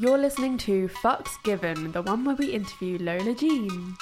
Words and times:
You're 0.00 0.16
listening 0.16 0.56
to 0.58 0.88
Fucks 0.88 1.30
Given, 1.42 1.92
the 1.92 2.00
one 2.00 2.24
where 2.24 2.34
we 2.34 2.46
interview 2.46 2.96
Lola 2.98 3.34
Jean. 3.34 3.98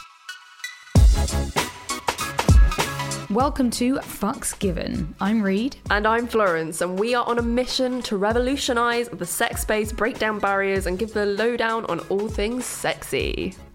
Welcome 3.31 3.69
to 3.73 3.95
Fucks 3.95 4.57
Given. 4.57 5.17
I'm 5.19 5.43
Reed. 5.43 5.75
And 5.91 6.07
I'm 6.07 6.29
Florence, 6.29 6.83
and 6.83 6.97
we 7.01 7.17
are 7.17 7.27
on 7.27 7.41
a 7.41 7.43
mission 7.43 8.01
to 8.03 8.17
revolutionize 8.17 9.09
the 9.09 9.27
sex 9.27 9.63
space, 9.63 9.91
break 9.91 10.21
down 10.21 10.39
barriers, 10.39 10.87
and 10.87 11.01
give 11.01 11.13
the 11.13 11.27
lowdown 11.27 11.85
on 11.87 11.99
all 12.11 12.29
things 12.29 12.65
sexy. 12.65 13.57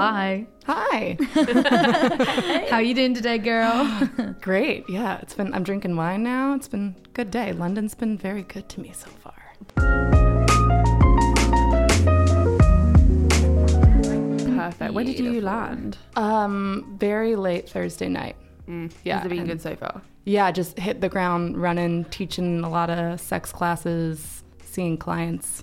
Hi. 0.00 0.46
Hi. 0.64 1.18
How 2.70 2.78
you 2.78 2.94
doing 2.94 3.12
today, 3.12 3.36
girl? 3.36 4.00
Great. 4.40 4.88
Yeah, 4.88 5.18
it's 5.20 5.34
been 5.34 5.52
I'm 5.52 5.62
drinking 5.62 5.94
wine 5.94 6.22
now. 6.22 6.54
It's 6.54 6.68
been 6.68 6.96
a 7.04 7.08
good 7.10 7.30
day. 7.30 7.52
London's 7.52 7.94
been 7.94 8.16
very 8.16 8.44
good 8.44 8.66
to 8.70 8.80
me 8.80 8.92
so 8.94 9.10
far. 9.10 9.34
Perfect. 14.56 14.94
When 14.94 15.04
did 15.04 15.18
you 15.18 15.42
land? 15.42 15.98
Um 16.16 16.96
very 16.98 17.36
late 17.36 17.68
Thursday 17.68 18.08
night. 18.08 18.36
Yeah, 18.66 18.88
Yeah, 19.04 19.16
has 19.18 19.26
it 19.26 19.28
been 19.28 19.46
good 19.46 19.60
so 19.60 19.76
far? 19.76 20.00
Yeah, 20.24 20.50
just 20.50 20.78
hit 20.78 21.02
the 21.02 21.10
ground 21.10 21.60
running, 21.60 22.06
teaching 22.06 22.64
a 22.64 22.70
lot 22.70 22.88
of 22.88 23.20
sex 23.20 23.52
classes, 23.52 24.44
seeing 24.64 24.96
clients. 24.96 25.62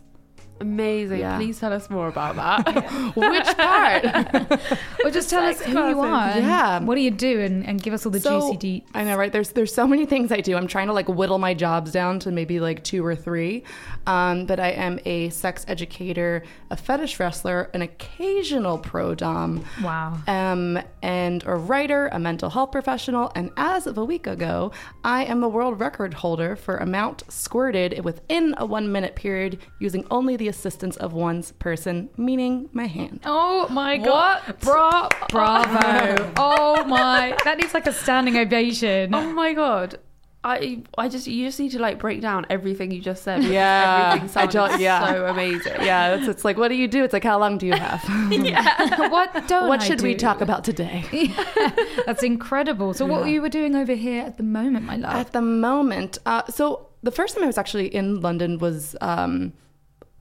Amazing. 0.60 1.20
Yeah. 1.20 1.38
Please 1.38 1.60
tell 1.60 1.74
us 1.74 1.90
more 1.90 2.08
about 2.08 2.36
that. 2.36 2.66
Which 3.16 3.58
part? 3.58 4.72
or 5.06 5.12
just 5.12 5.30
tell 5.30 5.44
us 5.44 5.62
who 5.62 5.72
you 5.72 6.00
are. 6.00 6.38
Yeah. 6.38 6.80
What 6.80 6.96
do 6.96 7.02
you 7.02 7.12
do? 7.12 7.42
And, 7.42 7.66
and 7.66 7.82
give 7.82 7.94
us 7.94 8.06
all 8.06 8.12
the 8.12 8.20
juicy 8.20 8.58
deets. 8.58 8.86
I 8.94 9.04
know, 9.04 9.18
right? 9.18 9.32
There's 9.32 9.50
there's 9.52 9.74
so 9.74 9.88
many 9.88 10.06
things 10.06 10.32
I 10.32 10.42
do. 10.42 10.56
I'm 10.56 10.68
trying 10.68 10.88
to 10.88 10.94
like 10.94 11.08
whittle 11.08 11.38
my 11.38 11.54
jobs 11.54 11.92
down 11.92 12.20
to 12.20 12.32
maybe 12.32 12.60
like 12.60 12.84
two 12.84 13.06
or 13.06 13.16
three. 13.16 13.64
Um, 14.06 14.46
but 14.46 14.60
I 14.60 14.70
am 14.70 15.00
a 15.06 15.30
sex 15.30 15.66
educator, 15.68 16.44
a 16.72 16.78
fetish 16.78 17.20
wrestler, 17.20 17.70
an 17.74 17.82
occasional 17.82 18.78
pro 18.78 19.16
dom. 19.16 19.66
Wow. 19.84 20.18
Um, 20.28 20.80
and 21.02 21.44
a 21.46 21.56
writer, 21.56 22.08
a 22.08 22.20
mental 22.20 22.50
health 22.50 22.72
professional, 22.72 23.32
and 23.36 23.52
as 23.58 23.88
of 23.88 23.98
a 23.98 24.06
week 24.06 24.28
ago, 24.28 24.72
I 25.04 25.26
am 25.26 25.42
the 25.42 25.50
world 25.50 25.80
record 25.80 26.14
holder 26.16 26.56
for 26.56 26.78
amount 26.78 27.24
squirted 27.30 28.04
within 28.04 28.56
a 28.58 28.66
one 28.66 28.92
minute 28.92 29.16
period 29.16 29.60
using 29.80 30.06
only 30.10 30.36
the 30.36 30.47
assistance 30.48 30.98
of 30.98 31.14
one's 31.14 31.52
person, 31.54 32.10
meaning 32.18 32.70
my 32.74 32.86
hand. 32.88 33.22
Oh 33.26 33.68
my 33.70 33.98
god. 33.98 34.56
Bra- 34.62 35.10
bravo. 35.30 36.32
oh 36.38 36.84
my. 36.86 37.36
That 37.44 37.58
needs 37.58 37.74
like 37.74 37.88
a 37.88 37.94
standing 37.94 38.38
ovation. 38.38 39.14
oh 39.14 39.32
my 39.32 39.54
god. 39.54 40.00
I 40.44 40.84
I 40.98 41.10
just 41.10 41.28
you 41.28 41.46
just 41.46 41.60
need 41.60 41.72
to 41.72 41.80
like 41.80 42.00
break 42.00 42.22
down 42.22 42.46
everything 42.50 42.92
you 42.92 43.02
just 43.02 43.24
said. 43.24 43.44
Yeah, 43.44 44.12
Everything 44.14 44.30
I 44.30 44.32
sounded 44.32 44.54
don't- 44.54 44.80
yeah. 44.80 45.06
so 45.14 45.26
amazing. 45.26 45.74
Yeah, 45.82 46.16
it's, 46.16 46.28
it's 46.28 46.46
like, 46.46 46.58
what 46.58 46.70
do 46.70 46.76
you 46.76 46.88
do? 46.88 47.04
It's 47.04 47.12
like, 47.12 47.24
how 47.24 47.38
long 47.40 47.58
do 47.58 47.66
you 47.66 47.74
have? 47.74 48.02
yeah, 48.32 49.10
what 49.10 49.34
don't 49.48 49.68
what 49.68 49.82
I 49.82 49.84
should 49.86 50.02
we 50.02 50.16
talk 50.16 50.40
about 50.40 50.64
today? 50.64 51.04
That's 52.06 52.24
incredible. 52.24 52.94
So 52.94 53.06
what 53.06 53.28
you 53.28 53.42
were 53.42 53.50
doing 53.50 53.76
over 53.76 53.94
here 53.94 54.24
at 54.24 54.38
the 54.38 54.44
moment, 54.44 54.86
my 54.86 54.96
love? 54.96 55.16
At 55.16 55.34
the 55.34 55.42
moment, 55.42 56.20
uh, 56.26 56.44
so 56.50 56.88
the 57.04 57.12
first 57.12 57.36
time 57.36 57.44
I 57.44 57.48
was 57.48 57.58
actually 57.58 57.94
in 57.94 58.22
London 58.22 58.58
was 58.60 58.96
um, 59.02 59.52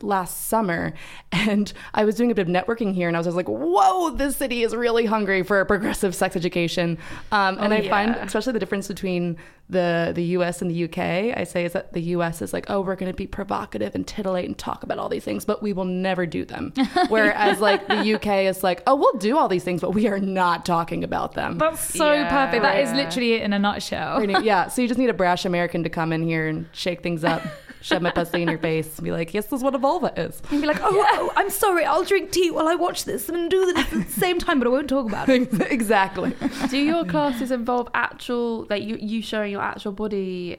last 0.02 0.46
summer, 0.48 0.92
and 1.32 1.72
I 1.94 2.04
was 2.04 2.14
doing 2.16 2.30
a 2.30 2.34
bit 2.34 2.48
of 2.48 2.52
networking 2.52 2.94
here, 2.94 3.08
and 3.08 3.16
I 3.16 3.20
was 3.20 3.26
just 3.26 3.36
like, 3.36 3.48
"Whoa, 3.48 4.10
this 4.10 4.36
city 4.36 4.62
is 4.62 4.74
really 4.74 5.06
hungry 5.06 5.42
for 5.42 5.64
progressive 5.64 6.14
sex 6.14 6.36
education." 6.36 6.98
Um, 7.32 7.58
and 7.58 7.72
Oh, 7.72 7.76
I 7.76 7.88
find, 7.88 8.14
especially 8.16 8.52
the 8.52 8.58
difference 8.60 8.88
between 8.88 9.36
the 9.68 10.12
the 10.14 10.22
U.S. 10.22 10.62
and 10.62 10.70
the 10.70 10.74
U.K. 10.76 11.34
I 11.36 11.42
say 11.44 11.64
is 11.64 11.72
that 11.72 11.92
the 11.92 12.00
U.S. 12.02 12.40
is 12.42 12.52
like, 12.52 12.66
"Oh, 12.68 12.80
we're 12.82 12.94
going 12.96 13.10
to 13.10 13.16
be 13.16 13.26
provocative 13.26 13.94
and 13.94 14.06
titillate 14.06 14.44
and 14.46 14.56
talk 14.56 14.82
about 14.84 14.98
all 14.98 15.08
these 15.08 15.24
things, 15.24 15.44
but 15.44 15.62
we 15.62 15.72
will 15.72 15.84
never 15.84 16.24
do 16.26 16.44
them." 16.44 16.72
Whereas 17.08 17.60
like 17.60 17.88
the 17.88 18.04
U.K. 18.04 18.46
is 18.46 18.62
like, 18.62 18.82
"Oh, 18.86 18.94
we'll 18.94 19.14
do 19.18 19.36
all 19.36 19.48
these 19.48 19.64
things, 19.64 19.80
but 19.80 19.90
we 19.92 20.06
are 20.08 20.18
not 20.20 20.64
talking 20.64 21.02
about 21.04 21.34
them." 21.34 21.58
That's 21.58 21.80
so 21.80 22.12
Yeah. 22.12 22.28
perfect. 22.46 22.62
That 22.62 22.78
is 22.80 22.90
Yeah. 22.90 22.96
literally 22.96 23.32
it 23.34 23.42
in 23.42 23.52
a 23.52 23.58
nutshell. 23.58 24.22
Yeah, 24.42 24.68
so 24.68 24.82
you 24.82 24.88
just 24.88 24.98
need 24.98 25.10
a 25.10 25.14
brash 25.14 25.44
American 25.44 25.82
to 25.82 25.88
come 25.90 26.12
in 26.12 26.22
here 26.22 26.46
and 26.46 26.66
shake 26.72 27.02
things 27.02 27.24
up, 27.24 27.42
shove 27.80 28.02
my 28.02 28.10
pussy 28.10 28.42
in 28.42 28.48
your 28.48 28.58
face, 28.58 28.96
and 28.98 29.04
be 29.04 29.12
like, 29.12 29.32
"Yes, 29.34 29.46
this 29.46 29.58
is 29.58 29.64
what 29.64 29.74
a 29.74 29.78
vulva 29.78 30.12
is." 30.16 30.40
And 30.50 30.60
be 30.60 30.66
like, 30.66 30.80
oh, 30.80 30.88
oh, 31.12 31.32
I'm 31.36 31.50
sorry, 31.50 31.84
I'll 31.84 32.04
drink 32.04 32.30
tea 32.32 32.50
while 32.50 32.68
I 32.68 32.74
watch 32.74 33.04
this 33.04 33.28
and 33.28 33.50
do 33.50 33.66
this 33.72 33.78
at 33.86 33.90
the 33.90 34.04
same 34.20 34.38
time, 34.38 34.58
but 34.58 34.66
I 34.66 34.70
won't 34.70 34.88
talk 34.88 35.06
about 35.08 35.28
it. 35.28 35.48
exactly. 35.70 36.34
Do 36.70 36.78
your 36.78 37.04
classes 37.04 37.50
involve 37.50 37.88
actual 37.94 38.66
like 38.70 38.82
you 38.82 38.96
you 39.00 39.22
showing 39.22 39.52
your 39.52 39.62
actual 39.62 39.92
body 39.92 40.58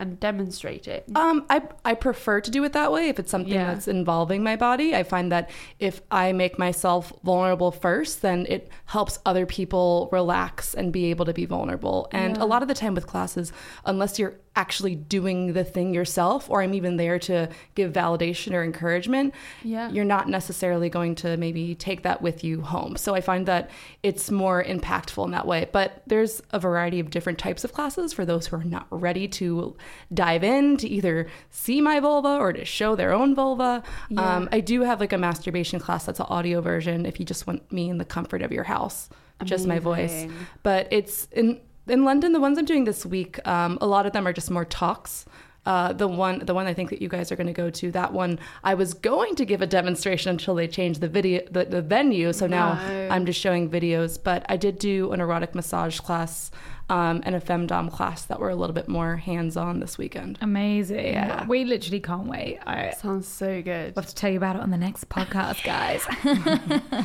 and 0.00 0.20
demonstrating? 0.20 1.00
Um, 1.16 1.44
I 1.50 1.62
I 1.84 1.94
prefer 1.94 2.40
to 2.40 2.50
do 2.50 2.62
it 2.64 2.72
that 2.74 2.92
way 2.92 3.08
if 3.08 3.18
it's 3.18 3.30
something 3.30 3.52
Yeah. 3.52 3.72
that's 3.74 3.88
involving 3.88 4.42
my 4.44 4.54
body. 4.54 4.94
I 4.94 5.02
find 5.02 5.32
that 5.32 5.50
if 5.80 6.00
I 6.10 6.32
make 6.32 6.56
myself 6.58 7.12
vulnerable 7.24 7.72
first, 7.72 8.22
then 8.22 8.46
it 8.48 8.70
helps 8.86 9.18
other 9.26 9.44
people 9.44 10.08
relax 10.12 10.74
and 10.74 10.92
be 10.92 11.06
able 11.10 11.24
to 11.24 11.32
be 11.32 11.46
vulnerable. 11.46 12.08
And 12.12 12.36
a 12.36 12.44
lot 12.44 12.62
of 12.62 12.68
the 12.68 12.74
time 12.74 12.94
with 12.94 13.06
classes, 13.08 13.52
unless 13.84 14.18
you're 14.20 14.36
actually 14.58 14.96
doing 14.96 15.52
the 15.52 15.62
thing 15.62 15.94
yourself, 15.94 16.50
or 16.50 16.62
I'm 16.62 16.74
even 16.74 16.96
there 16.96 17.18
to 17.20 17.48
give 17.76 17.92
validation 17.92 18.52
or 18.52 18.64
encouragement, 18.64 19.32
Yeah. 19.62 19.88
you're 19.90 20.04
not 20.04 20.28
necessarily 20.28 20.88
going 20.90 21.14
to 21.16 21.36
maybe 21.36 21.76
take 21.76 22.02
that 22.02 22.20
with 22.20 22.42
you 22.42 22.62
home. 22.62 22.96
So 22.96 23.14
I 23.14 23.20
find 23.20 23.46
that 23.46 23.70
it's 24.02 24.30
more 24.32 24.62
impactful 24.64 25.24
in 25.24 25.30
that 25.30 25.46
way. 25.46 25.68
But 25.70 26.02
there's 26.08 26.42
a 26.50 26.58
variety 26.58 26.98
of 26.98 27.10
different 27.10 27.38
types 27.38 27.62
of 27.62 27.72
classes 27.72 28.12
for 28.12 28.24
those 28.24 28.48
who 28.48 28.56
are 28.56 28.64
not 28.64 28.86
ready 28.90 29.28
to 29.28 29.76
dive 30.12 30.42
in 30.42 30.76
to 30.78 30.88
either 30.88 31.28
see 31.50 31.80
my 31.80 32.00
vulva 32.00 32.36
or 32.36 32.52
to 32.52 32.64
show 32.64 32.96
their 32.96 33.12
own 33.12 33.36
vulva. 33.36 33.82
Um, 34.16 34.48
I 34.50 34.58
do 34.60 34.82
have 34.82 34.98
like 34.98 35.12
a 35.12 35.18
masturbation 35.18 35.78
class 35.78 36.04
that's 36.04 36.18
an 36.18 36.26
audio 36.28 36.60
version 36.60 37.06
if 37.06 37.20
you 37.20 37.24
just 37.24 37.46
want 37.46 37.70
me 37.72 37.88
in 37.88 37.98
the 37.98 38.04
comfort 38.04 38.42
of 38.42 38.50
your 38.50 38.64
house, 38.64 39.08
just 39.44 39.68
my 39.68 39.78
voice. 39.78 40.26
But 40.64 40.88
it's 40.90 41.28
in 41.30 41.60
in 41.90 42.04
London. 42.04 42.32
The 42.32 42.40
ones 42.40 42.58
I'm 42.58 42.64
doing 42.64 42.84
this 42.84 43.04
week, 43.06 43.46
um, 43.46 43.78
a 43.80 43.86
lot 43.86 44.06
of 44.06 44.12
them 44.12 44.26
are 44.26 44.32
just 44.32 44.50
more 44.50 44.64
talks. 44.64 45.24
Uh, 45.66 45.92
the 45.92 46.08
one, 46.08 46.38
the 46.46 46.54
one 46.54 46.66
I 46.66 46.72
think 46.72 46.88
that 46.90 47.02
you 47.02 47.08
guys 47.10 47.30
are 47.30 47.36
going 47.36 47.46
to 47.48 47.52
go 47.52 47.68
to, 47.68 47.90
that 47.92 48.14
one 48.14 48.38
I 48.64 48.72
was 48.72 48.94
going 48.94 49.34
to 49.34 49.44
give 49.44 49.60
a 49.60 49.66
demonstration 49.66 50.30
until 50.30 50.54
they 50.54 50.66
changed 50.66 51.02
the 51.02 51.08
video, 51.08 51.42
the, 51.50 51.66
the 51.66 51.82
venue. 51.82 52.32
So 52.32 52.46
now 52.46 52.74
No. 52.74 53.08
I'm 53.10 53.26
just 53.26 53.38
showing 53.38 53.68
videos. 53.68 54.18
But 54.22 54.46
I 54.48 54.56
did 54.56 54.78
do 54.78 55.12
an 55.12 55.20
erotic 55.20 55.54
massage 55.54 56.00
class 56.00 56.50
um, 56.88 57.22
and 57.26 57.34
a 57.34 57.40
femdom 57.40 57.92
class 57.92 58.24
that 58.26 58.40
were 58.40 58.48
a 58.48 58.54
little 58.56 58.72
bit 58.72 58.88
more 58.88 59.16
hands-on 59.16 59.80
this 59.80 59.98
weekend. 59.98 60.38
Amazing. 60.40 61.04
Yeah. 61.04 61.44
We 61.46 61.64
literally 61.64 62.00
can't 62.00 62.28
wait. 62.28 62.60
I 62.66 62.92
Sounds 62.92 63.28
so 63.28 63.60
good. 63.60 63.94
will 63.94 64.02
have 64.02 64.08
to 64.08 64.14
tell 64.14 64.30
you 64.30 64.38
about 64.38 64.56
it 64.56 64.62
on 64.62 64.70
the 64.70 64.78
next 64.78 65.10
podcast, 65.10 65.64
guys. 65.64 66.02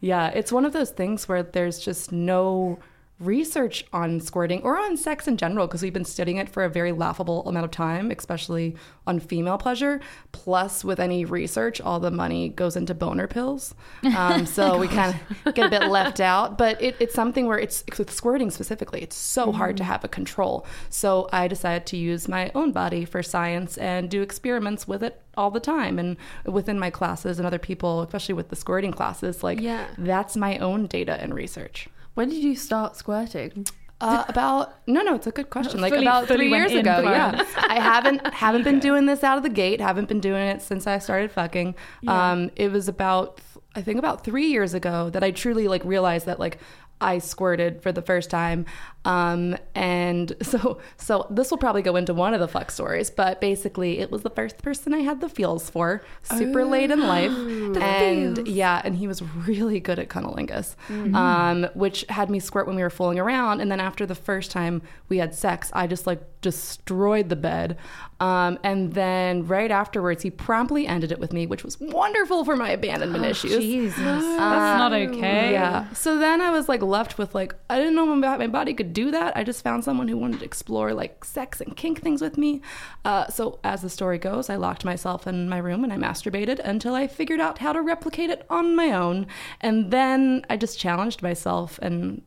Yeah, 0.00 0.28
it's 0.28 0.52
one 0.52 0.64
of 0.64 0.72
those 0.72 0.90
things 0.90 1.28
where 1.28 1.42
there's 1.42 1.80
just 1.80 2.12
no 2.12 2.78
research 3.20 3.84
on 3.92 4.20
squirting 4.20 4.62
or 4.62 4.78
on 4.78 4.96
sex 4.96 5.26
in 5.26 5.36
general 5.36 5.66
because 5.66 5.82
we've 5.82 5.92
been 5.92 6.04
studying 6.04 6.36
it 6.36 6.48
for 6.48 6.64
a 6.64 6.68
very 6.68 6.92
laughable 6.92 7.46
amount 7.48 7.64
of 7.64 7.70
time, 7.70 8.10
especially 8.10 8.76
on 9.06 9.18
female 9.18 9.58
pleasure. 9.58 10.00
Plus, 10.32 10.84
with 10.84 11.00
any 11.00 11.24
research, 11.24 11.80
all 11.80 11.98
the 11.98 12.10
money 12.10 12.48
goes 12.48 12.76
into 12.76 12.94
boner 12.94 13.26
pills. 13.26 13.74
Um, 14.16 14.46
so 14.46 14.78
we 14.82 14.86
kind 14.88 15.18
of 15.44 15.54
get 15.54 15.66
a 15.66 15.70
bit 15.70 15.88
left 15.88 16.20
out. 16.20 16.56
But 16.56 16.80
it, 16.80 16.96
it's 17.00 17.14
something 17.14 17.46
where 17.46 17.58
it's 17.58 17.82
with 17.98 18.10
squirting 18.12 18.50
specifically, 18.50 19.02
it's 19.02 19.16
so 19.16 19.50
hard 19.52 19.76
to 19.78 19.84
have 19.84 20.04
a 20.04 20.08
control. 20.08 20.64
So 20.88 21.28
I 21.32 21.48
decided 21.48 21.86
to 21.86 21.96
use 21.96 22.28
my 22.28 22.52
own 22.54 22.72
body 22.72 23.04
for 23.04 23.22
science 23.22 23.76
and 23.78 24.08
do 24.08 24.22
experiments 24.22 24.86
with 24.86 25.02
it 25.02 25.20
all 25.36 25.50
the 25.50 25.60
time 25.60 25.98
and 25.98 26.16
within 26.44 26.78
my 26.78 26.90
classes 26.90 27.38
and 27.38 27.46
other 27.46 27.60
people 27.60 28.02
especially 28.02 28.34
with 28.34 28.48
the 28.48 28.56
squirting 28.56 28.90
classes 28.90 29.44
like 29.44 29.60
Yeah. 29.60 29.86
that's 29.96 30.36
my 30.36 30.58
own 30.58 30.86
data 30.86 31.12
and 31.22 31.32
research 31.32 31.88
When 32.18 32.30
did 32.30 32.42
you 32.42 32.56
start 32.56 32.96
squirting? 32.96 33.64
uh, 34.00 34.24
about 34.26 34.74
no 34.88 35.02
no 35.02 35.14
it's 35.14 35.28
a 35.28 35.30
good 35.30 35.50
question. 35.50 35.80
Like 35.80 35.92
Fully- 35.92 36.04
about 36.04 36.26
three 36.26 36.48
years 36.48 36.72
ago 36.72 37.00
yeah. 37.02 37.44
I 37.56 37.78
haven't 37.78 38.26
haven't 38.34 38.64
been 38.64 38.80
doing 38.80 39.06
this 39.06 39.22
out 39.22 39.36
of 39.36 39.44
the 39.44 39.48
gate 39.48 39.80
haven't 39.80 40.08
been 40.08 40.18
doing 40.18 40.42
it 40.42 40.60
since 40.60 40.88
i 40.88 40.98
started 40.98 41.30
fucking. 41.30 41.76
Um 42.08 42.50
it 42.56 42.72
was 42.72 42.88
about 42.88 43.40
i 43.76 43.82
think 43.82 44.00
about 44.00 44.24
three 44.24 44.48
years 44.48 44.74
ago 44.74 45.10
that 45.10 45.22
i 45.22 45.30
truly 45.30 45.68
like 45.68 45.84
realized 45.84 46.26
that 46.26 46.40
like 46.40 46.58
I 47.00 47.18
squirted 47.18 47.80
for 47.82 47.92
the 47.92 48.02
first 48.02 48.28
time. 48.28 48.66
Um, 49.08 49.56
and 49.74 50.34
so, 50.42 50.78
so 50.98 51.26
this 51.30 51.50
will 51.50 51.58
probably 51.58 51.80
go 51.80 51.96
into 51.96 52.12
one 52.12 52.34
of 52.34 52.40
the 52.40 52.48
fuck 52.48 52.70
stories, 52.70 53.10
but 53.10 53.40
basically, 53.40 53.98
it 53.98 54.10
was 54.10 54.22
the 54.22 54.30
first 54.30 54.58
person 54.62 54.92
I 54.92 54.98
had 54.98 55.20
the 55.20 55.30
feels 55.30 55.70
for, 55.70 56.02
super 56.22 56.64
late 56.64 56.90
in 56.90 57.00
life, 57.00 57.30
and 57.82 58.46
yeah, 58.46 58.82
and 58.84 58.94
he 58.96 59.08
was 59.08 59.22
really 59.22 59.80
good 59.80 59.98
at 59.98 60.08
cunnilingus, 60.08 60.76
um, 61.14 61.66
which 61.74 62.04
had 62.10 62.28
me 62.28 62.38
squirt 62.38 62.66
when 62.66 62.76
we 62.76 62.82
were 62.82 62.90
fooling 62.90 63.18
around. 63.18 63.60
And 63.60 63.72
then 63.72 63.80
after 63.80 64.04
the 64.04 64.14
first 64.14 64.50
time 64.50 64.82
we 65.08 65.16
had 65.18 65.34
sex, 65.34 65.70
I 65.72 65.86
just 65.86 66.06
like 66.06 66.20
destroyed 66.42 67.30
the 67.30 67.36
bed. 67.36 67.78
Um, 68.20 68.58
and 68.62 68.92
then 68.92 69.46
right 69.46 69.70
afterwards, 69.70 70.22
he 70.22 70.30
promptly 70.30 70.86
ended 70.86 71.12
it 71.12 71.18
with 71.18 71.32
me, 71.32 71.46
which 71.46 71.64
was 71.64 71.80
wonderful 71.80 72.44
for 72.44 72.56
my 72.56 72.70
abandonment 72.70 73.24
issues. 73.24 73.58
Jesus, 73.58 73.96
that's 73.96 74.78
not 74.78 74.92
okay. 74.92 75.52
Yeah. 75.52 75.90
So 75.92 76.18
then 76.18 76.40
I 76.40 76.50
was 76.50 76.68
like 76.68 76.82
left 76.82 77.16
with 77.16 77.34
like 77.34 77.54
I 77.70 77.78
didn't 77.78 77.94
know 77.94 78.06
my 78.06 78.36
my 78.36 78.46
body 78.48 78.74
could 78.74 78.92
do 78.98 79.12
that. 79.12 79.36
I 79.36 79.44
just 79.44 79.62
found 79.62 79.84
someone 79.84 80.08
who 80.08 80.16
wanted 80.16 80.40
to 80.40 80.44
explore 80.44 80.92
like 80.92 81.24
sex 81.24 81.60
and 81.60 81.76
kink 81.76 82.02
things 82.02 82.20
with 82.20 82.36
me. 82.36 82.62
Uh, 83.04 83.28
so 83.28 83.60
as 83.62 83.80
the 83.82 83.88
story 83.88 84.18
goes, 84.18 84.50
I 84.50 84.56
locked 84.56 84.84
myself 84.84 85.28
in 85.28 85.48
my 85.48 85.58
room 85.58 85.84
and 85.84 85.92
I 85.92 85.96
masturbated 85.96 86.58
until 86.58 86.96
I 86.96 87.06
figured 87.06 87.38
out 87.38 87.58
how 87.58 87.72
to 87.72 87.80
replicate 87.80 88.30
it 88.30 88.44
on 88.50 88.74
my 88.74 88.90
own. 88.90 89.28
And 89.60 89.92
then 89.92 90.44
I 90.50 90.56
just 90.56 90.80
challenged 90.80 91.22
myself 91.22 91.78
and 91.80 92.22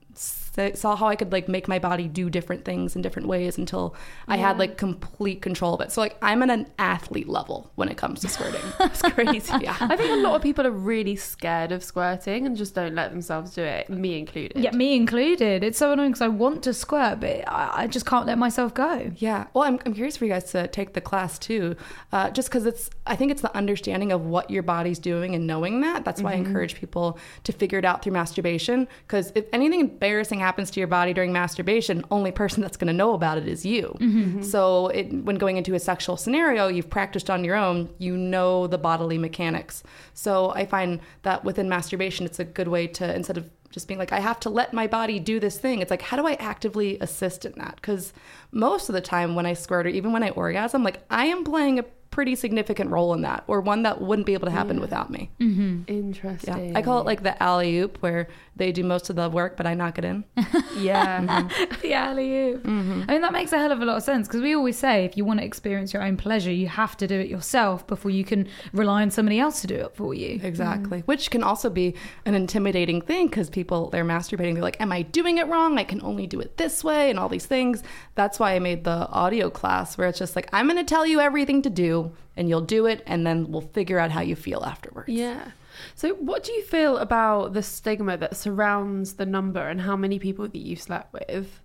sa- 0.52 0.74
saw 0.76 0.96
how 0.96 1.08
I 1.08 1.16
could 1.16 1.32
like 1.32 1.48
make 1.48 1.68
my 1.68 1.80
body 1.80 2.08
do 2.08 2.30
different 2.30 2.66
things 2.66 2.96
in 2.96 3.02
different 3.02 3.28
ways 3.28 3.58
until 3.58 3.96
I 4.28 4.38
had 4.38 4.58
like 4.60 4.78
complete 4.78 5.42
control 5.42 5.74
of 5.74 5.82
it. 5.82 5.92
So 5.92 6.02
like 6.02 6.18
I'm 6.22 6.44
at 6.44 6.50
an 6.50 6.68
athlete 6.78 7.28
level 7.28 7.72
when 7.76 7.90
it 7.90 7.98
comes 7.98 8.20
to 8.22 8.28
squirting. 8.28 8.62
It's 8.92 9.02
crazy. 9.02 9.54
Yeah. 9.62 9.78
I 9.80 9.96
think 9.96 10.12
a 10.12 10.16
lot 10.16 10.36
of 10.36 10.42
people 10.42 10.68
are 10.68 10.72
really 10.72 11.16
scared 11.16 11.72
of 11.72 11.84
squirting 11.84 12.46
and 12.46 12.58
just 12.58 12.76
don't 12.76 12.94
let 12.94 13.12
themselves 13.12 13.54
do 13.54 13.64
it, 13.64 13.90
me 13.90 14.20
included. 14.20 14.58
Yeah, 14.58 14.72
me 14.72 14.96
included. 14.96 15.64
It's 15.64 15.78
so 15.78 15.94
annoying 15.94 16.12
because 16.12 16.22
I 16.22 16.28
want 16.28 16.64
to 16.64 16.74
squirt, 16.74 17.20
but 17.22 17.48
I, 17.48 17.84
I 17.84 17.88
just 17.88 18.06
can't 18.06 18.26
let 18.26 18.38
myself 18.38 18.74
go. 18.74 19.12
Yeah. 19.16 19.48
Well, 19.54 19.64
I'm, 19.64 19.80
I'm 19.86 19.94
curious 19.94 20.18
for 20.18 20.26
you 20.26 20.32
guys 20.32 20.52
to 20.52 20.68
take 20.68 20.94
the 20.94 21.02
class 21.02 21.40
too, 21.40 21.76
uh, 22.12 22.30
just 22.32 22.50
because 22.50 22.66
it's, 22.66 22.90
I 23.08 23.16
think 23.16 23.32
it's 23.32 23.42
the 23.42 23.56
understanding 23.56 24.12
of 24.12 24.26
what 24.26 24.50
your 24.50 24.64
body's 24.64 25.00
doing 25.00 25.36
and 25.36 25.48
knowing 25.48 25.82
that. 25.82 26.04
That's 26.04 26.22
why 26.22 26.32
I 26.34 26.36
encourage 26.36 26.76
people 26.76 27.18
to 27.44 27.52
figure 27.54 27.80
it 27.80 27.86
out 27.86 28.04
through 28.04 28.14
masturbation. 28.14 28.88
Because 29.08 29.32
if 29.36 29.46
anything 29.54 29.80
embarrassing 29.80 30.41
happens 30.42 30.70
to 30.72 30.80
your 30.82 30.88
body 30.88 31.14
during 31.14 31.32
masturbation, 31.32 32.04
only 32.12 32.32
person 32.32 32.62
that's 32.62 32.76
going 32.76 32.88
to 32.88 32.94
know 32.94 33.14
about 33.14 33.38
it 33.38 33.48
is 33.48 33.66
you. 33.66 33.96
Mm-hmm. 34.00 34.22
Mm-hmm. 34.22 34.42
So 34.42 34.88
it, 34.88 35.14
when 35.14 35.38
going 35.38 35.56
into 35.56 35.74
a 35.74 35.80
sexual 35.80 36.18
scenario, 36.18 36.68
you've 36.68 36.90
practiced 36.90 37.30
on 37.30 37.46
your 37.46 37.56
own, 37.56 37.90
you 37.98 38.18
know 38.18 38.68
the 38.68 38.78
bodily 38.78 39.18
mechanics. 39.18 39.84
So 40.14 40.52
I 40.52 40.66
find 40.66 41.00
that 41.22 41.46
within 41.46 41.70
masturbation, 41.70 42.26
it's 42.26 42.40
a 42.40 42.44
good 42.44 42.68
way 42.68 42.88
to, 42.88 43.16
instead 43.16 43.38
of 43.38 43.50
just 43.70 43.88
being 43.88 44.00
like, 44.00 44.12
I 44.12 44.20
have 44.20 44.40
to 44.42 44.50
let 44.50 44.74
my 44.74 44.88
body 44.88 45.20
do 45.20 45.40
this 45.40 45.58
thing. 45.58 45.82
It's 45.82 45.92
like, 45.92 46.02
how 46.02 46.18
do 46.18 46.28
I 46.28 46.34
actively 46.34 47.00
assist 47.00 47.46
in 47.46 47.54
that? 47.54 47.76
Because 47.76 48.12
most 48.52 48.90
of 48.90 48.94
the 48.94 49.02
time 49.02 49.34
when 49.34 49.46
I 49.46 49.54
squirt 49.54 49.86
or 49.86 49.90
even 49.90 50.12
when 50.12 50.24
I 50.24 50.30
orgasm, 50.32 50.84
like 50.84 51.04
I 51.10 51.28
am 51.28 51.46
playing 51.46 51.80
a 51.80 51.84
pretty 52.12 52.36
significant 52.36 52.90
role 52.90 53.14
in 53.14 53.22
that 53.22 53.44
or 53.48 53.62
one 53.62 53.84
that 53.84 54.02
wouldn't 54.02 54.26
be 54.26 54.34
able 54.34 54.46
to 54.46 54.52
happen 54.52 54.82
without 54.82 55.10
me. 55.10 55.32
Mm-hmm. 55.40 55.84
Yeah. 55.88 55.94
Interesting. 55.94 56.76
I 56.76 56.82
call 56.82 57.00
it 57.00 57.06
like 57.06 57.24
the 57.24 57.42
alley 57.42 57.78
oop 57.78 57.98
where 58.02 58.28
they 58.62 58.72
do 58.72 58.84
most 58.84 59.10
of 59.10 59.16
the 59.16 59.28
work, 59.28 59.58
but 59.58 59.66
I 59.66 59.74
knock 59.74 59.98
it 59.98 60.06
in. 60.06 60.24
Yeah. 60.78 61.48
the 61.82 61.94
alley 61.94 62.54
oop. 62.54 62.64
Mm-hmm. 62.64 63.04
I 63.08 63.14
mean, 63.14 63.22
that 63.22 63.34
makes 63.34 63.52
a 63.52 63.58
hell 63.58 63.72
of 63.72 63.82
a 63.82 63.86
lot 63.86 63.98
of 63.98 64.04
sense 64.04 64.28
because 64.28 64.42
we 64.42 64.56
always 64.56 64.78
say 64.78 65.04
if 65.04 65.18
you 65.18 65.26
want 65.26 65.40
to 65.40 65.46
experience 65.46 65.94
your 65.94 66.02
own 66.02 66.16
pleasure, 66.16 66.52
you 66.52 66.68
have 66.68 66.96
to 66.98 67.08
do 67.08 67.20
it 67.20 67.28
yourself 67.28 67.86
before 67.86 68.10
you 68.10 68.24
can 68.24 68.48
rely 68.72 69.02
on 69.02 69.12
somebody 69.12 69.40
else 69.40 69.62
to 69.62 69.68
do 69.68 69.76
it 69.76 69.96
for 69.96 70.14
you. 70.14 70.40
Exactly. 70.42 71.02
Which 71.02 71.30
can 71.30 71.44
also 71.44 71.70
be 71.70 71.94
an 72.26 72.36
intimidating 72.36 73.02
thing 73.02 73.28
because 73.28 73.50
people, 73.50 73.90
they're 73.90 74.06
masturbating. 74.06 74.54
They're 74.54 74.64
like, 74.64 74.80
Am 74.82 74.92
I 74.92 75.02
doing 75.02 75.38
it 75.40 75.48
wrong? 75.48 75.78
I 75.78 75.84
can 75.84 76.02
only 76.04 76.26
do 76.26 76.40
it 76.40 76.58
this 76.58 76.84
way 76.84 77.10
and 77.10 77.20
all 77.20 77.30
these 77.30 77.46
things. 77.46 77.84
That's 78.16 78.40
why 78.40 78.56
I 78.56 78.60
made 78.60 78.84
the 78.84 79.08
audio 79.10 79.50
class 79.50 79.98
where 79.98 80.08
it's 80.08 80.20
just 80.20 80.36
like, 80.36 80.50
I'm 80.54 80.68
going 80.68 80.78
to 80.78 80.84
tell 80.84 81.06
you 81.06 81.20
everything 81.20 81.62
to 81.64 81.70
do 81.70 82.12
and 82.38 82.48
you'll 82.48 82.62
do 82.62 82.86
it 82.86 83.04
and 83.06 83.26
then 83.28 83.52
we'll 83.52 83.62
figure 83.62 84.00
out 84.00 84.12
how 84.12 84.22
you 84.22 84.36
feel 84.36 84.64
afterwards. 84.64 85.10
Yeah. 85.10 85.52
So, 85.96 86.14
what 86.16 86.44
do 86.44 86.52
you 86.52 86.64
feel 86.64 86.98
about 86.98 87.54
the 87.54 87.64
stigma 87.64 88.18
that 88.18 88.36
surrounds 88.36 89.14
the 89.14 89.26
number 89.26 89.68
and 89.68 89.82
how 89.82 89.96
many 89.96 90.20
people 90.20 90.48
that 90.48 90.58
you 90.58 90.76
slept 90.76 91.14
with? 91.14 91.60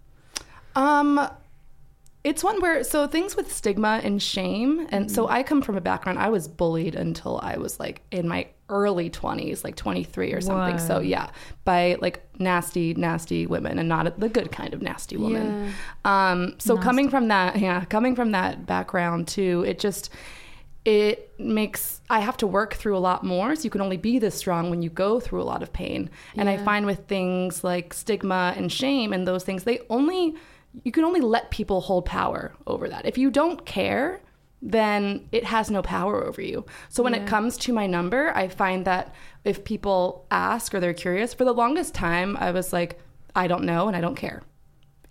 Um, 0.74 1.28
it's 2.24 2.42
one 2.42 2.60
where 2.60 2.82
so 2.82 3.06
things 3.06 3.36
with 3.36 3.52
stigma 3.52 4.00
and 4.02 4.20
shame, 4.20 4.88
and 4.90 5.10
so 5.10 5.28
I 5.28 5.42
come 5.44 5.62
from 5.62 5.76
a 5.76 5.80
background. 5.80 6.18
I 6.18 6.28
was 6.28 6.48
bullied 6.48 6.96
until 6.96 7.38
I 7.40 7.56
was 7.56 7.78
like 7.78 8.02
in 8.10 8.26
my 8.26 8.48
early 8.68 9.08
twenties, 9.08 9.62
like 9.62 9.76
twenty 9.76 10.02
three 10.02 10.32
or 10.32 10.40
something. 10.40 10.74
So 10.88 10.98
yeah, 10.98 11.30
by 11.64 11.96
like 12.00 12.24
nasty, 12.40 12.94
nasty 12.94 13.46
women, 13.46 13.78
and 13.78 13.88
not 13.88 14.18
the 14.18 14.28
good 14.28 14.50
kind 14.50 14.74
of 14.74 14.82
nasty 14.82 15.16
woman. 15.16 15.72
Um, 16.04 16.56
so 16.58 16.76
coming 16.82 17.08
from 17.10 17.28
that, 17.28 17.60
yeah, 17.60 17.84
coming 17.84 18.16
from 18.16 18.32
that 18.32 18.66
background 18.66 19.28
too, 19.28 19.64
it 19.64 19.78
just 19.78 20.10
it 20.86 21.32
makes 21.36 22.00
I 22.08 22.20
have 22.20 22.36
to 22.38 22.46
work 22.46 22.74
through 22.74 22.96
a 22.96 22.98
lot 22.98 23.24
more. 23.24 23.56
So 23.56 23.64
you 23.64 23.70
can 23.70 23.80
only 23.80 23.96
be 23.96 24.20
this 24.20 24.36
strong 24.36 24.70
when 24.70 24.82
you 24.82 24.88
go 24.88 25.18
through 25.18 25.42
a 25.42 25.44
lot 25.44 25.62
of 25.62 25.72
pain. 25.72 26.08
And 26.36 26.48
I 26.48 26.58
find 26.58 26.86
with 26.86 27.08
things 27.08 27.64
like 27.64 27.92
stigma 27.92 28.54
and 28.56 28.72
shame 28.72 29.12
and 29.12 29.26
those 29.26 29.42
things, 29.42 29.64
they 29.64 29.80
only 29.90 30.36
you 30.84 30.92
can 30.92 31.04
only 31.04 31.20
let 31.20 31.50
people 31.50 31.80
hold 31.80 32.04
power 32.04 32.54
over 32.66 32.88
that. 32.88 33.04
If 33.04 33.18
you 33.18 33.30
don't 33.30 33.66
care, 33.66 34.20
then 34.62 35.28
it 35.32 35.44
has 35.44 35.70
no 35.70 35.82
power 35.82 36.24
over 36.24 36.40
you. 36.40 36.64
So 36.88 37.02
when 37.02 37.14
it 37.14 37.26
comes 37.26 37.56
to 37.58 37.72
my 37.72 37.86
number, 37.86 38.30
I 38.36 38.48
find 38.48 38.84
that 38.84 39.12
if 39.44 39.64
people 39.64 40.26
ask 40.30 40.72
or 40.72 40.80
they're 40.80 40.94
curious, 40.94 41.34
for 41.34 41.44
the 41.44 41.52
longest 41.52 41.94
time 41.94 42.36
I 42.36 42.52
was 42.52 42.72
like, 42.72 43.00
I 43.34 43.48
don't 43.48 43.64
know 43.64 43.88
and 43.88 43.96
I 43.96 44.00
don't 44.00 44.14
care 44.14 44.42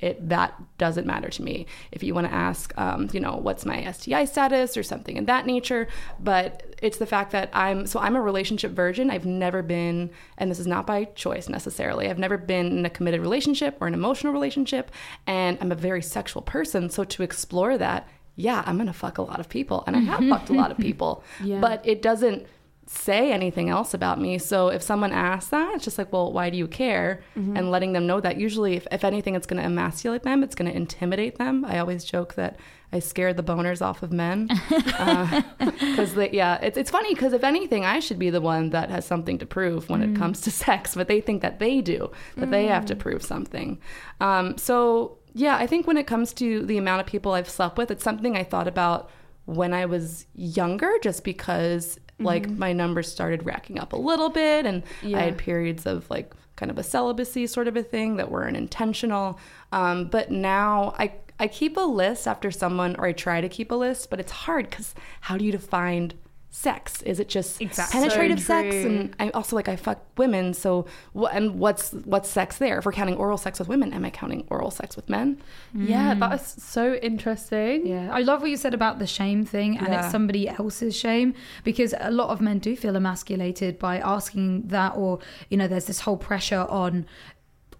it 0.06 0.30
that 0.30 0.54
doesn't 0.78 1.08
matter 1.08 1.30
to 1.30 1.42
me. 1.42 1.66
If 1.92 2.04
you 2.04 2.14
want 2.14 2.28
to 2.28 2.34
ask, 2.34 2.74
um, 2.78 3.10
you 3.12 3.20
know, 3.20 3.36
what's 3.38 3.66
my 3.66 3.92
STI 3.92 4.26
status 4.26 4.78
or 4.78 4.84
something 4.84 5.18
in 5.18 5.26
that 5.26 5.46
nature, 5.46 5.88
but 6.20 6.76
it's 6.82 6.98
the 6.98 7.06
fact 7.06 7.32
that 7.32 7.50
I'm 7.54 7.88
so 7.88 8.00
I'm 8.00 8.16
a 8.16 8.22
relationship 8.22 8.72
virgin. 8.72 9.10
I've 9.10 9.26
never 9.26 9.62
been, 9.64 10.12
and 10.38 10.52
this 10.52 10.60
is 10.60 10.68
not 10.68 10.86
by 10.86 11.06
choice 11.06 11.50
necessarily. 11.50 12.10
I've 12.10 12.20
never 12.20 12.38
been 12.38 12.68
in 12.78 12.86
a 12.86 12.90
committed 12.90 13.20
relationship 13.22 13.78
or 13.82 13.88
an 13.88 13.94
emotional 13.94 14.32
relationship, 14.34 14.92
and 15.26 15.58
I'm 15.62 15.72
a 15.72 15.76
very 15.90 16.02
sexual 16.02 16.42
person. 16.44 16.90
So 16.90 17.04
to 17.04 17.24
explore 17.24 17.78
that, 17.78 18.08
yeah, 18.36 18.62
I'm 18.66 18.78
gonna 18.78 18.94
fuck 18.94 19.18
a 19.18 19.22
lot 19.24 19.40
of 19.40 19.50
people, 19.50 19.84
and 19.88 19.96
I 19.96 20.00
have 20.02 20.20
fucked 20.30 20.50
a 20.50 20.54
lot 20.54 20.70
of 20.72 20.78
people, 20.78 21.24
Yeah. 21.44 21.60
but 21.60 21.82
it 21.84 22.02
doesn't 22.02 22.46
say 22.88 23.32
anything 23.32 23.70
else 23.70 23.96
about 23.96 24.22
me. 24.22 24.38
So 24.38 24.68
if 24.68 24.82
someone 24.84 25.12
asks 25.12 25.50
that, 25.50 25.74
it's 25.74 25.84
just 25.84 25.98
like, 25.98 26.14
well, 26.14 26.32
why 26.32 26.52
do 26.52 26.58
you 26.58 26.68
care? 26.68 27.24
Mm-hmm. 27.36 27.58
And 27.58 27.72
letting 27.72 27.94
them 27.94 28.06
know 28.06 28.22
that 28.22 28.38
usually, 28.38 28.76
if, 28.76 28.86
if 28.92 29.04
anything, 29.04 29.36
it's 29.36 29.48
going 29.48 29.60
to 29.60 29.66
emasculate 29.66 30.22
them, 30.22 30.44
it's 30.44 30.54
going 30.54 30.70
to 30.70 30.76
intimidate 30.76 31.38
them. 31.38 31.66
I 31.66 31.80
always 31.80 32.04
joke 32.04 32.36
that 32.36 32.60
I 32.92 33.00
scare 33.00 33.34
the 33.34 33.42
boners 33.42 33.82
off 33.82 34.04
of 34.04 34.12
men. 34.12 34.50
Uh, 34.98 35.42
because, 35.60 36.16
yeah, 36.32 36.58
it's, 36.62 36.78
it's 36.78 36.90
funny 36.90 37.14
because 37.14 37.34
if 37.34 37.44
anything, 37.44 37.84
I 37.86 38.00
should 38.00 38.18
be 38.18 38.30
the 38.30 38.40
one 38.40 38.70
that 38.70 38.90
has 38.90 39.06
something 39.06 39.38
to 39.40 39.46
prove 39.46 39.90
when 39.90 40.02
it 40.02 40.14
mm. 40.14 40.18
comes 40.18 40.42
to 40.42 40.52
sex, 40.66 40.96
but 40.96 41.08
they 41.08 41.22
think 41.22 41.42
that 41.42 41.60
they 41.60 41.82
do, 41.82 42.12
that 42.38 42.50
they 42.50 42.68
have 42.68 42.86
to 42.86 42.96
mm. 42.96 43.00
prove 43.00 43.22
something. 43.22 43.80
Um, 44.22 44.58
so, 44.58 45.18
yeah, 45.34 45.58
I 45.58 45.68
think 45.68 45.86
when 45.86 45.98
it 45.98 46.08
comes 46.08 46.34
to 46.36 46.66
the 46.66 46.78
amount 46.78 47.02
of 47.02 47.08
people 47.08 47.34
I've 47.34 47.50
slept 47.50 47.78
with, 47.78 47.92
it's 47.92 48.04
something 48.04 48.38
I 48.38 48.44
thought 48.44 48.68
about 48.68 49.10
when 49.46 49.74
I 49.74 49.86
was 49.86 50.26
younger, 50.34 50.92
just 51.02 51.24
because 51.24 52.00
like 52.20 52.50
my 52.50 52.72
numbers 52.74 53.12
started 53.12 53.46
racking 53.46 53.80
up 53.80 53.94
a 53.94 53.98
little 53.98 54.30
bit, 54.30 54.66
and 54.66 54.84
Yeah. 55.02 55.18
I 55.20 55.22
had 55.24 55.38
periods 55.38 55.86
of 55.86 56.10
like 56.10 56.34
kind 56.56 56.72
of 56.72 56.78
a 56.78 56.84
celibacy 56.84 57.48
sort 57.48 57.68
of 57.68 57.76
a 57.76 57.84
thing 57.84 58.16
that 58.16 58.32
weren't 58.32 58.56
intentional. 58.56 59.38
Um, 59.72 60.06
but 60.06 60.32
now 60.32 60.94
I 60.98 61.14
I 61.38 61.48
keep 61.48 61.76
a 61.76 61.82
list 61.82 62.28
after 62.28 62.50
someone, 62.50 62.96
or 62.98 63.06
I 63.08 63.12
try 63.12 63.42
to 63.42 63.50
keep 63.50 63.70
a 63.72 63.76
list, 63.76 64.10
but 64.10 64.22
it's 64.22 64.32
hard 64.32 64.70
because 64.70 64.96
how 65.22 65.38
do 65.38 65.44
you 65.44 65.52
define 65.52 66.14
sex? 66.56 67.02
Is 67.02 67.20
it 67.20 67.28
just 67.28 67.62
Exactly. 67.62 68.00
penetrative 68.00 68.40
So 68.40 68.46
sex? 68.46 68.76
And 68.76 69.14
I 69.20 69.30
also 69.32 69.58
like 69.58 69.68
I 69.68 69.76
fuck 69.76 70.00
women, 70.18 70.54
so 70.54 70.86
what? 71.12 71.34
And 71.34 71.60
what's 71.60 71.92
what's 72.06 72.30
sex 72.30 72.58
there? 72.58 72.80
If 72.80 72.86
we're 72.86 72.94
counting 72.94 73.18
oral 73.18 73.38
sex 73.38 73.60
with 73.60 73.68
women, 73.68 73.92
am 73.94 74.06
I 74.06 74.10
counting 74.10 74.48
oral 74.50 74.72
sex 74.72 74.96
with 74.96 75.10
men? 75.10 75.42
Yeah, 75.74 76.14
mm. 76.16 76.20
that 76.22 76.40
is 76.40 76.56
so 76.64 76.96
interesting. 76.96 77.86
Yeah, 77.86 78.10
I 78.12 78.22
love 78.22 78.42
what 78.42 78.50
you 78.50 78.58
said 78.58 78.74
about 78.74 79.00
the 79.00 79.08
shame 79.08 79.44
thing, 79.46 79.78
and 79.78 79.88
Yeah. 79.90 80.00
it's 80.04 80.12
somebody 80.12 80.48
else's 80.48 80.96
shame 80.96 81.34
because 81.66 81.94
a 82.00 82.12
lot 82.12 82.30
of 82.30 82.40
men 82.40 82.60
do 82.60 82.76
feel 82.78 82.96
emasculated 82.96 83.78
by 83.78 84.00
asking 84.00 84.68
that, 84.68 84.96
or 84.96 85.20
you 85.50 85.58
know, 85.58 85.68
there's 85.68 85.86
this 85.86 86.00
whole 86.02 86.18
pressure 86.18 86.66
on 86.70 87.06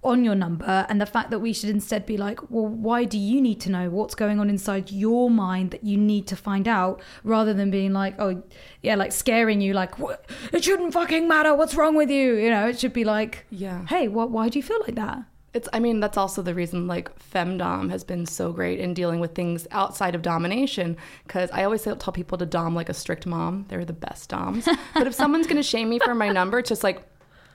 on 0.06 0.24
your 0.24 0.36
number, 0.36 0.86
and 0.90 1.02
the 1.02 1.06
fact 1.06 1.32
that 1.32 1.40
we 1.40 1.52
should 1.54 1.70
instead 1.70 2.06
be 2.06 2.18
like, 2.18 2.40
well, 2.50 2.68
why 2.68 3.04
do 3.04 3.18
you 3.18 3.42
need 3.42 3.60
to 3.62 3.70
know 3.70 3.90
what's 3.90 4.16
going 4.16 4.40
on 4.40 4.50
inside 4.50 4.92
your 4.92 5.30
mind 5.30 5.72
that 5.72 5.84
you 5.84 5.98
need 5.98 6.28
to 6.28 6.36
find 6.36 6.68
out, 6.68 7.02
rather 7.24 7.54
than 7.54 7.72
being 7.72 7.92
like, 7.94 8.16
oh, 8.20 8.42
yeah, 8.82 8.96
like 8.96 9.12
scaring 9.12 9.62
you, 9.62 9.74
like 9.74 10.00
what? 10.00 10.26
it 10.54 10.64
shouldn't 10.64 10.94
fucking 10.94 11.28
matter, 11.28 11.54
what's 11.56 11.76
wrong 11.76 11.96
with 11.96 12.10
you? 12.10 12.36
You 12.36 12.50
know, 12.50 12.68
it 12.68 12.80
should 12.80 12.94
be 12.94 13.04
like, 13.04 13.46
Yeah. 13.50 13.86
hey, 13.88 14.08
what? 14.08 14.32
Why 14.32 14.50
do 14.50 14.60
you 14.60 14.64
feel 14.64 14.80
like 14.82 14.96
that? 14.96 15.24
It's 15.54 15.70
I 15.72 15.80
mean 15.80 16.02
that's 16.02 16.18
also 16.18 16.42
the 16.42 16.54
reason 16.54 16.86
like 16.86 17.10
femdom 17.18 17.90
has 17.90 18.04
been 18.04 18.26
so 18.26 18.52
great 18.52 18.78
in 18.82 18.94
dealing 18.94 19.22
with 19.22 19.34
things 19.34 19.68
outside 19.72 20.14
of 20.14 20.22
domination 20.22 20.98
cuz 21.30 21.50
I 21.54 21.64
always 21.64 21.84
tell 21.84 21.96
people 21.96 22.38
to 22.40 22.46
dom 22.46 22.76
like 22.76 22.90
a 22.90 22.94
strict 22.94 23.26
mom. 23.26 23.64
They're 23.70 23.86
the 23.86 23.94
best 23.94 24.28
doms. 24.30 24.68
but 24.94 25.08
if 25.08 25.14
someone's 25.14 25.48
going 25.48 25.56
to 25.56 25.64
shame 25.64 25.90
me 25.90 26.00
for 26.00 26.14
my 26.14 26.28
number, 26.28 26.60
it's 26.60 26.68
just 26.68 26.84
like 26.84 27.04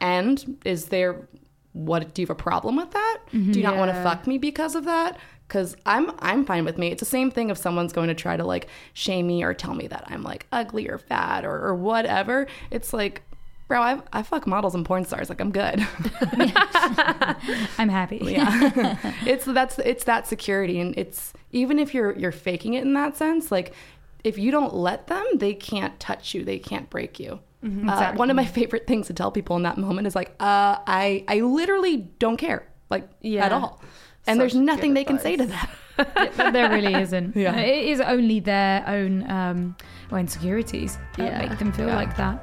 and 0.01 0.57
is 0.65 0.87
there 0.87 1.29
what 1.73 2.15
do 2.15 2.23
you 2.23 2.27
have 2.27 2.31
a 2.31 2.43
problem 2.43 2.77
with 2.77 2.91
that? 2.93 3.19
Do 3.53 3.59
you 3.59 3.63
not 3.63 3.77
want 3.77 3.93
to 3.95 4.03
fuck 4.03 4.27
me 4.27 4.39
because 4.39 4.75
of 4.75 4.85
that? 4.87 5.19
Because 5.47 5.77
I'm 5.87 6.13
I'm 6.19 6.45
fine 6.45 6.65
with 6.65 6.79
me. 6.79 6.89
It's 6.89 7.01
the 7.01 7.07
same 7.07 7.31
thing 7.31 7.51
if 7.51 7.59
someone's 7.59 7.93
going 7.93 8.09
to 8.09 8.15
try 8.15 8.37
to 8.37 8.45
like 8.45 8.69
shame 8.93 9.27
me 9.27 9.43
or 9.43 9.55
tell 9.55 9.75
me 9.75 9.87
that 9.89 10.05
I'm 10.09 10.23
like 10.23 10.47
ugly 10.53 10.89
or 10.89 10.99
fat 10.99 11.45
or, 11.45 11.57
or 11.65 11.75
whatever. 11.75 12.47
It's 12.71 12.93
like, 12.93 13.23
bro, 13.69 13.81
I 13.81 14.01
I 14.13 14.23
fuck 14.23 14.47
models 14.47 14.75
and 14.75 14.85
porn 14.85 15.05
stars. 15.05 15.29
Like 15.29 15.41
I'm 15.41 15.51
good. 15.53 15.87
I'm 17.79 17.89
happy. 17.89 18.19
yeah 18.23 18.97
it's 19.27 19.45
that's 19.45 19.79
it's 19.81 20.05
that 20.05 20.27
security 20.27 20.81
and 20.81 20.97
it's 20.99 21.33
even 21.53 21.79
if 21.79 21.95
you're 21.95 22.17
you're 22.19 22.33
faking 22.33 22.75
it 22.75 22.83
in 22.83 22.95
that 22.95 23.17
sense 23.17 23.51
like 23.51 23.73
if 24.25 24.39
you 24.39 24.51
don't 24.51 24.75
let 24.75 25.07
them 25.07 25.25
they 25.35 25.55
can't 25.55 25.99
touch 25.99 26.35
you 26.35 26.45
they 26.45 26.59
can't 26.59 26.91
break 26.91 27.19
you 27.19 27.41
uh, 27.63 28.13
one 28.15 28.31
of 28.31 28.37
my 28.37 28.45
favorite 28.47 28.87
things 28.87 29.07
to 29.09 29.13
tell 29.13 29.31
people 29.31 29.55
in 29.57 29.63
that 29.65 29.77
moment 29.77 30.07
is 30.07 30.15
like 30.15 30.31
uh, 30.41 30.77
i 30.87 31.25
i 31.29 31.41
literally 31.41 31.97
don't 32.19 32.39
care 32.39 32.67
like 32.89 33.09
Yeah. 33.21 33.45
at 33.47 33.53
all 33.53 33.81
and 34.27 34.37
Such 34.37 34.39
there's 34.39 34.55
nothing 34.55 34.91
good 34.91 34.97
they 35.01 35.05
can 35.05 35.19
say 35.19 35.37
to 35.37 35.47
that 35.47 35.71
But 36.37 36.53
there 36.53 36.71
really 36.71 36.95
isn't. 36.95 37.37
Yeah. 37.45 37.57
It 37.57 37.85
is 37.93 38.01
only 38.01 38.41
their 38.41 38.83
own 38.89 39.29
um, 39.31 39.77
well, 40.11 40.21
insecurities 40.21 40.97
that 41.19 41.27
Yeah. 41.27 41.39
make 41.49 41.59
them 41.59 41.73
feel 41.73 41.89
Yeah. 41.89 41.97
like 42.03 42.17
that. 42.17 42.37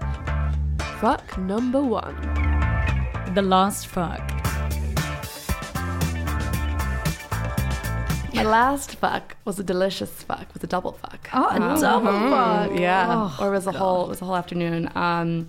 Fuck 1.02 1.38
number 1.40 1.82
one. 1.82 2.16
The 3.34 3.42
last 3.42 3.88
fuck. 3.88 4.22
My 8.38 8.44
last 8.44 8.96
fuck 8.96 9.36
was 9.46 9.60
a 9.60 9.64
delicious 9.64 10.12
fuck 10.24 10.54
was 10.54 10.64
a 10.64 10.68
double 10.68 10.94
fuck 10.94 11.30
Oh, 11.34 11.48
a 11.50 11.56
Um, 11.60 11.82
double 11.82 12.12
mhm, 12.12 12.30
fuck. 12.70 12.80
yeah 12.80 13.08
Oh, 13.10 13.38
or 13.44 13.48
it 13.50 13.52
was 13.52 13.68
a 13.68 13.72
whole 13.72 14.06
it 14.06 14.10
was 14.10 14.22
a 14.22 14.26
whole 14.26 14.36
afternoon 14.36 14.90
um 14.96 15.48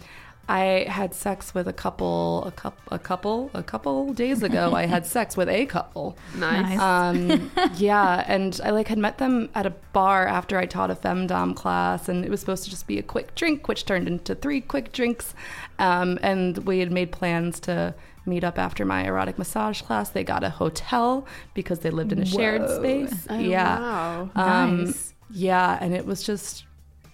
I 0.50 0.86
had 0.88 1.12
sex 1.14 1.52
with 1.54 1.68
a 1.68 1.74
couple, 1.74 2.42
a 2.46 2.50
couple, 2.50 2.82
a 2.90 2.98
couple, 2.98 3.50
a 3.52 3.62
couple 3.62 4.14
days 4.14 4.42
ago. 4.42 4.74
I 4.74 4.86
had 4.86 5.04
sex 5.16 5.36
with 5.36 5.46
a 5.50 5.66
couple. 5.66 6.16
Nice. 6.34 6.78
Nice. 6.78 6.80
um, 6.80 7.50
yeah, 7.76 8.24
and 8.26 8.58
I 8.64 8.70
like 8.70 8.88
had 8.88 8.96
met 8.96 9.18
them 9.18 9.50
at 9.54 9.66
a 9.66 9.74
bar 9.92 10.26
after 10.26 10.56
I 10.56 10.64
taught 10.64 10.90
a 10.90 10.94
femdom 10.94 11.54
class, 11.54 12.08
and 12.08 12.24
it 12.24 12.30
was 12.30 12.40
supposed 12.40 12.64
to 12.64 12.70
just 12.70 12.86
be 12.86 12.98
a 12.98 13.02
quick 13.02 13.34
drink, 13.34 13.68
which 13.68 13.84
turned 13.84 14.08
into 14.08 14.34
three 14.34 14.62
quick 14.62 14.90
drinks. 14.92 15.34
Um, 15.78 16.18
and 16.22 16.56
we 16.66 16.78
had 16.78 16.90
made 16.90 17.12
plans 17.12 17.60
to 17.68 17.94
meet 18.28 18.44
up 18.44 18.58
after 18.58 18.84
my 18.84 19.04
erotic 19.04 19.38
massage 19.38 19.80
class. 19.82 20.10
They 20.10 20.24
got 20.24 20.44
a 20.44 20.50
hotel 20.50 21.26
because 21.54 21.80
they 21.80 21.90
lived 21.90 22.12
in 22.12 22.18
a 22.20 22.26
shared 22.26 22.68
space. 22.70 23.26
Oh, 23.30 23.38
yeah, 23.38 23.78
Wow. 23.80 24.30
um, 24.36 24.84
Nice. 24.84 25.14
yeah, 25.30 25.78
and 25.80 25.94
it 25.94 26.06
was 26.06 26.22
just 26.22 26.64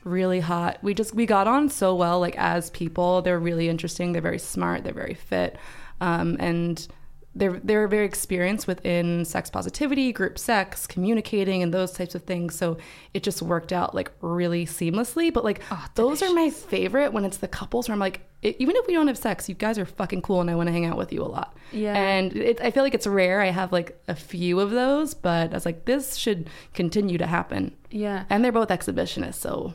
really 0.05 0.41
hot. 0.41 0.79
We 0.83 0.93
just 0.95 1.15
we 1.15 1.25
got 1.27 1.47
on 1.47 1.69
so 1.71 1.95
well, 1.95 2.21
like 2.21 2.37
as 2.37 2.71
people. 2.71 3.23
They're 3.23 3.39
really 3.39 3.69
interesting. 3.69 4.13
They're 4.13 4.21
very 4.23 4.39
smart. 4.39 4.85
They're 4.85 4.93
very 4.93 5.15
fit, 5.15 5.57
um, 6.01 6.37
and 6.41 6.87
they're 7.37 7.61
they're 7.65 7.89
very 7.89 8.05
experienced 8.05 8.67
within 8.67 9.25
sex 9.25 9.51
positivity, 9.51 10.13
group 10.13 10.39
sex, 10.39 10.87
communicating, 10.87 11.63
and 11.63 11.75
those 11.75 11.93
types 11.93 12.15
of 12.15 12.23
things. 12.23 12.55
So 12.55 12.77
it 13.13 13.23
just 13.23 13.43
worked 13.43 13.73
out 13.73 13.95
like 13.95 14.13
really 14.21 14.67
seamlessly. 14.67 15.33
But 15.33 15.45
like 15.45 15.63
those 15.95 16.23
are 16.23 16.33
my 16.33 16.51
favorite 16.51 17.13
when 17.13 17.25
it's 17.25 17.39
the 17.39 17.49
couples 17.49 17.89
where 17.89 17.95
I'm 17.95 17.99
like, 18.01 18.21
even 18.43 18.77
if 18.77 18.87
we 18.87 18.93
don't 18.93 19.09
have 19.09 19.19
sex, 19.19 19.49
you 19.49 19.55
guys 19.55 19.79
are 19.79 19.87
fucking 19.87 20.23
cool, 20.23 20.41
and 20.41 20.51
I 20.51 20.55
want 20.55 20.69
to 20.69 20.73
hang 20.73 20.85
out 20.85 20.97
with 20.97 21.13
you 21.13 21.23
a 21.23 21.27
lot. 21.27 21.57
Yeah. 21.73 21.95
And 21.95 22.37
it, 22.37 22.61
I 22.61 22.71
feel 22.71 22.83
like 22.83 22.95
it's 22.95 23.07
rare. 23.07 23.41
I 23.41 23.51
have 23.51 23.73
like 23.73 24.01
a 24.07 24.15
few 24.15 24.61
of 24.61 24.71
those, 24.71 25.15
but 25.15 25.51
I 25.51 25.55
was 25.55 25.67
like, 25.67 25.87
this 25.87 26.17
should 26.17 26.49
continue 26.73 27.19
to 27.19 27.27
happen. 27.27 27.75
Yeah. 27.91 28.25
And 28.31 28.45
they're 28.45 28.53
both 28.53 28.69
exhibitionists, 28.69 29.37
so 29.37 29.75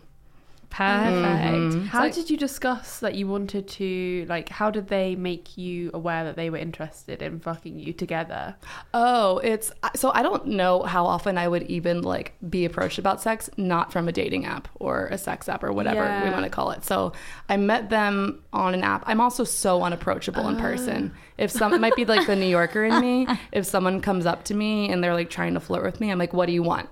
Perfect. 0.70 1.74
Mm-hmm. 1.76 1.86
How 1.88 2.10
So- 2.10 2.22
did 2.22 2.30
you 2.30 2.38
discuss 2.38 3.00
that 3.00 3.16
you 3.16 3.28
wanted 3.28 3.68
to 3.68 4.26
like? 4.30 4.50
How 4.50 4.70
did 4.72 4.88
they 4.88 5.16
make 5.16 5.58
you 5.58 5.90
aware 5.94 6.24
that 6.24 6.36
they 6.36 6.50
were 6.50 6.58
interested 6.58 7.22
in 7.22 7.40
fucking 7.40 7.80
you 7.80 7.92
together? 7.94 8.56
oh, 8.94 9.40
it's 9.40 9.72
so 9.96 10.12
I 10.14 10.22
don't 10.22 10.46
know 10.48 10.84
how 10.84 11.06
often 11.06 11.38
I 11.38 11.48
would 11.48 11.64
even 11.64 12.02
like 12.02 12.34
be 12.50 12.66
approached 12.66 12.98
about 13.00 13.22
sex, 13.22 13.50
not 13.58 13.92
from 13.92 14.08
a 14.08 14.12
dating 14.12 14.46
app 14.46 14.68
or 14.76 15.08
a 15.08 15.18
sex 15.18 15.50
app 15.50 15.64
or 15.64 15.72
whatever 15.74 16.02
we 16.24 16.30
want 16.30 16.44
to 16.44 16.50
call 16.50 16.72
it. 16.72 16.86
So 16.86 17.14
I 17.50 17.58
met 17.58 17.90
them 17.90 18.44
on 18.54 18.74
an 18.74 18.84
app. 18.84 19.04
I'm 19.06 19.20
also 19.22 19.44
so 19.44 19.84
unapproachable 19.84 20.48
in 20.48 20.56
person. 20.58 21.12
Ah. 21.14 21.20
If 21.38 21.52
some 21.52 21.74
it 21.74 21.80
might 21.82 21.96
be 21.96 22.06
like 22.06 22.28
the 22.28 22.36
New 22.36 22.48
Yorker 22.48 22.86
in 22.86 23.00
me. 23.02 23.28
If 23.52 23.66
someone 23.66 24.00
comes 24.02 24.26
up 24.26 24.44
to 24.46 24.54
me 24.54 24.90
and 24.92 25.04
they're 25.04 25.14
like 25.14 25.30
trying 25.30 25.54
to 25.56 25.60
flirt 25.60 25.84
with 25.84 26.00
me, 26.00 26.12
I'm 26.12 26.20
like, 26.20 26.34
what 26.34 26.46
do 26.46 26.52
you 26.54 26.62
want? 26.64 26.88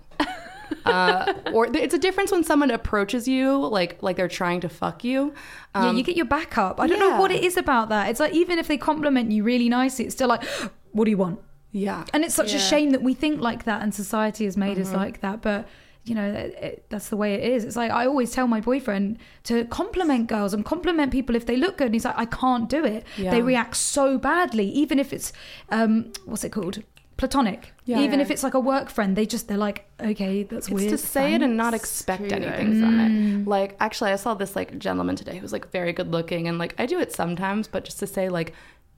Uh, 0.85 1.33
or 1.53 1.67
it's 1.75 1.93
a 1.93 1.97
difference 1.99 2.31
when 2.31 2.43
someone 2.43 2.71
approaches 2.71 3.27
you 3.27 3.57
like 3.67 4.01
like 4.01 4.15
they're 4.17 4.27
trying 4.27 4.61
to 4.61 4.69
fuck 4.69 5.03
you. 5.03 5.33
yeah, 5.75 5.89
Um, 5.89 5.97
you 5.97 6.03
get 6.03 6.15
your 6.15 6.25
back 6.25 6.57
up. 6.57 6.79
I 6.79 6.87
don't 6.87 6.99
know 6.99 7.19
what 7.19 7.31
it 7.31 7.43
is 7.43 7.57
about 7.57 7.89
that. 7.89 8.09
It's 8.09 8.19
like 8.19 8.33
even 8.33 8.59
if 8.59 8.67
they 8.67 8.77
compliment 8.77 9.31
you 9.31 9.43
really 9.43 9.69
nicely, 9.69 10.05
it's 10.05 10.15
still 10.15 10.27
like, 10.29 10.43
what 10.91 11.05
do 11.05 11.11
you 11.11 11.17
want? 11.17 11.39
yeah. 11.71 12.05
And 12.13 12.23
it's 12.23 12.33
such 12.33 12.53
a 12.53 12.59
shame 12.59 12.91
that 12.91 13.03
we 13.03 13.13
think 13.13 13.39
like 13.41 13.65
that 13.65 13.81
and 13.83 13.93
society 13.93 14.45
has 14.45 14.57
made 14.57 14.77
Mm-hmm. 14.77 14.93
us 14.93 14.93
like 14.93 15.21
that. 15.21 15.41
But, 15.41 15.67
you 16.05 16.15
know, 16.15 16.25
it, 16.25 16.55
it, 16.61 16.85
that's 16.89 17.09
the 17.09 17.17
way 17.17 17.35
it 17.35 17.43
is. 17.53 17.65
It's 17.65 17.75
like 17.75 17.91
I 17.91 18.07
always 18.07 18.31
tell 18.31 18.47
my 18.47 18.61
boyfriend 18.61 19.19
to 19.43 19.65
compliment 19.65 20.27
girls 20.27 20.53
and 20.55 20.63
compliment 20.65 21.11
people 21.11 21.35
if 21.35 21.45
they 21.45 21.57
look 21.57 21.77
good. 21.77 21.87
And 21.87 21.93
he's 21.95 22.05
like, 22.05 22.17
I 22.17 22.25
can't 22.25 22.67
do 22.69 22.83
it. 22.85 23.05
Yeah. 23.17 23.31
They 23.31 23.41
react 23.41 23.75
so 23.75 24.17
badly, 24.17 24.67
even 24.69 24.97
if 24.97 25.13
it's, 25.13 25.33
um, 25.69 26.11
what's 26.25 26.43
it 26.43 26.51
called? 26.51 26.81
Platonic. 27.17 27.73
Yeah. 27.85 27.99
Even 28.01 28.19
Yeah. 28.19 28.25
if 28.25 28.31
it's 28.31 28.43
like 28.43 28.53
a 28.53 28.59
work 28.59 28.89
friend, 28.89 29.15
they 29.15 29.25
just, 29.25 29.47
they're 29.47 29.57
like, 29.57 29.85
okay, 29.99 30.43
that's 30.43 30.67
It's 30.67 30.73
weird. 30.73 30.89
to 30.91 30.97
say 30.97 31.33
it 31.33 31.41
and 31.41 31.57
not 31.57 31.73
expect 31.73 32.19
True, 32.21 32.29
though. 32.29 32.35
anything 32.35 32.79
from 32.79 32.97
Mm. 32.99 33.41
it. 33.41 33.47
Like, 33.47 33.75
actually, 33.79 34.11
I 34.11 34.15
saw 34.17 34.33
this 34.35 34.55
like 34.55 34.77
gentleman 34.77 35.15
today 35.15 35.37
who's 35.37 35.51
like 35.51 35.71
very 35.71 35.93
good 35.93 36.11
looking, 36.11 36.47
and 36.47 36.57
like 36.59 36.75
I 36.79 36.85
do 36.85 36.99
it 36.99 37.11
sometimes, 37.11 37.67
but 37.67 37.83
just 37.85 37.99
to 37.99 38.07
say 38.07 38.29
like, 38.29 38.53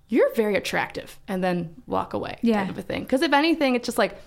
you're 0.10 0.34
very 0.36 0.56
attractive, 0.56 1.20
and 1.28 1.44
then 1.44 1.76
walk 1.88 2.14
away, 2.14 2.38
Yeah. 2.42 2.62
type 2.62 2.70
of 2.72 2.78
a 2.80 2.82
thing. 2.82 3.04
Because 3.04 3.22
if 3.22 3.32
anything, 3.32 3.76
it's 3.76 3.86
just 3.86 3.98
like 3.98 4.18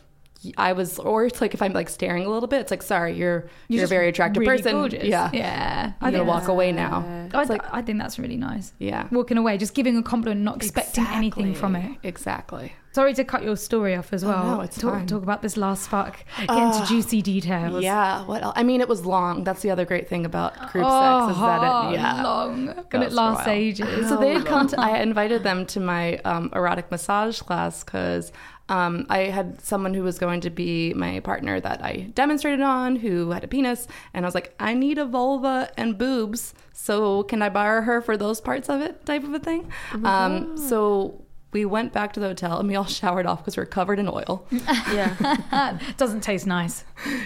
I 0.57 0.73
was, 0.73 0.99
or 0.99 1.25
it's 1.27 1.41
like 1.41 1.55
if 1.55 1.63
I'm 1.63 1.73
like 1.73 1.89
staring 1.89 2.25
a 2.25 2.29
little 2.29 2.49
bit, 2.49 2.61
it's 2.61 2.71
like, 2.71 2.83
sorry, 2.83 3.15
you're 3.15 3.49
you're, 3.69 3.85
a 3.85 3.87
very 3.87 4.09
attractive 4.09 4.41
really 4.41 4.59
person. 4.59 4.73
gorgeous. 4.73 5.05
Yeah, 5.05 5.31
Yeah. 5.33 5.93
I'm 6.01 6.13
gonna 6.13 6.25
walk 6.25 6.49
away 6.49 6.73
now. 6.73 7.29
I, 7.33 7.45
like, 7.45 7.63
I 7.73 7.83
think 7.83 7.99
that's 7.99 8.19
really 8.19 8.37
nice. 8.37 8.73
yeah, 8.79 9.09
Walking 9.11 9.39
away, 9.39 9.59
just 9.59 9.75
giving 9.75 9.97
a 9.97 10.03
compliment, 10.03 10.41
not 10.43 10.57
expecting 10.57 11.07
anything 11.11 11.55
from 11.55 11.77
it. 11.77 11.99
Exactly. 12.03 12.73
Sorry 12.95 13.15
to 13.15 13.25
cut 13.25 13.43
your 13.43 13.57
story 13.57 13.97
off 13.97 14.13
as 14.13 14.23
well. 14.23 14.45
no, 14.57 14.61
it's 14.61 14.79
talk, 14.79 14.93
fine. 14.93 15.07
talk 15.07 15.23
about 15.23 15.41
this 15.41 15.57
last 15.57 15.89
fuck. 15.89 16.23
Get 16.37 16.51
into 16.51 16.85
juicy 16.87 17.23
details. 17.23 17.83
Yeah. 17.83 18.27
What 18.27 18.43
else? 18.43 18.53
I 18.55 18.65
mean, 18.65 18.83
it 18.83 18.89
was 18.89 19.07
long. 19.07 19.45
That's 19.45 19.63
the 19.63 19.71
other 19.71 19.87
great 19.87 20.09
thing 20.11 20.27
about 20.27 20.71
group 20.71 20.85
Oh, 20.87 21.29
sex 21.29 21.37
is 21.37 21.41
that 21.41 21.63
it, 21.91 21.95
yeah, 21.95 22.23
long. 22.23 22.69
And 22.93 23.03
it 23.03 23.13
lasts 23.13 23.47
while. 23.47 23.57
ages. 23.57 24.09
So 24.11 24.19
they 24.19 24.35
had 24.35 24.45
come 24.45 24.67
to, 24.69 24.79
I 24.79 24.99
invited 24.99 25.43
them 25.43 25.65
to 25.67 25.81
my 25.81 26.19
um, 26.19 26.51
erotic 26.55 26.91
massage 26.91 27.41
class 27.41 27.83
because 27.83 28.31
um, 28.69 29.07
I 29.11 29.25
had 29.25 29.61
someone 29.61 29.93
who 29.95 30.03
was 30.03 30.19
going 30.19 30.41
to 30.43 30.51
be 30.51 30.95
my 30.95 31.21
partner 31.21 31.61
that 31.61 31.83
I 31.83 32.11
demonstrated 32.15 32.61
on 32.61 32.97
who 32.97 33.31
had 33.31 33.45
a 33.45 33.49
penis. 33.49 33.87
And 34.15 34.25
I 34.25 34.27
was 34.27 34.35
like, 34.35 34.55
I 34.61 34.75
need 34.75 34.99
a 34.99 35.05
vulva 35.05 35.71
and 35.77 35.99
boobs. 35.99 36.55
So 36.73 37.23
can 37.25 37.43
I 37.43 37.49
borrow 37.49 37.83
her 37.83 38.01
for 38.01 38.17
those 38.17 38.41
parts 38.41 38.69
of 38.71 38.81
it, 38.81 39.05
type 39.05 39.25
of 39.25 39.35
a 39.35 39.39
thing? 39.39 39.71
um, 40.05 40.57
so 40.57 41.25
we 41.53 41.67
went 41.67 41.93
back 41.93 42.15
to 42.15 42.21
the 42.21 42.29
hotel 42.29 42.59
and 42.61 42.67
we 42.69 42.77
all 42.77 42.85
showered 43.01 43.27
off 43.27 43.41
because 43.41 43.59
we 43.59 43.63
are 43.63 43.67
covered 43.67 43.99
in 43.99 44.09
oil. 44.09 44.47
Yeah. 44.93 45.79
Doesn't 45.99 46.23
taste 46.23 46.47
nice. 46.47 46.85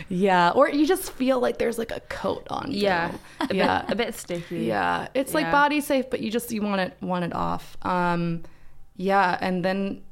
yeah. 0.08 0.50
Or 0.50 0.68
you 0.68 0.84
just 0.86 1.12
feel 1.12 1.38
like 1.38 1.58
there's 1.58 1.78
like 1.78 1.92
a 1.92 2.00
coat 2.08 2.46
on. 2.50 2.72
you. 2.72 2.80
Yeah. 2.82 3.12
A 3.40 3.46
bit, 3.46 3.56
Yeah. 3.56 3.84
a 3.88 3.94
bit 3.94 4.14
sticky. 4.16 4.64
Yeah, 4.64 5.08
it's 5.14 5.32
like 5.34 5.50
body 5.52 5.80
safe, 5.80 6.10
but 6.10 6.20
you 6.20 6.30
just 6.30 6.50
you 6.50 6.62
want 6.62 6.80
it 6.80 6.96
want 7.00 7.24
it 7.24 7.32
off. 7.34 7.76
Um, 7.82 8.42
yeah, 8.96 9.36
and 9.40 9.64
then 9.64 10.02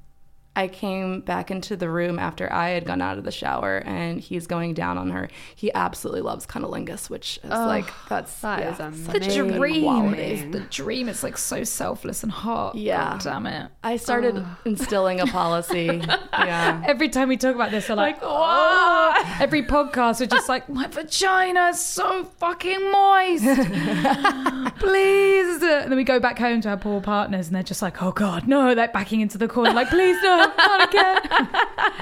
I 0.57 0.69
came 0.69 1.21
back 1.21 1.51
into 1.51 1.77
the 1.77 1.91
room 1.91 2.19
after 2.19 2.53
I 2.53 2.71
had 2.71 2.85
gone 2.85 3.03
out 3.03 3.19
of 3.19 3.25
the 3.25 3.33
shower, 3.33 3.79
and 3.79 4.21
he's 4.21 4.47
going 4.47 4.75
down 4.75 4.99
on 4.99 5.11
her. 5.11 5.29
He 5.57 5.73
absolutely 5.75 6.21
loves 6.23 6.47
cunnilingus, 6.47 7.11
which 7.11 7.39
is 7.43 7.51
Oh, 7.51 7.67
like 7.67 7.87
that's 8.09 8.41
that 8.41 8.61
yeah, 8.61 8.89
is 8.89 9.05
such 9.05 9.27
The 9.27 9.53
dream 9.59 10.15
is 10.15 10.53
the 10.53 10.61
dream. 10.61 11.09
It's 11.09 11.23
like 11.25 11.39
so 11.39 11.65
selfless 11.65 12.23
and 12.23 12.31
hot. 12.31 12.77
Yeah. 12.77 13.13
God 13.15 13.21
damn 13.23 13.47
it. 13.47 13.71
I 13.83 13.97
started 13.97 14.45
instilling 14.65 15.21
a 15.21 15.27
policy. 15.27 15.87
yeah. 16.33 16.83
Every 16.87 17.09
time 17.09 17.29
we 17.29 17.37
talk 17.37 17.55
about 17.55 17.71
this, 17.71 17.89
they're 17.89 17.97
like, 17.97 18.19
oh. 18.23 19.37
Every 19.41 19.65
podcast, 19.65 20.21
we're 20.21 20.27
just 20.27 20.49
like, 20.49 20.69
my 20.69 20.87
vagina 20.87 21.69
is 21.69 21.81
so 21.81 22.25
fucking 22.25 22.91
moist. 22.93 23.45
please. 24.79 25.63
And 25.63 25.91
then 25.91 25.97
we 25.97 26.05
go 26.05 26.21
back 26.21 26.39
home 26.39 26.61
to 26.63 26.69
our 26.71 26.77
poor 26.77 27.01
partners 27.01 27.47
and 27.49 27.57
they're 27.57 27.63
just 27.63 27.83
like, 27.83 28.03
oh 28.03 28.13
God, 28.13 28.47
no. 28.47 28.75
They're 28.75 28.89
backing 28.89 29.21
into 29.21 29.39
the 29.39 29.49
corner, 29.49 29.73
like, 29.73 29.89
please, 29.89 30.17
no, 30.23 30.44
not 30.57 30.89
again. 30.89 31.19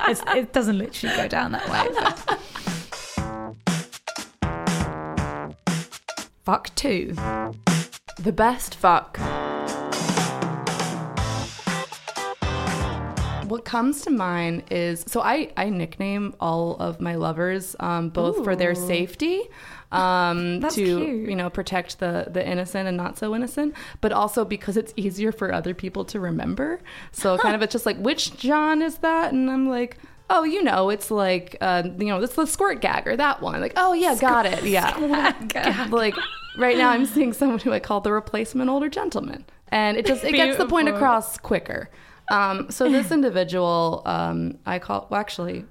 it's, 0.08 0.22
it 0.34 0.52
doesn't 0.52 0.78
literally 0.78 1.16
go 1.16 1.28
down 1.28 1.52
that 1.52 1.68
way. 1.68 1.88
But... 1.94 2.40
Fuck 6.44 6.74
two. 6.74 7.14
The 8.18 8.32
best 8.32 8.74
fuck. 8.74 9.18
What 13.48 13.64
comes 13.64 14.02
to 14.02 14.10
mind 14.10 14.64
is 14.70 15.04
so 15.06 15.20
I, 15.20 15.52
I 15.56 15.68
nickname 15.68 16.34
all 16.40 16.76
of 16.76 17.00
my 17.00 17.16
lovers 17.16 17.76
um, 17.80 18.08
both 18.08 18.42
for 18.42 18.56
their 18.56 18.74
safety 18.74 19.42
um, 19.92 20.60
to 20.60 20.70
cute. 20.70 21.28
you 21.28 21.36
know 21.36 21.50
protect 21.50 21.98
the 21.98 22.26
the 22.30 22.46
innocent 22.46 22.88
and 22.88 22.96
not 22.96 23.18
so 23.18 23.34
innocent, 23.34 23.74
but 24.00 24.12
also 24.12 24.44
because 24.44 24.76
it's 24.76 24.92
easier 24.96 25.32
for 25.32 25.52
other 25.52 25.74
people 25.74 26.04
to 26.06 26.20
remember. 26.20 26.80
So 27.12 27.38
kind 27.38 27.54
of 27.54 27.62
it's 27.62 27.72
just 27.72 27.86
like 27.86 27.98
which 27.98 28.36
John 28.36 28.82
is 28.82 28.98
that, 28.98 29.32
and 29.32 29.50
I'm 29.50 29.68
like. 29.68 29.98
Oh, 30.34 30.44
you 30.44 30.62
know, 30.62 30.88
it's 30.88 31.10
like, 31.10 31.58
uh, 31.60 31.82
you 31.98 32.06
know, 32.06 32.22
it's 32.22 32.36
the 32.36 32.46
squirt 32.46 32.80
gagger, 32.80 33.14
that 33.14 33.42
one. 33.42 33.60
Like, 33.60 33.74
oh, 33.76 33.92
yeah, 33.92 34.14
got 34.14 34.46
it. 34.46 34.64
Yeah. 34.64 35.86
like, 35.90 36.14
right 36.56 36.78
now 36.78 36.88
I'm 36.88 37.04
seeing 37.04 37.34
someone 37.34 37.58
who 37.58 37.70
I 37.70 37.80
call 37.80 38.00
the 38.00 38.12
replacement 38.12 38.70
older 38.70 38.88
gentleman. 38.88 39.44
And 39.68 39.98
it 39.98 40.06
just, 40.06 40.24
it 40.24 40.32
gets 40.32 40.56
the 40.56 40.64
point 40.64 40.88
across 40.88 41.36
quicker. 41.36 41.90
Um, 42.30 42.70
so 42.70 42.90
this 42.90 43.10
individual, 43.12 44.02
um, 44.06 44.56
I 44.64 44.78
call, 44.78 45.06
well, 45.10 45.20
actually, 45.20 45.66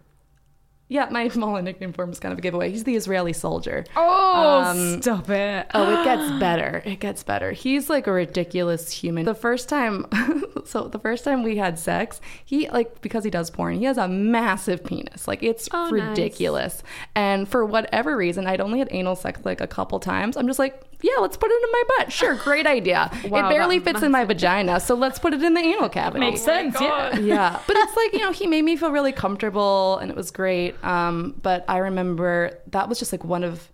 yeah, 0.91 1.07
my 1.09 1.31
Mullen 1.35 1.63
nickname 1.63 1.93
for 1.93 2.03
him 2.03 2.11
is 2.11 2.19
kind 2.19 2.33
of 2.33 2.37
a 2.39 2.41
giveaway. 2.41 2.69
He's 2.69 2.83
the 2.83 2.95
Israeli 2.97 3.31
soldier. 3.31 3.85
Oh, 3.95 4.61
Um, 4.67 5.01
stop 5.01 5.29
it. 5.29 5.67
Oh, 5.73 6.01
it 6.01 6.03
gets 6.03 6.29
better. 6.39 6.81
It 6.85 6.99
gets 6.99 7.23
better. 7.23 7.53
He's 7.53 7.89
like 7.89 8.07
a 8.07 8.11
ridiculous 8.11 8.91
human. 8.91 9.23
The 9.23 9.33
first 9.33 9.69
time, 9.69 10.05
so 10.65 10.89
the 10.89 10.99
first 10.99 11.23
time 11.23 11.43
we 11.43 11.55
had 11.55 11.79
sex, 11.79 12.19
he 12.43 12.69
like 12.69 12.99
because 13.01 13.23
he 13.23 13.29
does 13.29 13.49
porn, 13.49 13.75
he 13.79 13.85
has 13.85 13.97
a 13.97 14.09
massive 14.09 14.83
penis. 14.83 15.29
Like 15.29 15.41
it's 15.43 15.69
Oh, 15.73 15.89
nice. 15.89 16.09
ridiculous. 16.09 16.83
And 17.15 17.47
for 17.47 17.65
whatever 17.65 18.17
reason, 18.17 18.45
I'd 18.45 18.59
only 18.59 18.79
had 18.79 18.89
anal 18.91 19.15
sex 19.15 19.39
like 19.45 19.61
a 19.61 19.67
couple 19.67 19.99
times. 20.01 20.35
I'm 20.35 20.45
just 20.47 20.59
like, 20.59 20.83
yeah, 21.01 21.19
let's 21.19 21.37
put 21.37 21.51
it 21.51 21.63
in 21.63 21.71
my 21.71 21.83
butt. 21.97 22.11
Sure, 22.11 22.35
great 22.35 22.67
idea. 22.67 23.09
Wow, 23.31 23.47
it 23.47 23.49
barely 23.49 23.79
that 23.79 23.93
fits 23.93 24.03
in 24.03 24.11
my 24.11 24.25
vagina, 24.25 24.79
so 24.79 24.93
let's 24.95 25.19
put 25.19 25.33
it 25.33 25.41
in 25.41 25.53
the 25.53 25.61
anal 25.61 25.89
cavity 25.89 26.19
Makes 26.19 26.41
sense, 26.41 26.75
yeah. 26.81 27.17
yeah 27.17 27.59
but 27.67 27.75
it's 27.77 27.95
like 27.95 28.13
you 28.13 28.19
know 28.19 28.31
he 28.31 28.47
made 28.47 28.63
me 28.63 28.75
feel 28.75 28.91
really 28.91 29.11
comfortable 29.11 29.97
and 29.99 30.09
it 30.09 30.17
was 30.17 30.31
great 30.31 30.81
um 30.83 31.35
but 31.41 31.63
i 31.67 31.77
remember 31.77 32.59
that 32.67 32.89
was 32.89 32.99
just 32.99 33.11
like 33.11 33.23
one 33.23 33.43
of 33.43 33.69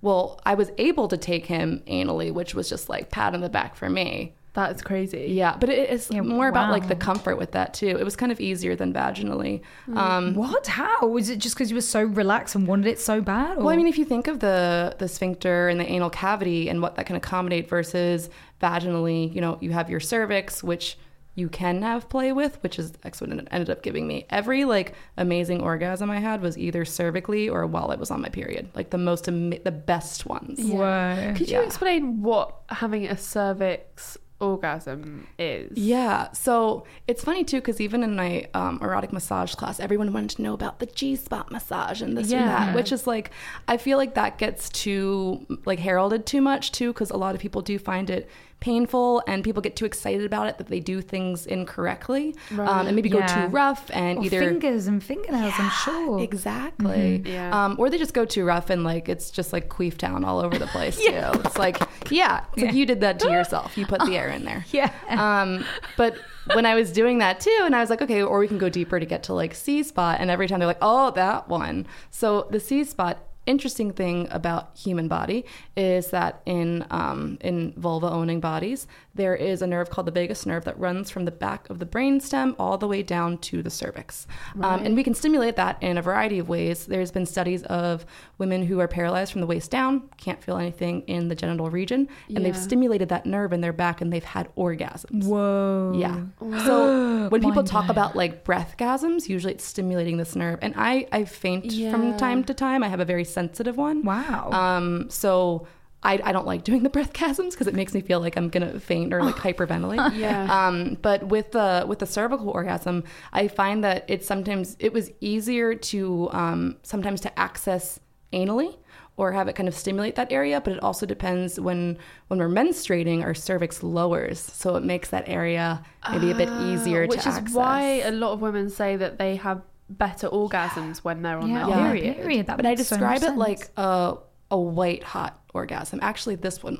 well 0.00 0.40
i 0.44 0.54
was 0.54 0.70
able 0.78 1.08
to 1.08 1.16
take 1.16 1.46
him 1.46 1.82
anally 1.86 2.32
which 2.32 2.54
was 2.54 2.68
just 2.68 2.88
like 2.88 3.10
pat 3.10 3.34
on 3.34 3.40
the 3.40 3.48
back 3.48 3.76
for 3.76 3.88
me 3.88 4.34
That's 4.54 4.82
crazy. 4.82 5.26
yeah 5.30 5.56
but 5.58 5.68
it 5.70 5.88
is 5.90 6.08
Yeah, 6.10 6.20
more 6.20 6.48
about 6.48 6.70
like 6.70 6.86
the 6.88 6.94
comfort 6.96 7.36
with 7.38 7.52
that 7.52 7.72
too 7.74 7.86
it 8.00 8.04
was 8.04 8.16
kind 8.16 8.30
of 8.30 8.38
easier 8.40 8.76
than 8.76 8.92
vaginally 8.92 9.62
um 9.94 10.34
What? 10.34 10.66
How? 10.66 11.06
Was 11.06 11.30
it 11.30 11.38
just 11.38 11.54
because 11.54 11.70
you 11.70 11.76
were 11.76 11.80
so 11.98 12.02
relaxed 12.02 12.54
and 12.54 12.66
wanted 12.66 12.86
it 12.86 12.98
so 13.00 13.20
bad? 13.20 13.56
Or? 13.58 13.60
Well, 13.64 13.70
I 13.70 13.76
mean, 13.76 13.86
if 13.86 13.96
you 13.98 14.04
think 14.04 14.26
of 14.28 14.40
the 14.40 14.94
the 14.98 15.08
sphincter 15.08 15.68
and 15.68 15.78
the 15.80 15.86
anal 15.90 16.10
cavity 16.10 16.68
and 16.68 16.82
what 16.82 16.96
that 16.96 17.06
can 17.06 17.16
accommodate 17.16 17.68
versus 17.68 18.28
vaginally, 18.60 19.34
you 19.34 19.40
know, 19.40 19.58
you 19.60 19.70
have 19.72 19.90
your 19.90 20.00
cervix, 20.00 20.62
which 20.62 20.98
you 21.34 21.48
can 21.48 21.80
have 21.80 22.08
play 22.10 22.30
with, 22.32 22.62
which 22.62 22.78
is 22.78 22.92
that's 23.02 23.20
what 23.20 23.30
it 23.30 23.48
ended 23.50 23.70
up 23.70 23.82
giving 23.82 24.06
me. 24.06 24.26
Every 24.28 24.64
like 24.66 24.94
amazing 25.16 25.62
orgasm 25.62 26.10
I 26.10 26.18
had 26.20 26.42
was 26.42 26.58
either 26.58 26.84
cervically 26.84 27.50
or 27.50 27.66
while 27.66 27.90
I 27.90 27.96
was 27.96 28.10
on 28.10 28.20
my 28.20 28.28
period, 28.28 28.68
like 28.74 28.90
the 28.90 28.98
most 28.98 29.28
ama- 29.28 29.58
the 29.60 29.70
best 29.72 30.26
ones. 30.26 30.60
Whoa. 30.62 31.32
Could 31.36 31.48
you 31.50 31.58
Yeah. 31.60 31.64
explain 31.66 32.22
what 32.22 32.54
having 32.68 33.06
a 33.06 33.16
cervix 33.16 34.18
orgasm 34.42 35.26
is? 35.38 35.78
Yeah. 35.78 36.30
So 36.32 36.84
it's 37.08 37.24
funny 37.24 37.44
too, 37.44 37.58
because 37.58 37.80
even 37.80 38.02
in 38.02 38.16
my 38.16 38.48
um, 38.52 38.78
erotic 38.82 39.12
massage 39.12 39.54
class, 39.54 39.80
everyone 39.80 40.12
wanted 40.12 40.30
to 40.36 40.42
know 40.42 40.52
about 40.52 40.80
the 40.80 40.86
G 40.86 41.16
spot 41.16 41.50
massage 41.50 42.02
and 42.02 42.16
this 42.16 42.30
and 42.32 42.48
that, 42.48 42.74
which 42.74 42.92
is 42.92 43.06
like, 43.06 43.30
I 43.68 43.76
feel 43.76 43.96
like 43.96 44.14
that 44.14 44.38
gets 44.38 44.68
too 44.68 45.46
like 45.64 45.78
heralded 45.78 46.26
too 46.26 46.42
much 46.42 46.72
too, 46.72 46.92
because 46.92 47.10
a 47.10 47.16
lot 47.16 47.34
of 47.34 47.40
people 47.40 47.62
do 47.62 47.78
find 47.78 48.10
it 48.10 48.28
painful 48.62 49.22
and 49.26 49.42
people 49.42 49.60
get 49.60 49.74
too 49.74 49.84
excited 49.84 50.24
about 50.24 50.46
it 50.46 50.56
that 50.58 50.68
they 50.68 50.78
do 50.78 51.02
things 51.02 51.46
incorrectly 51.46 52.34
um, 52.52 52.86
and 52.86 52.94
maybe 52.94 53.08
go 53.08 53.20
too 53.26 53.46
rough 53.48 53.90
and 53.92 54.20
Or 54.20 54.24
either 54.24 54.38
fingers 54.40 54.86
and 54.86 55.02
fingernails, 55.02 55.52
I'm 55.58 55.70
sure. 55.70 56.20
Exactly. 56.20 57.22
Yeah. 57.26 57.50
Um, 57.64 57.74
or 57.78 57.90
they 57.90 57.98
just 57.98 58.14
go 58.14 58.24
too 58.24 58.44
rough 58.44 58.70
and 58.70 58.84
like 58.84 59.08
it's 59.08 59.32
just 59.32 59.52
like 59.52 59.68
queef 59.68 59.98
town 59.98 60.24
all 60.24 60.38
over 60.38 60.56
the 60.58 60.68
place 60.68 60.96
too. 61.04 61.10
It's 61.44 61.58
like, 61.58 61.82
yeah, 62.08 62.44
it's 62.52 62.62
like 62.62 62.74
you 62.74 62.86
did 62.86 63.00
that 63.00 63.18
to 63.20 63.30
yourself. 63.36 63.76
You 63.76 63.84
put 63.84 64.00
the 64.00 64.16
air 64.16 64.28
in 64.28 64.44
there. 64.44 64.64
Yeah. 64.72 64.90
Um, 65.08 65.64
but 65.96 66.16
when 66.54 66.64
I 66.64 66.74
was 66.74 66.92
doing 66.92 67.18
that 67.18 67.40
too, 67.40 67.60
and 67.64 67.74
I 67.74 67.80
was 67.80 67.90
like, 67.90 68.00
okay, 68.00 68.22
or 68.22 68.38
we 68.38 68.46
can 68.48 68.58
go 68.58 68.68
deeper 68.68 68.98
to 69.00 69.04
get 69.06 69.24
to 69.24 69.34
like 69.34 69.54
C 69.54 69.82
spot, 69.82 70.18
and 70.20 70.30
every 70.30 70.46
time 70.48 70.60
they're 70.60 70.66
like, 70.66 70.78
oh, 70.80 71.10
that 71.10 71.48
one. 71.48 71.86
So 72.10 72.46
the 72.50 72.60
C 72.60 72.84
spot. 72.84 73.18
Interesting 73.44 73.92
thing 73.92 74.28
about 74.30 74.70
human 74.76 75.08
body 75.08 75.44
is 75.76 76.10
that 76.10 76.42
in 76.46 76.86
um, 76.90 77.38
in 77.40 77.72
vulva 77.76 78.08
owning 78.08 78.38
bodies, 78.38 78.86
there 79.16 79.34
is 79.34 79.62
a 79.62 79.66
nerve 79.66 79.90
called 79.90 80.06
the 80.06 80.12
vagus 80.12 80.46
nerve 80.46 80.64
that 80.64 80.78
runs 80.78 81.10
from 81.10 81.24
the 81.24 81.32
back 81.32 81.68
of 81.68 81.80
the 81.80 81.86
brainstem 81.86 82.54
all 82.58 82.78
the 82.78 82.86
way 82.86 83.02
down 83.02 83.38
to 83.38 83.60
the 83.60 83.70
cervix, 83.70 84.28
um, 84.60 84.84
and 84.84 84.94
we 84.94 85.02
can 85.02 85.12
stimulate 85.12 85.56
that 85.56 85.76
in 85.82 85.98
a 85.98 86.02
variety 86.02 86.38
of 86.38 86.48
ways. 86.48 86.86
There's 86.86 87.10
been 87.10 87.26
studies 87.26 87.64
of 87.64 88.06
women 88.42 88.66
who 88.66 88.80
are 88.80 88.88
paralyzed 88.88 89.30
from 89.30 89.40
the 89.40 89.46
waist 89.46 89.70
down, 89.70 90.10
can't 90.16 90.42
feel 90.42 90.56
anything 90.56 91.02
in 91.02 91.28
the 91.28 91.36
genital 91.36 91.70
region, 91.70 92.08
and 92.28 92.44
they've 92.44 92.56
stimulated 92.56 93.08
that 93.10 93.24
nerve 93.24 93.52
in 93.52 93.60
their 93.60 93.72
back, 93.72 94.00
and 94.00 94.12
they've 94.12 94.24
had 94.24 94.52
orgasms. 94.56 95.24
Whoa. 95.24 95.92
Yeah. 95.96 96.24
So 96.64 97.28
when 97.28 97.40
people 97.40 97.62
talk 97.62 97.88
about 97.88 98.16
like 98.16 98.44
breathgasms, 98.44 99.28
usually 99.28 99.54
it's 99.54 99.64
stimulating 99.64 100.16
this 100.16 100.34
nerve. 100.34 100.58
And 100.60 100.74
I, 100.76 101.06
I 101.12 101.24
faint 101.24 101.72
from 101.92 102.16
time 102.16 102.42
to 102.44 102.54
time. 102.54 102.82
I 102.82 102.88
have 102.88 103.00
a 103.00 103.04
very 103.04 103.24
sensitive 103.24 103.76
one. 103.76 104.02
Wow. 104.02 104.50
Um, 104.50 105.08
so 105.08 105.68
I, 106.02 106.20
I 106.22 106.32
don't 106.32 106.46
like 106.46 106.64
doing 106.64 106.82
the 106.82 106.90
breathgasms 106.96 107.50
because 107.50 107.66
it 107.66 107.74
makes 107.74 107.94
me 107.94 108.00
feel 108.00 108.20
like 108.20 108.36
I'm 108.36 108.48
gonna 108.48 108.80
faint 108.80 109.12
or 109.12 109.22
like 109.22 109.34
hyperventilate. 109.46 110.16
Yeah. 110.16 110.66
Um, 110.66 110.98
but 111.00 111.24
with 111.24 111.52
the 111.52 111.84
with 111.86 112.00
the 112.00 112.06
cervical 112.06 112.50
orgasm, 112.50 113.04
I 113.32 113.48
find 113.48 113.84
that 113.84 114.04
it's 114.08 114.26
sometimes 114.26 114.76
it 114.78 114.92
was 114.92 115.10
easier 115.20 115.74
to 115.74 116.28
um, 116.32 116.76
sometimes 116.82 117.20
to 117.22 117.38
access 117.38 118.00
anally 118.32 118.76
or 119.18 119.32
have 119.32 119.46
it 119.46 119.54
kind 119.54 119.68
of 119.68 119.74
stimulate 119.74 120.14
that 120.16 120.32
area. 120.32 120.60
But 120.60 120.72
it 120.74 120.82
also 120.82 121.04
depends 121.06 121.60
when 121.60 121.98
when 122.28 122.38
we're 122.40 122.48
menstruating, 122.48 123.22
our 123.22 123.34
cervix 123.34 123.82
lowers, 123.82 124.38
so 124.40 124.76
it 124.76 124.84
makes 124.84 125.10
that 125.10 125.28
area 125.28 125.82
maybe 126.10 126.30
a 126.30 126.34
bit 126.34 126.48
easier 126.70 127.04
Ah, 127.04 127.06
Which 127.08 127.22
to 127.22 127.28
is 127.28 127.36
access. 127.36 127.54
why 127.54 127.82
a 128.04 128.10
lot 128.10 128.32
of 128.32 128.40
women 128.40 128.70
say 128.70 128.96
that 128.96 129.18
they 129.18 129.36
have 129.36 129.62
better 129.90 130.28
orgasms 130.28 130.98
when 130.98 131.20
they're 131.22 131.36
on 131.38 131.50
yeah, 131.50 131.66
their 131.66 131.76
on 131.76 131.82
their 131.84 131.92
period. 131.94 132.16
period. 132.16 132.46
That 132.46 132.56
but 132.56 132.64
I 132.66 132.70
makes 132.70 132.86
so 132.88 132.96
describe 132.96 133.20
much 133.22 133.30
it 133.32 133.36
like 133.36 133.68
a 133.76 134.16
a 134.50 134.58
white 134.58 135.02
hot 135.02 135.38
orgasm. 135.54 135.98
Actually, 136.02 136.36
this 136.36 136.62
one, 136.62 136.78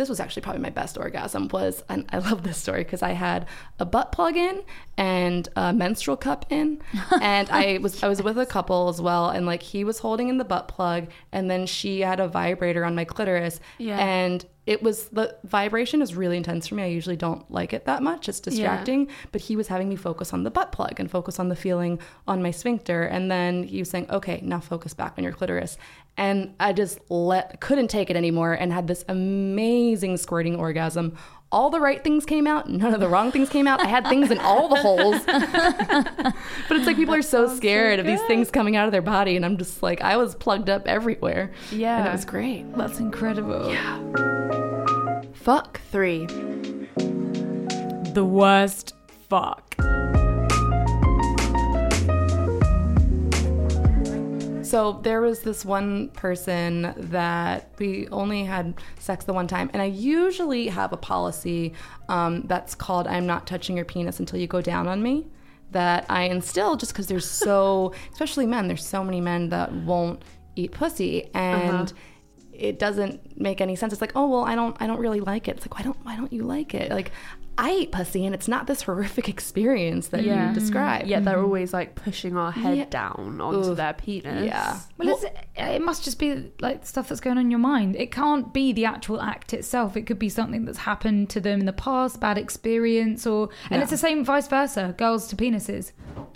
this 0.00 0.08
was 0.08 0.18
actually 0.18 0.40
probably 0.40 0.62
my 0.62 0.70
best 0.70 0.96
orgasm. 0.96 1.46
Was 1.48 1.84
and 1.90 2.06
I 2.10 2.18
love 2.18 2.42
this 2.42 2.56
story 2.56 2.84
because 2.84 3.02
I 3.02 3.10
had 3.12 3.46
a 3.78 3.84
butt 3.84 4.12
plug 4.12 4.34
in 4.34 4.62
and 4.96 5.46
a 5.56 5.74
menstrual 5.74 6.16
cup 6.16 6.46
in, 6.48 6.80
and 7.20 7.50
I 7.50 7.78
was 7.82 8.02
I 8.02 8.08
was 8.08 8.22
with 8.22 8.38
a 8.38 8.46
couple 8.46 8.88
as 8.88 8.98
well, 9.00 9.28
and 9.28 9.44
like 9.44 9.62
he 9.62 9.84
was 9.84 9.98
holding 9.98 10.30
in 10.30 10.38
the 10.38 10.44
butt 10.44 10.68
plug, 10.68 11.08
and 11.32 11.50
then 11.50 11.66
she 11.66 12.00
had 12.00 12.18
a 12.18 12.28
vibrator 12.28 12.82
on 12.82 12.94
my 12.94 13.04
clitoris, 13.04 13.60
Yeah. 13.76 13.98
and 13.98 14.44
it 14.66 14.82
was 14.82 15.08
the 15.08 15.36
vibration 15.44 16.02
is 16.02 16.14
really 16.14 16.36
intense 16.36 16.68
for 16.68 16.74
me. 16.74 16.82
I 16.82 16.86
usually 16.86 17.16
don't 17.16 17.50
like 17.50 17.72
it 17.72 17.86
that 17.86 18.02
much. 18.02 18.28
It's 18.28 18.40
distracting. 18.40 19.08
But 19.32 19.40
he 19.40 19.56
was 19.56 19.68
having 19.68 19.88
me 19.88 19.96
focus 19.96 20.32
on 20.32 20.44
the 20.44 20.50
butt 20.50 20.70
plug 20.70 21.00
and 21.00 21.10
focus 21.10 21.38
on 21.38 21.48
the 21.48 21.56
feeling 21.56 21.98
on 22.28 22.42
my 22.42 22.50
sphincter. 22.50 23.04
And 23.04 23.30
then 23.30 23.62
he 23.64 23.78
was 23.78 23.90
saying, 23.90 24.10
okay, 24.10 24.40
now 24.42 24.60
focus 24.60 24.94
back 24.94 25.14
on 25.16 25.24
your 25.24 25.32
clitoris. 25.32 25.78
And 26.16 26.54
I 26.60 26.72
just 26.72 26.98
let 27.10 27.60
couldn't 27.60 27.88
take 27.88 28.10
it 28.10 28.16
anymore 28.16 28.52
and 28.52 28.72
had 28.72 28.86
this 28.86 29.04
amazing 29.08 30.18
squirting 30.18 30.56
orgasm. 30.56 31.16
All 31.52 31.68
the 31.68 31.80
right 31.80 32.02
things 32.04 32.24
came 32.24 32.46
out, 32.46 32.70
none 32.70 32.94
of 32.94 33.00
the 33.00 33.08
wrong 33.08 33.32
things 33.32 33.48
came 33.48 33.66
out. 33.66 33.80
I 33.80 33.88
had 33.88 34.06
things 34.06 34.30
in 34.30 34.38
all 34.38 34.68
the 34.68 34.76
holes. 34.76 35.20
but 35.26 36.76
it's 36.76 36.86
like 36.86 36.94
people 36.94 37.14
are 37.14 37.22
so 37.22 37.52
scared 37.56 37.98
of 37.98 38.06
these 38.06 38.22
things 38.22 38.52
coming 38.52 38.76
out 38.76 38.86
of 38.86 38.92
their 38.92 39.02
body. 39.02 39.34
And 39.34 39.44
I'm 39.44 39.56
just 39.56 39.82
like, 39.82 40.00
I 40.00 40.16
was 40.16 40.36
plugged 40.36 40.70
up 40.70 40.86
everywhere. 40.86 41.50
Yeah. 41.72 41.98
And 41.98 42.08
it 42.08 42.12
was 42.12 42.24
great. 42.24 42.72
That's 42.76 43.00
incredible. 43.00 43.68
Yeah. 43.68 45.22
Fuck 45.32 45.80
three. 45.90 46.26
The 48.14 48.24
worst 48.24 48.94
fuck. 49.28 49.74
So 54.70 55.00
there 55.02 55.20
was 55.20 55.40
this 55.40 55.64
one 55.64 56.10
person 56.10 56.94
that 56.96 57.70
we 57.80 58.06
only 58.12 58.44
had 58.44 58.74
sex 59.00 59.24
the 59.24 59.32
one 59.32 59.48
time, 59.48 59.68
and 59.72 59.82
I 59.82 59.86
usually 59.86 60.68
have 60.68 60.92
a 60.92 60.96
policy 60.96 61.72
um, 62.08 62.42
that's 62.42 62.76
called 62.76 63.08
"I'm 63.08 63.26
not 63.26 63.48
touching 63.48 63.74
your 63.74 63.84
penis 63.84 64.20
until 64.20 64.38
you 64.38 64.46
go 64.46 64.60
down 64.60 64.86
on 64.86 65.02
me." 65.02 65.26
That 65.72 66.06
I 66.08 66.22
instill 66.24 66.76
just 66.76 66.92
because 66.92 67.08
there's 67.08 67.28
so, 67.28 67.94
especially 68.12 68.46
men, 68.46 68.68
there's 68.68 68.86
so 68.86 69.02
many 69.02 69.20
men 69.20 69.48
that 69.48 69.72
won't 69.72 70.22
eat 70.54 70.70
pussy, 70.70 71.30
and 71.34 71.92
it 72.52 72.78
doesn't 72.78 73.40
make 73.40 73.60
any 73.60 73.74
sense. 73.74 73.92
It's 73.92 74.00
like, 74.00 74.12
oh 74.14 74.28
well, 74.28 74.44
I 74.44 74.54
don't, 74.54 74.76
I 74.78 74.86
don't 74.86 75.00
really 75.00 75.20
like 75.20 75.48
it. 75.48 75.56
It's 75.56 75.66
like, 75.66 75.74
why 75.76 75.82
don't, 75.82 75.96
why 76.04 76.14
don't 76.14 76.32
you 76.32 76.44
like 76.44 76.74
it? 76.74 76.92
Like, 76.92 77.10
I 77.62 77.72
eat 77.72 77.92
pussy, 77.92 78.24
and 78.24 78.34
it's 78.34 78.48
not 78.48 78.66
this 78.66 78.80
horrific 78.88 79.28
experience 79.28 80.08
that 80.08 80.24
Yeah. 80.24 80.48
you 80.48 80.54
describe. 80.54 81.06
Yeah, 81.06 81.20
they're 81.20 81.42
always 81.42 81.72
like 81.74 81.94
pushing 81.94 82.36
our 82.36 82.50
head 82.50 82.78
Yeah. 82.78 82.84
down 82.88 83.38
onto 83.40 83.70
Oof. 83.70 83.76
their 83.76 83.92
penis. 83.92 84.46
Yeah. 84.46 84.78
Well, 84.96 85.10
it's, 85.10 85.24
it 85.56 85.82
must 85.82 86.02
just 86.02 86.18
be 86.18 86.50
like 86.60 86.86
stuff 86.86 87.08
that's 87.10 87.20
going 87.20 87.36
on 87.36 87.44
in 87.44 87.50
your 87.50 87.60
mind. 87.60 87.96
It 87.96 88.10
can't 88.12 88.52
be 88.54 88.72
the 88.72 88.86
actual 88.86 89.20
act 89.20 89.52
itself. 89.52 89.96
It 89.96 90.02
could 90.06 90.18
be 90.18 90.30
something 90.30 90.64
that's 90.64 90.78
happened 90.78 91.28
to 91.30 91.40
them 91.40 91.60
in 91.60 91.66
the 91.66 91.72
past, 91.74 92.18
bad 92.18 92.38
experience, 92.38 93.26
or 93.26 93.50
and 93.70 93.76
Yeah. 93.78 93.82
it's 93.82 93.90
the 93.90 93.98
same 93.98 94.24
vice 94.24 94.48
versa. 94.48 94.94
Girls 94.96 95.28
to 95.28 95.36
penises, 95.36 95.92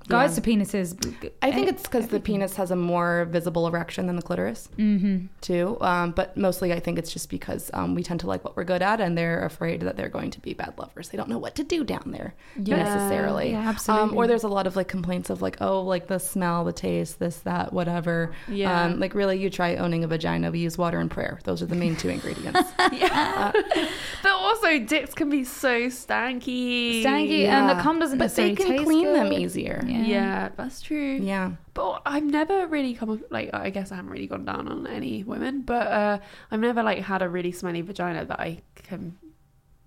guys 0.08 0.30
Yeah. 0.36 0.42
to 0.42 0.50
penises. 0.50 1.32
I 1.40 1.50
think 1.52 1.68
it's 1.68 1.82
because 1.84 2.08
the 2.08 2.20
penis 2.20 2.56
has 2.56 2.70
a 2.70 2.76
more 2.76 3.24
visible 3.30 3.66
erection 3.66 4.06
than 4.06 4.16
the 4.16 4.22
clitoris, 4.22 4.68
mm-hmm. 4.76 5.26
too. 5.40 5.78
Um, 5.80 6.10
but 6.12 6.36
mostly, 6.36 6.72
I 6.74 6.80
think 6.80 6.98
it's 6.98 7.12
just 7.12 7.30
because 7.30 7.70
um, 7.72 7.94
we 7.94 8.02
tend 8.02 8.20
to 8.20 8.26
like 8.26 8.44
what 8.44 8.56
we're 8.56 8.64
good 8.64 8.82
at, 8.82 9.00
and 9.00 9.16
they're 9.16 9.44
afraid 9.44 9.80
that 9.80 9.96
they're 9.96 10.08
going 10.10 10.30
to 10.32 10.40
be 10.40 10.52
bad 10.52 10.74
lovers. 10.78 11.08
They 11.14 11.18
don't 11.18 11.28
know 11.28 11.38
what 11.38 11.54
to 11.54 11.62
do 11.62 11.84
down 11.84 12.10
there 12.10 12.34
Yeah. 12.60 12.74
necessarily. 12.82 13.50
Yeah, 13.52 13.60
Um, 13.60 13.68
absolutely. 13.68 14.16
or 14.16 14.26
there's 14.26 14.42
a 14.42 14.48
lot 14.48 14.66
of 14.66 14.74
like 14.74 14.88
complaints 14.88 15.30
of 15.30 15.40
like, 15.42 15.56
oh, 15.60 15.80
like 15.82 16.08
the 16.08 16.18
smell, 16.18 16.64
the 16.64 16.72
taste, 16.72 17.20
this, 17.20 17.36
that, 17.42 17.72
whatever. 17.72 18.32
Yeah. 18.48 18.86
Um, 18.86 18.98
like 18.98 19.14
really, 19.14 19.38
you 19.38 19.48
try 19.48 19.76
owning 19.76 20.02
a 20.02 20.08
vagina. 20.08 20.50
We 20.50 20.58
use 20.58 20.76
water 20.76 20.98
and 20.98 21.08
prayer. 21.08 21.38
Those 21.44 21.62
are 21.62 21.66
the 21.66 21.76
main 21.76 21.94
two 21.94 22.08
ingredients. 22.08 22.60
Yeah. 22.92 23.52
But 24.24 24.32
also, 24.32 24.78
dicks 24.80 25.14
can 25.14 25.28
be 25.30 25.44
so 25.44 25.86
stanky. 25.88 27.02
stanky, 27.04 27.44
and 27.44 27.68
the 27.68 27.80
cum 27.82 27.98
doesn't 28.00 28.18
but 28.18 28.34
they 28.34 28.54
can 28.56 28.82
clean 28.84 29.12
them 29.12 29.32
easier. 29.32 29.84
Yeah. 29.86 30.02
Yeah, 30.02 30.48
that's 30.56 30.80
true. 30.80 31.18
Yeah. 31.22 31.52
But 31.74 32.02
I've 32.06 32.24
never 32.24 32.66
really 32.66 32.94
come 32.94 33.22
like 33.30 33.50
I 33.52 33.70
guess 33.70 33.92
I 33.92 33.96
haven't 33.96 34.10
really 34.10 34.26
gone 34.26 34.44
down 34.46 34.66
on 34.68 34.86
any 34.86 35.22
women, 35.24 35.60
but 35.62 35.86
uh, 35.86 36.18
I've 36.50 36.60
never 36.60 36.82
like 36.82 37.00
had 37.00 37.22
a 37.22 37.28
really 37.28 37.52
smelly 37.52 37.82
vagina 37.82 38.24
that 38.24 38.40
I 38.40 38.62
can 38.82 39.16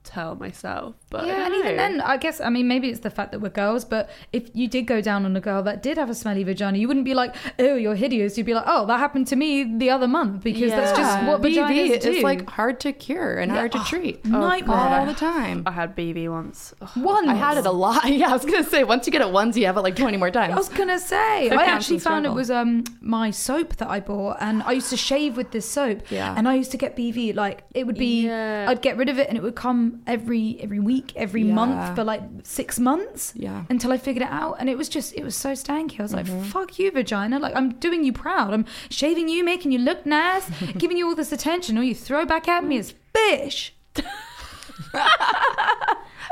tell 0.08 0.36
myself. 0.36 0.96
But 1.10 1.28
yeah, 1.28 1.46
and 1.46 1.54
even 1.56 1.78
then, 1.78 2.02
I 2.02 2.18
guess 2.18 2.42
I 2.42 2.50
mean 2.50 2.68
maybe 2.68 2.90
it's 2.90 3.02
the 3.02 3.10
fact 3.10 3.32
that 3.32 3.40
we're 3.40 3.50
girls, 3.50 3.86
but 3.86 4.10
if 4.34 4.50
you 4.54 4.68
did 4.68 4.84
go 4.88 5.00
down 5.02 5.26
on 5.26 5.36
a 5.36 5.40
girl 5.42 5.62
that 5.64 5.82
did 5.84 5.98
have 5.98 6.10
a 6.10 6.16
smelly 6.16 6.44
vagina, 6.44 6.78
you 6.78 6.88
wouldn't 6.88 7.06
be 7.06 7.14
like, 7.14 7.36
"Oh, 7.60 7.76
you're 7.76 7.96
hideous." 7.96 8.38
You'd 8.38 8.46
be 8.46 8.54
like, 8.54 8.66
"Oh, 8.68 8.86
that 8.88 8.98
happened 9.00 9.28
to 9.28 9.36
me 9.36 9.64
the 9.78 9.90
other 9.90 10.08
month," 10.08 10.44
because 10.44 10.72
that's 10.72 10.98
just 10.98 11.20
Yeah. 11.20 11.28
what 11.30 11.42
vaginas 11.42 11.70
BV 11.70 12.02
do. 12.02 12.10
is 12.12 12.24
like 12.24 12.50
hard 12.50 12.80
to 12.82 12.92
cure 12.94 13.38
and 13.38 13.52
hard 13.52 13.72
to 13.74 13.80
treat. 13.86 14.26
nightmare. 14.26 14.76
all 14.78 15.06
the 15.06 15.14
time. 15.14 15.64
I 15.66 15.72
had 15.72 15.96
BV 15.96 16.30
once. 16.30 16.74
Ugh. 16.82 16.90
Once. 16.98 17.28
I 17.30 17.36
had 17.36 17.58
it 17.58 17.66
a 17.66 17.72
lot. 17.72 18.04
Yeah, 18.18 18.30
I 18.30 18.34
was 18.34 18.46
gonna 18.46 18.64
say 18.64 18.84
once 18.84 19.06
you 19.06 19.12
get 19.12 19.22
it 19.22 19.32
once, 19.32 19.56
you 19.58 19.66
have 19.66 19.78
it 19.78 19.82
like 19.82 19.96
twenty 19.96 20.18
more 20.18 20.32
times. 20.32 20.54
I 20.54 20.58
was 20.58 20.70
gonna 20.70 20.98
say, 21.00 21.48
It 21.48 21.54
I 21.54 21.66
actually 21.66 21.98
as 21.98 22.04
found 22.04 22.26
it 22.26 22.32
was 22.32 22.50
um 22.50 22.84
my 23.02 23.32
soap 23.32 23.76
that 23.78 23.90
I 23.90 24.00
bought, 24.00 24.38
and 24.40 24.64
I 24.64 24.72
used 24.74 24.90
to 24.90 24.98
shave 24.98 25.38
with 25.38 25.52
this 25.52 25.70
soap. 25.70 26.02
Yeah. 26.10 26.34
And 26.38 26.48
I 26.48 26.56
used 26.56 26.72
to 26.72 26.78
get 26.78 26.96
BV 26.98 27.36
like 27.36 27.64
it 27.74 27.86
would 27.86 27.98
be. 27.98 28.26
Yeah. 28.28 28.66
I'd 28.70 28.82
get 28.82 28.98
rid 28.98 29.10
of 29.10 29.20
it, 29.20 29.28
and 29.30 29.38
it 29.38 29.44
would 29.44 29.56
come 29.56 29.97
every 30.06 30.58
every 30.62 30.80
week, 30.80 31.14
every 31.16 31.42
Yeah. 31.44 31.54
month 31.54 31.96
for 31.96 32.04
like 32.04 32.22
six 32.44 32.80
months. 32.80 33.34
Yeah. 33.36 33.64
Until 33.70 33.92
I 33.92 33.98
figured 33.98 34.24
it 34.24 34.32
out, 34.32 34.58
and 34.60 34.70
it 34.70 34.78
was 34.78 34.90
just 34.90 35.14
it 35.16 35.24
was 35.24 35.36
so 35.36 35.54
stanky. 35.54 36.00
I 36.00 36.04
was 36.04 36.14
Mm-hmm. 36.14 36.38
like, 36.38 36.46
"Fuck 36.48 36.80
you, 36.80 36.92
vagina! 36.92 37.40
Like 37.40 37.56
I'm 37.56 37.74
doing 37.76 38.04
you 38.04 38.14
proud. 38.14 38.54
I'm 38.54 38.66
shaving 38.90 39.30
you, 39.30 39.44
making 39.44 39.72
you 39.72 39.80
look 39.80 40.06
nice, 40.06 40.50
giving 40.78 40.98
you 40.98 41.08
all 41.08 41.16
this 41.16 41.32
attention. 41.32 41.78
All 41.78 41.84
you 41.84 41.96
throw 41.96 42.26
back 42.26 42.48
at 42.48 42.64
me 42.64 42.78
is 42.78 42.94
fish." 43.14 43.74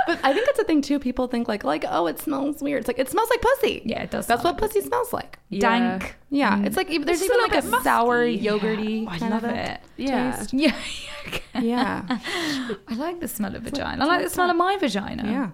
But 0.07 0.19
I 0.23 0.33
think 0.33 0.45
that's 0.45 0.59
a 0.59 0.63
thing 0.63 0.81
too. 0.81 0.99
People 0.99 1.27
think 1.27 1.47
like 1.47 1.63
like 1.63 1.83
oh, 1.87 2.07
it 2.07 2.19
smells 2.19 2.61
weird. 2.61 2.79
It's 2.79 2.87
like 2.87 2.99
it 2.99 3.09
smells 3.09 3.29
like 3.29 3.41
pussy. 3.41 3.81
Yeah, 3.85 4.03
it 4.03 4.11
does 4.11 4.27
That's 4.27 4.41
smell 4.41 4.53
what 4.53 4.61
like 4.61 4.71
pussy 4.71 4.85
smells 4.85 5.11
like. 5.13 5.39
Dank. 5.57 6.15
Yeah, 6.29 6.63
it's 6.63 6.77
like 6.77 6.87
there's 6.89 7.21
It's 7.21 7.23
even 7.23 7.41
like 7.41 7.55
a 7.55 7.61
bit 7.61 7.83
sour 7.83 8.25
yogurty 8.25 9.03
Yeah. 9.03 9.09
Oh, 9.09 9.25
I 9.25 9.29
love 9.29 9.43
of 9.43 9.49
it. 9.51 9.79
Yeah. 9.97 10.35
taste. 10.37 10.53
Yeah. 10.53 10.75
Yeah, 11.59 12.03
I 12.87 12.95
like 12.95 13.19
the 13.19 13.27
smell 13.27 13.55
of 13.55 13.63
vagina. 13.63 14.03
I 14.03 14.07
like 14.07 14.23
the 14.23 14.29
smell 14.29 14.49
of 14.49 14.55
my 14.57 14.77
vagina. 14.77 15.23
yeah. 15.25 15.49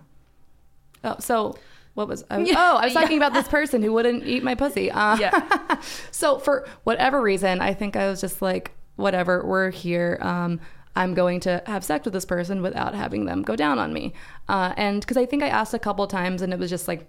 Oh, 1.03 1.15
so 1.19 1.57
what 1.93 2.07
was? 2.07 2.23
I, 2.29 2.39
Yeah. 2.39 2.55
oh, 2.57 2.77
I 2.77 2.85
was 2.85 2.93
talking 2.93 3.17
about 3.17 3.33
this 3.33 3.47
person 3.47 3.81
who 3.81 3.93
wouldn't 3.93 4.25
eat 4.25 4.43
my 4.43 4.55
pussy. 4.55 4.91
Uh, 4.91 5.15
Yeah. 5.17 5.79
so 6.11 6.39
for 6.39 6.67
whatever 6.83 7.21
reason, 7.21 7.61
I 7.61 7.73
think 7.73 7.95
I 7.95 8.07
was 8.09 8.19
just 8.19 8.41
like, 8.41 8.71
whatever, 8.95 9.45
we're 9.45 9.69
here. 9.71 10.17
Um, 10.21 10.59
I'm 10.95 11.13
going 11.13 11.39
to 11.41 11.63
have 11.65 11.83
sex 11.83 12.05
with 12.05 12.13
this 12.13 12.25
person 12.25 12.61
without 12.61 12.93
having 12.93 13.25
them 13.25 13.43
go 13.43 13.55
down 13.55 13.79
on 13.79 13.93
me. 13.93 14.13
Uh, 14.49 14.73
and 14.77 15.01
because 15.01 15.17
I 15.17 15.25
think 15.25 15.43
I 15.43 15.47
asked 15.47 15.73
a 15.73 15.79
couple 15.79 16.05
times 16.07 16.41
and 16.41 16.53
it 16.53 16.59
was 16.59 16.69
just 16.69 16.87
like 16.87 17.07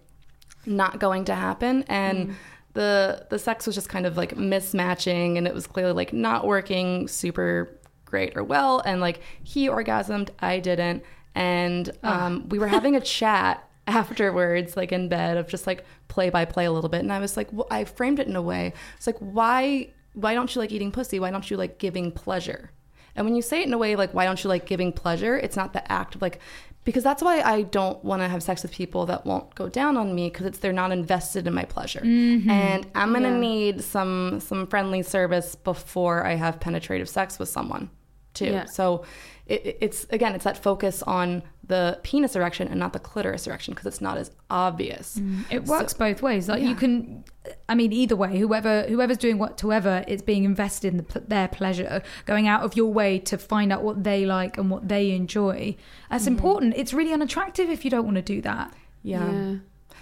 not 0.66 0.98
going 0.98 1.24
to 1.26 1.34
happen. 1.34 1.84
And 1.88 2.36
the 2.74 3.26
the 3.28 3.38
sex 3.38 3.66
was 3.66 3.74
just 3.74 3.88
kind 3.88 4.06
of 4.06 4.16
like 4.16 4.36
mismatching 4.36 5.36
and 5.36 5.46
it 5.46 5.54
was 5.54 5.66
clearly 5.66 5.92
like 5.92 6.12
not 6.12 6.46
working 6.46 7.08
super 7.08 7.78
great 8.04 8.36
or 8.36 8.44
well. 8.44 8.80
And 8.84 9.00
like 9.00 9.20
he 9.42 9.68
orgasmed, 9.68 10.30
I 10.40 10.58
didn't. 10.58 11.02
And 11.34 11.90
um, 12.02 12.48
we 12.48 12.58
were 12.58 12.68
having 12.68 12.94
a 12.94 13.00
chat 13.18 13.68
afterwards, 13.86 14.76
like 14.76 14.92
in 14.92 15.08
bed, 15.08 15.36
of 15.36 15.48
just 15.48 15.66
like 15.66 15.84
play 16.08 16.30
by 16.30 16.44
play 16.44 16.66
a 16.66 16.72
little 16.72 16.90
bit. 16.90 17.00
And 17.00 17.12
I 17.12 17.18
was 17.18 17.36
like, 17.36 17.48
well, 17.52 17.66
I 17.70 17.84
framed 17.84 18.20
it 18.20 18.28
in 18.28 18.36
a 18.36 18.42
way. 18.42 18.72
It's 18.96 19.06
like, 19.06 19.18
why 19.18 19.88
why 20.14 20.34
don't 20.34 20.54
you 20.54 20.60
like 20.60 20.72
eating 20.72 20.92
pussy? 20.92 21.18
Why 21.18 21.30
don't 21.30 21.50
you 21.50 21.56
like 21.56 21.78
giving 21.78 22.12
pleasure? 22.12 22.70
And 23.16 23.26
when 23.26 23.34
you 23.36 23.42
say 23.42 23.60
it 23.60 23.66
in 23.66 23.72
a 23.72 23.78
way 23.78 23.94
like, 23.96 24.14
why 24.14 24.24
don't 24.24 24.42
you 24.42 24.48
like 24.48 24.66
giving 24.66 24.92
pleasure? 24.92 25.36
It's 25.36 25.56
not 25.56 25.72
the 25.72 25.90
act 25.92 26.14
of 26.14 26.22
like, 26.22 26.40
because 26.84 27.04
that's 27.04 27.22
why 27.22 27.40
I 27.42 27.62
don't 27.62 28.02
want 28.04 28.22
to 28.22 28.28
have 28.28 28.42
sex 28.42 28.62
with 28.62 28.72
people 28.72 29.06
that 29.06 29.24
won't 29.24 29.54
go 29.54 29.68
down 29.68 29.96
on 29.96 30.14
me 30.14 30.30
because 30.30 30.46
it's 30.46 30.58
they're 30.58 30.72
not 30.72 30.90
invested 30.90 31.46
in 31.46 31.54
my 31.54 31.64
pleasure. 31.64 32.00
Mm-hmm. 32.00 32.50
And 32.50 32.86
I'm 32.94 33.12
gonna 33.12 33.28
Yeah. 33.30 33.38
need 33.38 33.84
some 33.84 34.40
some 34.40 34.66
friendly 34.66 35.02
service 35.02 35.54
before 35.54 36.24
I 36.26 36.34
have 36.34 36.58
penetrative 36.58 37.08
sex 37.08 37.38
with 37.38 37.48
someone, 37.48 37.90
too. 38.34 38.46
Yeah. 38.46 38.64
So 38.64 39.04
it, 39.46 39.66
it- 39.66 39.78
it's 39.80 40.06
again, 40.10 40.34
it's 40.34 40.44
that 40.44 40.56
focus 40.62 41.02
on 41.02 41.42
the 41.66 41.98
penis 42.02 42.34
erection 42.36 42.68
and 42.68 42.78
not 42.78 42.92
the 42.92 42.98
clitoris 42.98 43.46
erection 43.46 43.72
because 43.72 43.86
it's 43.86 44.00
not 44.00 44.18
as 44.18 44.30
obvious. 44.50 45.18
Mm, 45.18 45.44
it 45.50 45.64
works 45.64 45.94
both 45.94 46.20
ways. 46.20 46.48
Like 46.48 46.60
Yeah. 46.60 46.68
you 46.70 46.74
can, 46.74 47.24
I 47.68 47.74
mean, 47.74 47.92
either 47.92 48.16
way, 48.16 48.38
whoever 48.38 48.82
whoever's 48.82 49.16
doing 49.16 49.38
what 49.38 49.56
to 49.58 49.66
whoever, 49.68 50.04
it's 50.08 50.22
being 50.22 50.44
invested 50.44 50.92
in 50.92 50.96
the, 50.98 51.20
their 51.20 51.48
pleasure, 51.48 52.02
going 52.26 52.48
out 52.48 52.62
of 52.62 52.76
your 52.76 52.92
way 52.92 53.18
to 53.20 53.38
find 53.38 53.72
out 53.72 53.82
what 53.82 54.02
they 54.04 54.26
like 54.26 54.58
and 54.58 54.70
what 54.70 54.88
they 54.88 55.12
enjoy. 55.12 55.76
That's 56.10 56.24
mm-hmm. 56.24 56.34
important. 56.34 56.74
It's 56.76 56.92
really 56.92 57.12
unattractive 57.12 57.70
if 57.70 57.84
you 57.84 57.90
don't 57.90 58.04
want 58.04 58.16
to 58.16 58.22
do 58.22 58.42
that. 58.42 58.74
yeah. 59.02 59.56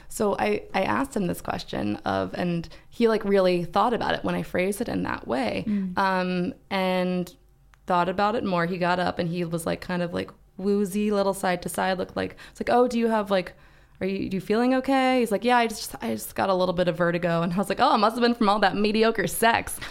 So 0.09 0.35
I, 0.41 0.63
I 0.75 0.83
asked 0.83 1.15
him 1.17 1.29
this 1.29 1.41
question 1.41 1.97
of, 2.05 2.35
and 2.35 2.69
he 2.89 3.07
like 3.07 3.25
really 3.25 3.65
thought 3.65 3.95
about 3.95 4.15
it 4.15 4.25
when 4.25 4.35
I 4.35 4.43
phrased 4.43 4.81
it 4.81 4.89
in 4.89 5.05
that 5.05 5.29
way, 5.29 5.65
mm. 5.69 5.97
um, 5.97 6.53
and 6.69 7.33
thought 7.91 8.09
about 8.09 8.37
it 8.37 8.45
more. 8.45 8.67
He 8.67 8.79
got 8.79 9.01
up 9.01 9.19
and 9.19 9.29
he 9.29 9.45
was 9.45 9.67
like 9.67 9.81
kind 9.81 10.01
of 10.01 10.15
like 10.15 10.31
woozy, 10.57 11.11
little 11.11 11.35
side 11.35 11.61
to 11.63 11.69
side, 11.69 11.99
looked 11.99 12.15
like 12.15 12.37
it's 12.53 12.61
like, 12.61 12.71
oh, 12.71 12.87
do 12.87 12.97
you 12.97 13.09
have 13.09 13.33
like, 13.33 13.55
are 14.01 14.07
you, 14.07 14.31
you 14.33 14.41
feeling 14.41 14.75
okay? 14.77 15.21
He's 15.21 15.31
like, 15.31 15.45
yeah, 15.45 15.59
I 15.59 15.67
just 15.67 15.95
I 16.03 16.15
just 16.15 16.35
got 16.35 16.49
a 16.49 16.55
little 16.55 16.73
bit 16.73 16.89
of 16.89 16.97
vertigo, 16.97 17.43
and 17.43 17.53
I 17.53 17.57
was 17.57 17.69
like, 17.69 17.81
oh, 17.81 17.95
it 17.95 17.99
must 17.99 18.17
have 18.17 18.23
been 18.23 18.35
from 18.35 18.49
all 18.49 18.59
that 18.61 18.77
mediocre 18.77 19.27
sex. 19.27 19.79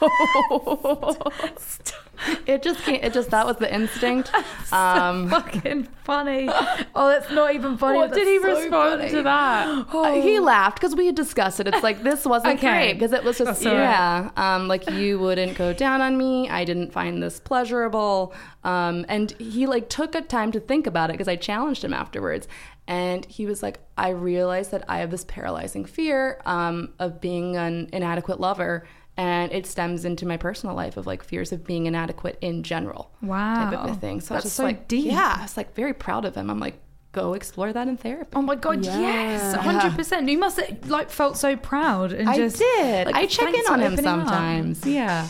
it 2.46 2.62
just 2.62 2.80
can't. 2.80 3.04
It 3.04 3.12
just 3.12 3.30
that 3.30 3.46
was 3.46 3.56
the 3.58 3.72
instinct. 3.72 4.30
Um, 4.70 5.30
Fucking 5.30 5.84
funny. 6.04 6.46
Oh, 6.94 7.08
that's 7.08 7.30
not 7.30 7.54
even 7.54 7.78
funny. 7.78 7.96
What 7.96 8.10
That's 8.10 8.18
did 8.18 8.28
he 8.28 8.38
so 8.38 8.48
respond 8.48 9.00
funny. 9.00 9.10
to 9.12 9.22
that? 9.22 9.86
Uh, 9.90 10.12
he 10.20 10.38
laughed 10.40 10.78
because 10.78 10.94
we 10.94 11.06
had 11.06 11.14
discussed 11.14 11.58
it. 11.58 11.66
It's 11.66 11.82
like 11.82 12.02
this 12.02 12.26
wasn't 12.26 12.58
Okay. 12.58 12.68
great 12.68 12.92
because 12.92 13.14
it 13.14 13.24
was 13.24 13.38
just 13.38 13.62
yeah, 13.62 14.30
um, 14.36 14.68
like 14.68 14.90
you 14.90 15.18
wouldn't 15.18 15.56
go 15.56 15.72
down 15.72 16.02
on 16.02 16.18
me. 16.18 16.50
I 16.50 16.66
didn't 16.66 16.92
find 16.92 17.22
this 17.22 17.40
pleasurable, 17.40 18.34
um, 18.62 19.06
and 19.08 19.30
he 19.38 19.66
like 19.66 19.88
took 19.88 20.14
a 20.14 20.20
time 20.20 20.52
to 20.52 20.60
think 20.60 20.86
about 20.86 21.08
it 21.08 21.14
because 21.14 21.28
I 21.28 21.36
challenged 21.36 21.82
him 21.82 21.94
afterwards, 21.94 22.46
and 22.88 23.24
he 23.26 23.46
was 23.46 23.62
like, 23.62 23.78
I 23.96 24.08
realize 24.08 24.70
that 24.70 24.84
I 24.88 24.98
have 24.98 25.10
this 25.12 25.24
paralyzing 25.24 25.84
fear 25.84 26.40
um, 26.46 26.94
of 26.98 27.20
being 27.20 27.56
an 27.56 27.88
inadequate 27.92 28.40
lover. 28.40 28.84
And 29.16 29.50
it 29.52 29.66
stems 29.66 30.04
into 30.04 30.26
my 30.26 30.36
personal 30.36 30.76
life 30.76 30.96
of 30.96 31.04
like 31.06 31.24
fears 31.24 31.50
of 31.52 31.64
being 31.64 31.86
inadequate 31.86 32.38
in 32.40 32.62
general. 32.62 33.10
Type 33.20 33.72
of 33.72 33.84
a 33.84 33.88
Wow. 33.88 33.94
thing. 33.94 34.20
So 34.20 34.34
I 34.34 34.38
was 34.38 34.44
That's 34.44 34.44
just 34.44 34.56
so 34.56 34.62
like, 34.62 34.86
deep. 34.86 35.06
yeah, 35.06 35.34
I 35.38 35.42
was 35.42 35.56
like 35.56 35.74
very 35.74 35.92
proud 35.92 36.24
of 36.24 36.36
him. 36.36 36.48
I'm 36.48 36.60
like, 36.60 36.80
go 37.10 37.34
explore 37.34 37.72
that 37.72 37.88
in 37.88 37.96
therapy. 37.96 38.30
Oh 38.36 38.42
my 38.42 38.54
god, 38.54 38.84
yes, 38.84 38.94
Yeah. 38.94 39.56
hundred 39.60 39.96
percent. 39.96 40.28
You 40.28 40.38
must 40.38 40.60
have 40.60 40.88
like 40.88 41.10
felt 41.10 41.36
so 41.36 41.56
proud 41.56 42.12
and 42.12 42.26
just 42.28 42.38
I 42.38 42.42
just 42.42 42.58
did. 42.58 43.06
like, 43.06 43.14
I 43.16 43.26
check 43.26 43.52
in 43.52 43.64
on 43.68 43.80
him 43.80 43.96
sometimes. 43.96 44.86
Yeah. 44.86 45.26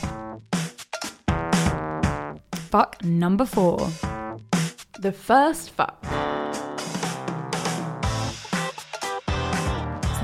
Fuck 2.71 3.03
number 3.03 3.47
four. 3.47 3.79
The 5.01 5.13
first 5.13 5.71
fuck. 5.71 6.05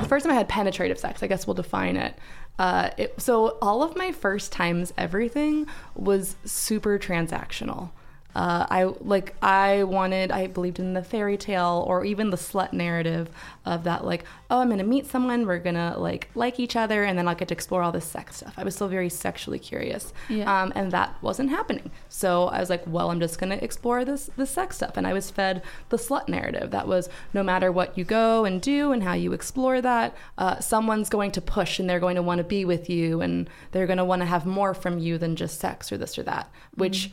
First 0.07 0.25
time 0.25 0.33
I 0.33 0.37
had 0.37 0.49
penetrative 0.49 0.97
sex, 0.97 1.23
I 1.23 1.27
guess 1.27 1.45
we'll 1.47 1.53
define 1.55 1.97
it. 1.97 2.17
Uh, 2.57 2.91
it 2.97 3.21
so 3.21 3.57
all 3.61 3.83
of 3.83 3.97
my 3.97 4.11
first 4.11 4.51
times, 4.51 4.93
everything 4.97 5.67
was 5.93 6.35
super 6.45 6.97
transactional. 6.97 7.89
Uh, 8.35 8.65
I 8.69 8.83
like 8.99 9.33
I 9.41 9.83
wanted 9.83 10.29
I 10.31 10.47
believed 10.47 10.77
in 10.79 10.93
the 10.93 11.01
fairy 11.03 11.37
tale 11.37 11.85
or 11.87 12.03
even 12.03 12.29
the 12.31 12.37
slut 12.37 12.73
narrative 12.73 13.29
of 13.65 13.85
that 13.85 14.03
like 14.03 14.25
oh 14.51 14.59
I'm 14.59 14.69
gonna 14.69 14.83
meet 14.83 15.05
someone 15.07 15.47
we're 15.47 15.59
gonna 15.59 15.95
like 15.97 16.29
like 16.35 16.59
each 16.59 16.75
other 16.75 17.05
and 17.05 17.17
then 17.17 17.27
I'll 17.29 17.35
get 17.35 17.47
to 17.47 17.53
explore 17.53 17.81
all 17.81 17.93
this 17.93 18.05
sex 18.05 18.35
stuff. 18.37 18.53
I 18.57 18.63
was 18.63 18.75
still 18.75 18.89
very 18.89 19.07
sexually 19.09 19.57
curious, 19.57 20.13
Yeah. 20.29 20.63
um, 20.63 20.73
and 20.75 20.91
that 20.91 21.15
wasn't 21.21 21.49
happening. 21.49 21.91
So 22.09 22.47
I 22.47 22.59
was 22.59 22.69
like, 22.69 22.83
well 22.85 23.09
I'm 23.09 23.21
just 23.21 23.39
gonna 23.39 23.55
explore 23.55 24.03
this 24.03 24.29
this 24.35 24.51
sex 24.51 24.75
stuff, 24.75 24.97
and 24.97 25.07
I 25.07 25.13
was 25.13 25.31
fed 25.31 25.63
the 25.89 25.97
slut 25.97 26.27
narrative 26.27 26.71
that 26.71 26.87
was 26.87 27.07
no 27.33 27.41
matter 27.41 27.71
what 27.71 27.97
you 27.97 28.03
go 28.03 28.43
and 28.43 28.61
do 28.61 28.91
and 28.91 29.01
how 29.01 29.13
you 29.13 29.31
explore 29.31 29.81
that, 29.81 30.13
uh, 30.37 30.59
someone's 30.59 31.09
going 31.09 31.31
to 31.31 31.41
push 31.41 31.79
and 31.79 31.89
they're 31.89 31.99
going 32.01 32.15
to 32.17 32.21
want 32.21 32.39
to 32.39 32.43
be 32.43 32.65
with 32.65 32.89
you 32.89 33.21
and 33.21 33.49
they're 33.71 33.87
going 33.87 33.97
to 33.97 34.03
want 34.05 34.21
to 34.21 34.25
have 34.25 34.45
more 34.45 34.73
from 34.73 34.99
you 34.99 35.17
than 35.17 35.35
just 35.37 35.59
sex 35.59 35.89
or 35.91 35.97
this 35.97 36.17
or 36.17 36.23
that, 36.23 36.49
which 36.75 37.11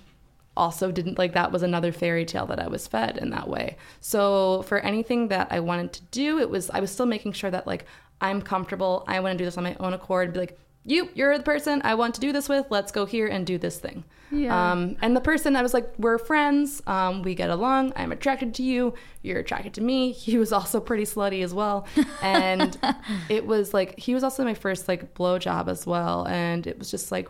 also 0.56 0.92
didn't 0.92 1.18
like 1.18 1.32
that 1.32 1.52
was 1.52 1.62
another 1.62 1.92
fairy 1.92 2.24
tale 2.24 2.46
that 2.46 2.60
I 2.60 2.68
was 2.68 2.86
fed 2.86 3.16
in 3.16 3.30
that 3.30 3.48
way. 3.48 3.76
So 4.00 4.62
for 4.62 4.78
anything 4.80 5.28
that 5.28 5.48
I 5.50 5.60
wanted 5.60 5.92
to 5.94 6.02
do, 6.10 6.38
it 6.38 6.50
was 6.50 6.70
I 6.70 6.80
was 6.80 6.90
still 6.90 7.06
making 7.06 7.32
sure 7.32 7.50
that 7.50 7.66
like 7.66 7.86
I'm 8.20 8.40
comfortable. 8.42 9.04
I 9.06 9.20
want 9.20 9.32
to 9.32 9.38
do 9.38 9.44
this 9.44 9.56
on 9.58 9.64
my 9.64 9.76
own 9.80 9.92
accord. 9.94 10.32
Be 10.32 10.40
like, 10.40 10.58
you, 10.84 11.08
you're 11.14 11.36
the 11.36 11.44
person 11.44 11.80
I 11.84 11.94
want 11.94 12.14
to 12.16 12.20
do 12.20 12.32
this 12.32 12.48
with. 12.48 12.66
Let's 12.70 12.92
go 12.92 13.06
here 13.06 13.26
and 13.26 13.46
do 13.46 13.58
this 13.58 13.78
thing. 13.78 14.04
Yeah. 14.30 14.72
Um, 14.72 14.96
and 15.02 15.14
the 15.14 15.20
person 15.20 15.54
I 15.54 15.62
was 15.62 15.74
like, 15.74 15.92
we're 15.98 16.18
friends. 16.18 16.82
Um, 16.86 17.22
we 17.22 17.34
get 17.34 17.50
along. 17.50 17.92
I'm 17.96 18.12
attracted 18.12 18.54
to 18.54 18.62
you. 18.62 18.94
You're 19.22 19.40
attracted 19.40 19.74
to 19.74 19.80
me. 19.80 20.12
He 20.22 20.38
was 20.38 20.52
also 20.52 20.80
pretty 20.80 21.04
slutty 21.04 21.42
as 21.42 21.52
well. 21.52 21.86
And 22.22 22.78
it 23.28 23.46
was 23.46 23.74
like 23.74 23.98
he 23.98 24.14
was 24.14 24.24
also 24.24 24.44
my 24.44 24.54
first 24.54 24.88
like 24.88 25.14
blowjob 25.14 25.68
as 25.68 25.86
well. 25.86 26.26
And 26.26 26.66
it 26.66 26.78
was 26.78 26.90
just 26.90 27.12
like, 27.12 27.28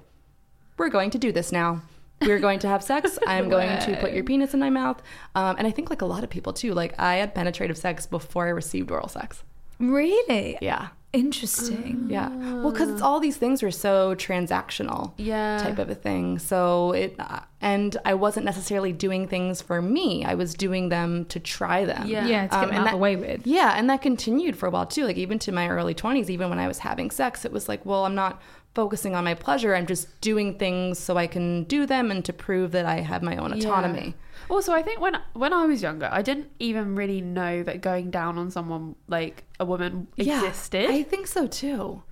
we're 0.79 0.91
going 0.91 1.11
to 1.11 1.19
do 1.19 1.33
this 1.33 1.53
now. 1.53 1.83
We're 2.27 2.39
going 2.41 2.59
to 2.61 2.69
have 2.69 2.83
sex. 2.83 3.19
I'm 3.27 3.49
going 3.49 3.79
to 3.83 3.97
put 4.01 4.13
your 4.13 4.25
penis 4.25 4.55
in 4.55 4.61
my 4.61 4.71
mouth. 4.71 5.03
Um, 5.35 5.57
and 5.59 5.67
I 5.67 5.71
think 5.71 5.91
like 5.91 6.03
a 6.03 6.07
lot 6.07 6.25
of 6.25 6.31
people 6.31 6.53
too. 6.53 6.73
Like 6.75 6.95
I 6.99 7.17
had 7.17 7.35
penetrative 7.35 7.77
sex 7.79 8.07
before 8.07 8.47
I 8.47 8.51
received 8.51 8.91
oral 8.91 9.09
sex. 9.09 9.43
Really 9.79 10.59
Yeah. 10.61 10.89
interesting. 11.13 12.07
Yeah. 12.09 12.29
Well, 12.29 12.71
because 12.73 12.89
it's 12.89 13.03
all 13.03 13.19
these 13.21 13.37
things 13.37 13.63
were 13.63 13.71
so 13.71 14.15
transactional. 14.15 15.13
Yeah. 15.17 15.59
Type 15.59 15.79
of 15.79 15.91
a 15.91 15.95
thing. 15.95 16.39
So 16.39 16.93
it, 16.93 17.15
uh, 17.19 17.41
and 17.61 17.97
I 18.05 18.15
wasn't 18.15 18.45
necessarily 18.47 18.93
doing 18.93 19.27
things 19.29 19.61
for 19.61 19.83
me. 19.83 20.25
I 20.25 20.35
was 20.35 20.55
doing 20.55 20.89
them 20.89 21.25
to 21.27 21.41
try 21.41 21.85
them. 21.85 22.07
Yeah. 22.07 22.27
Yeah, 22.27 22.43
to 22.47 22.49
get 22.49 22.55
Um, 22.63 22.69
them 22.69 22.79
out 22.79 22.85
that- 22.85 22.91
the 22.93 22.97
way 22.99 23.17
with. 23.17 23.47
Yeah, 23.47 23.75
and 23.77 23.89
that 23.91 24.03
continued 24.03 24.57
for 24.57 24.67
a 24.67 24.71
while 24.71 24.87
too. 24.87 25.05
Like 25.05 25.17
even 25.17 25.39
to 25.41 25.53
my 25.53 25.69
early 25.69 25.95
20s, 25.95 26.31
even 26.31 26.49
when 26.51 26.59
I 26.59 26.69
was 26.69 26.79
having 26.79 27.11
sex, 27.11 27.45
it 27.45 27.53
was 27.53 27.69
like, 27.69 27.85
well, 27.85 28.05
I'm 28.05 28.15
not 28.15 28.41
focusing 28.75 29.15
on 29.15 29.25
my 29.25 29.35
pleasure. 29.35 29.75
I'm 29.75 29.87
just 29.87 30.21
doing 30.21 30.59
things 30.59 30.99
so 30.99 31.17
I 31.17 31.27
can 31.27 31.65
do 31.65 31.85
them 31.87 32.11
and 32.11 32.25
to 32.25 32.33
prove 32.33 32.73
that 32.73 32.87
I 32.87 33.01
have 33.01 33.23
my 33.23 33.37
own 33.37 33.51
Yeah. 33.51 33.69
autonomy. 33.69 34.15
Also, 34.49 34.73
I 34.73 34.83
think 34.83 35.01
when 35.01 35.17
when 35.35 35.53
I 35.53 35.67
was 35.67 35.83
younger, 35.83 36.09
I 36.11 36.23
didn't 36.23 36.49
even 36.59 36.95
really 36.97 37.21
know 37.21 37.63
that 37.63 37.81
going 37.81 38.11
down 38.11 38.39
on 38.39 38.51
someone 38.51 38.95
like 39.09 39.45
a 39.61 39.65
woman 39.65 40.09
existed. 40.17 40.91
I 40.91 41.03
think 41.03 41.27
so 41.27 41.47
too. 41.47 42.03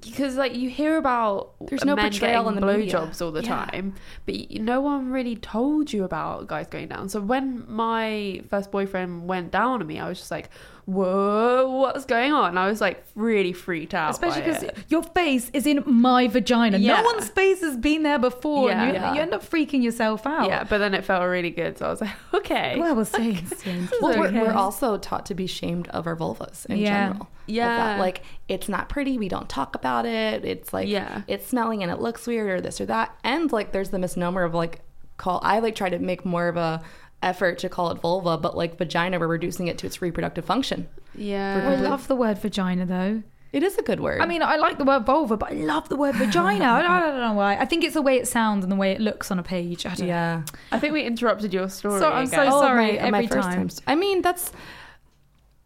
because 0.00 0.36
like 0.36 0.54
you 0.54 0.70
hear 0.70 0.96
about 0.96 1.52
There's 1.68 1.84
no 1.84 1.94
men 1.94 2.10
getting 2.12 2.46
in 2.46 2.54
the 2.54 2.62
blowjobs 2.62 3.20
all 3.20 3.30
the 3.30 3.42
Yeah. 3.42 3.66
time, 3.66 3.94
but 4.24 4.50
no 4.52 4.80
one 4.80 5.10
really 5.12 5.36
told 5.36 5.92
you 5.92 6.02
about 6.04 6.46
guys 6.46 6.66
going 6.66 6.88
down. 6.88 7.10
So 7.10 7.20
when 7.20 7.64
my 7.68 8.42
first 8.48 8.70
boyfriend 8.70 9.28
went 9.28 9.50
down 9.50 9.82
on 9.82 9.86
me, 9.86 10.00
I 10.00 10.08
was 10.08 10.16
just 10.18 10.30
like, 10.30 10.48
"Whoa, 10.84 11.68
what's 11.70 12.04
going 12.04 12.32
on?" 12.32 12.56
I 12.58 12.66
was 12.68 12.80
like 12.80 13.04
really 13.14 13.52
freaked 13.52 13.94
out, 13.94 14.10
Especially 14.10 14.42
because 14.42 14.64
your 14.88 15.02
face 15.02 15.50
is 15.52 15.66
in 15.66 15.82
my 15.86 16.28
vagina. 16.28 16.78
Yeah. 16.78 16.96
No 17.00 17.04
one's 17.04 17.28
face 17.28 17.60
has 17.60 17.76
been 17.76 18.02
there 18.02 18.18
before. 18.18 18.70
and 18.70 18.88
you, 18.88 18.94
Yeah. 18.94 19.14
you 19.14 19.20
end 19.20 19.34
up 19.34 19.42
freaking 19.48 19.82
yourself 19.82 20.26
out. 20.26 20.48
yeah, 20.48 20.64
but 20.64 20.78
then 20.78 20.94
it 20.94 21.04
felt 21.04 21.24
really 21.28 21.50
good, 21.50 21.78
so 21.78 21.86
I 21.86 21.90
was 21.90 22.00
like, 22.00 22.10
"Okay, 22.34 22.76
Well, 22.78 22.94
we'll 22.94 23.04
say 23.04 23.30
it's 23.42 23.64
Well, 24.00 24.18
we're, 24.18 24.32
we're 24.32 24.52
also 24.52 24.98
taught 24.98 25.26
to 25.26 25.34
be 25.34 25.46
shamed 25.46 25.88
of 25.88 26.06
our 26.06 26.16
vulvas 26.16 26.66
in 26.66 26.78
Yeah. 26.78 27.08
general. 27.08 27.28
Yeah. 27.46 27.76
that, 27.76 27.98
like 28.00 28.22
it's 28.48 28.68
not 28.68 28.88
pretty. 28.88 29.18
We 29.18 29.28
don't 29.28 29.48
talk 29.48 29.74
about 29.74 30.06
it. 30.06 30.44
It's 30.44 30.72
like 30.72 30.88
Yeah. 30.88 31.22
it's 31.26 31.46
smelling 31.46 31.82
and 31.82 31.90
it 31.90 32.00
looks 32.00 32.26
weird 32.26 32.48
or 32.50 32.60
this 32.60 32.80
or 32.80 32.86
that. 32.86 33.14
And 33.24 33.50
like 33.52 33.72
there's 33.72 33.90
the 33.90 33.98
misnomer 33.98 34.44
of 34.44 34.54
like 34.54 34.80
call. 35.16 35.40
I 35.42 35.58
like 35.58 35.74
try 35.74 35.88
to 35.90 35.98
make 35.98 36.24
more 36.24 36.48
of 36.48 36.56
a 36.56 36.82
effort 37.22 37.58
to 37.58 37.68
call 37.68 37.90
it 37.90 38.00
vulva, 38.00 38.36
but 38.38 38.56
like 38.56 38.76
vagina, 38.78 39.18
we're 39.18 39.26
reducing 39.28 39.68
it 39.68 39.78
to 39.78 39.86
its 39.86 40.02
reproductive 40.02 40.44
function. 40.44 40.88
yeah." 41.14 41.68
I 41.68 41.76
love 41.76 42.08
the 42.08 42.16
word 42.16 42.38
vagina 42.38 42.86
though. 42.86 43.22
It 43.52 43.62
is 43.62 43.76
a 43.76 43.82
good 43.82 44.00
word. 44.00 44.22
I 44.22 44.26
mean, 44.26 44.42
I 44.42 44.56
like 44.56 44.78
the 44.78 44.84
word 44.84 45.04
vulva, 45.04 45.36
but 45.36 45.50
I 45.52 45.54
love 45.56 45.86
the 45.90 45.96
word 45.96 46.14
vagina. 46.14 46.64
I, 46.64 46.80
don't, 46.82 46.90
I 46.90 47.00
don't 47.00 47.20
know 47.20 47.34
why. 47.34 47.56
I 47.56 47.66
think 47.66 47.84
it's 47.84 47.92
the 47.92 48.00
way 48.00 48.16
it 48.16 48.26
sounds 48.26 48.64
and 48.64 48.72
the 48.72 48.76
way 48.76 48.92
it 48.92 49.00
looks 49.00 49.30
on 49.30 49.38
a 49.38 49.42
page. 49.42 49.84
I 49.84 49.90
don't 49.90 50.00
know. 50.00 50.06
yeah. 50.06 50.42
I 50.70 50.78
think 50.78 50.94
we 50.94 51.02
interrupted 51.02 51.52
your 51.52 51.68
story. 51.68 52.00
So- 52.00 52.10
I'm 52.10 52.26
so 52.26 52.40
Oh, 52.46 52.60
sorry, 52.62 52.92
my- 52.92 52.98
every 52.98 53.26
first 53.26 53.50
time. 53.50 53.68
I 53.86 53.94
mean, 53.94 54.22
that's. 54.22 54.52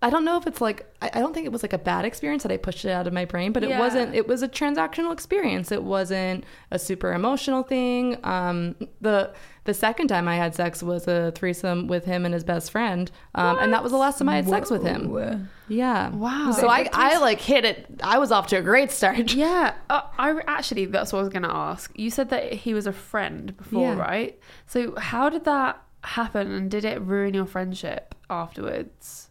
I 0.03 0.11
don't 0.11 0.25
know 0.27 0.37
if 0.37 0.47
it's 0.47 0.61
like 0.61 0.87
I 1.01 1.11
I 1.15 1.19
don't 1.21 1.33
think 1.33 1.47
it 1.47 1.53
was 1.53 1.63
like 1.63 1.73
a 1.73 1.79
bad 1.79 2.05
experience 2.05 2.43
that 2.43 2.53
I 2.53 2.59
pushed 2.59 2.85
it 2.85 2.91
out 2.91 3.07
of 3.07 3.13
my 3.13 3.25
brain, 3.25 3.53
but 3.53 3.63
it 3.65 3.71
wasn't. 3.79 4.15
It 4.15 4.29
was 4.29 4.43
a 4.43 4.49
transactional 4.49 5.13
experience. 5.13 5.73
It 5.73 5.83
wasn't 5.83 6.45
a 6.71 6.79
super 6.79 7.13
emotional 7.15 7.63
thing. 7.63 8.19
Um, 8.25 8.75
the 9.01 9.31
the 9.67 9.75
second 9.75 10.09
time 10.09 10.27
I 10.29 10.37
had 10.37 10.55
sex 10.55 10.83
was 10.83 11.07
a 11.07 11.33
threesome 11.33 11.87
with 11.89 12.05
him 12.07 12.25
and 12.25 12.33
his 12.33 12.45
best 12.45 12.71
friend, 12.71 13.11
um, 13.35 13.59
and 13.59 13.73
that 13.73 13.83
was 13.83 13.93
the 13.93 13.99
last 13.99 14.19
time 14.19 14.29
I 14.29 14.37
had 14.37 14.49
sex 14.49 14.71
with 14.71 14.83
him. 14.83 15.49
Yeah. 15.69 16.11
Wow. 16.11 16.53
So 16.53 16.69
I 16.69 16.89
I 16.93 17.19
like 17.19 17.41
hit 17.41 17.65
it. 17.65 17.87
I 18.03 18.19
was 18.19 18.33
off 18.33 18.47
to 18.49 18.57
a 18.57 18.63
great 18.63 18.91
start. 18.91 19.33
Yeah, 19.35 19.75
uh, 19.91 20.03
I 20.19 20.41
actually 20.47 20.87
that's 20.87 21.13
what 21.13 21.19
I 21.19 21.23
was 21.23 21.29
going 21.33 21.43
to 21.43 21.53
ask. 21.53 21.91
You 21.99 22.11
said 22.11 22.31
that 22.31 22.53
he 22.53 22.73
was 22.73 22.87
a 22.87 22.93
friend 22.93 23.57
before, 23.57 23.83
Yeah. 23.95 23.99
right? 23.99 24.39
So 24.67 24.95
how 24.97 25.29
did 25.29 25.45
that 25.45 25.83
happen, 26.03 26.53
and 26.53 26.71
did 26.71 26.85
it 26.85 27.01
ruin 27.03 27.35
your 27.35 27.47
friendship 27.47 28.15
afterwards? 28.31 29.29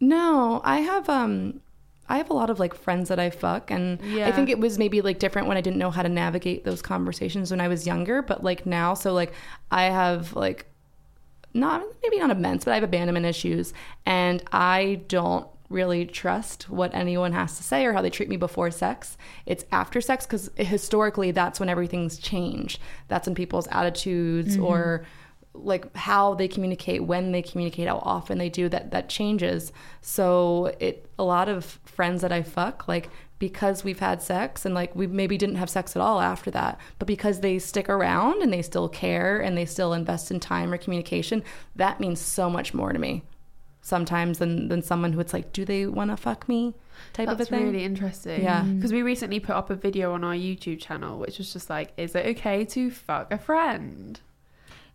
No, 0.00 0.60
I 0.64 0.78
have 0.80 1.08
um 1.08 1.60
I 2.08 2.16
have 2.18 2.30
a 2.30 2.34
lot 2.34 2.50
of 2.50 2.58
like 2.58 2.74
friends 2.74 3.08
that 3.08 3.18
I 3.18 3.30
fuck 3.30 3.70
and 3.70 4.00
I 4.02 4.32
think 4.32 4.48
it 4.48 4.58
was 4.58 4.78
maybe 4.78 5.00
like 5.02 5.18
different 5.18 5.46
when 5.46 5.56
I 5.56 5.60
didn't 5.60 5.78
know 5.78 5.90
how 5.90 6.02
to 6.02 6.08
navigate 6.08 6.64
those 6.64 6.80
conversations 6.80 7.50
when 7.50 7.60
I 7.60 7.68
was 7.68 7.86
younger, 7.86 8.22
but 8.22 8.42
like 8.42 8.64
now 8.66 8.94
so 8.94 9.12
like 9.12 9.32
I 9.70 9.84
have 9.84 10.34
like 10.34 10.66
not 11.54 11.82
maybe 12.02 12.18
not 12.18 12.30
immense, 12.30 12.64
but 12.64 12.72
I 12.72 12.74
have 12.74 12.84
abandonment 12.84 13.26
issues 13.26 13.72
and 14.06 14.42
I 14.52 15.02
don't 15.08 15.46
really 15.68 16.06
trust 16.06 16.70
what 16.70 16.94
anyone 16.94 17.32
has 17.32 17.58
to 17.58 17.62
say 17.62 17.84
or 17.84 17.92
how 17.92 18.00
they 18.00 18.08
treat 18.08 18.28
me 18.30 18.38
before 18.38 18.70
sex. 18.70 19.18
It's 19.44 19.64
after 19.70 20.00
sex 20.00 20.24
cuz 20.24 20.50
historically 20.56 21.30
that's 21.30 21.60
when 21.60 21.68
everything's 21.68 22.18
changed. 22.18 22.80
That's 23.08 23.26
when 23.26 23.34
people's 23.34 23.68
attitudes 23.68 24.56
mm-hmm. 24.56 24.64
or 24.64 25.04
like 25.54 25.94
how 25.96 26.34
they 26.34 26.46
communicate 26.48 27.02
when 27.02 27.32
they 27.32 27.42
communicate 27.42 27.88
how 27.88 27.98
often 27.98 28.38
they 28.38 28.48
do 28.48 28.68
that 28.68 28.90
that 28.90 29.08
changes 29.08 29.72
so 30.00 30.72
it 30.78 31.08
a 31.18 31.24
lot 31.24 31.48
of 31.48 31.64
friends 31.84 32.22
that 32.22 32.32
i 32.32 32.42
fuck 32.42 32.86
like 32.86 33.10
because 33.38 33.84
we've 33.84 34.00
had 34.00 34.20
sex 34.22 34.64
and 34.64 34.74
like 34.74 34.94
we 34.94 35.06
maybe 35.06 35.36
didn't 35.36 35.56
have 35.56 35.70
sex 35.70 35.96
at 35.96 36.02
all 36.02 36.20
after 36.20 36.50
that 36.50 36.78
but 36.98 37.06
because 37.06 37.40
they 37.40 37.58
stick 37.58 37.88
around 37.88 38.42
and 38.42 38.52
they 38.52 38.62
still 38.62 38.88
care 38.88 39.40
and 39.40 39.56
they 39.56 39.64
still 39.64 39.92
invest 39.92 40.30
in 40.30 40.38
time 40.38 40.72
or 40.72 40.78
communication 40.78 41.42
that 41.76 41.98
means 41.98 42.20
so 42.20 42.48
much 42.48 42.72
more 42.74 42.92
to 42.92 42.98
me 42.98 43.22
sometimes 43.80 44.38
than 44.38 44.68
than 44.68 44.82
someone 44.82 45.12
who 45.12 45.20
it's 45.20 45.32
like 45.32 45.52
do 45.52 45.64
they 45.64 45.86
want 45.86 46.10
to 46.10 46.16
fuck 46.16 46.48
me 46.48 46.74
type 47.12 47.26
That's 47.28 47.40
of 47.40 47.46
a 47.46 47.50
thing 47.50 47.60
That's 47.60 47.72
really 47.72 47.84
interesting. 47.84 48.42
Yeah. 48.42 48.62
Mm. 48.62 48.76
because 48.76 48.92
we 48.92 49.02
recently 49.02 49.40
put 49.40 49.54
up 49.54 49.70
a 49.70 49.74
video 49.76 50.12
on 50.12 50.24
our 50.24 50.34
YouTube 50.34 50.80
channel, 50.80 51.18
which 51.18 51.38
was 51.38 51.52
just 51.52 51.70
like, 51.70 51.92
"Is 51.96 52.14
it 52.14 52.26
okay 52.38 52.64
to 52.66 52.90
fuck 52.90 53.32
a 53.32 53.38
friend?" 53.38 54.20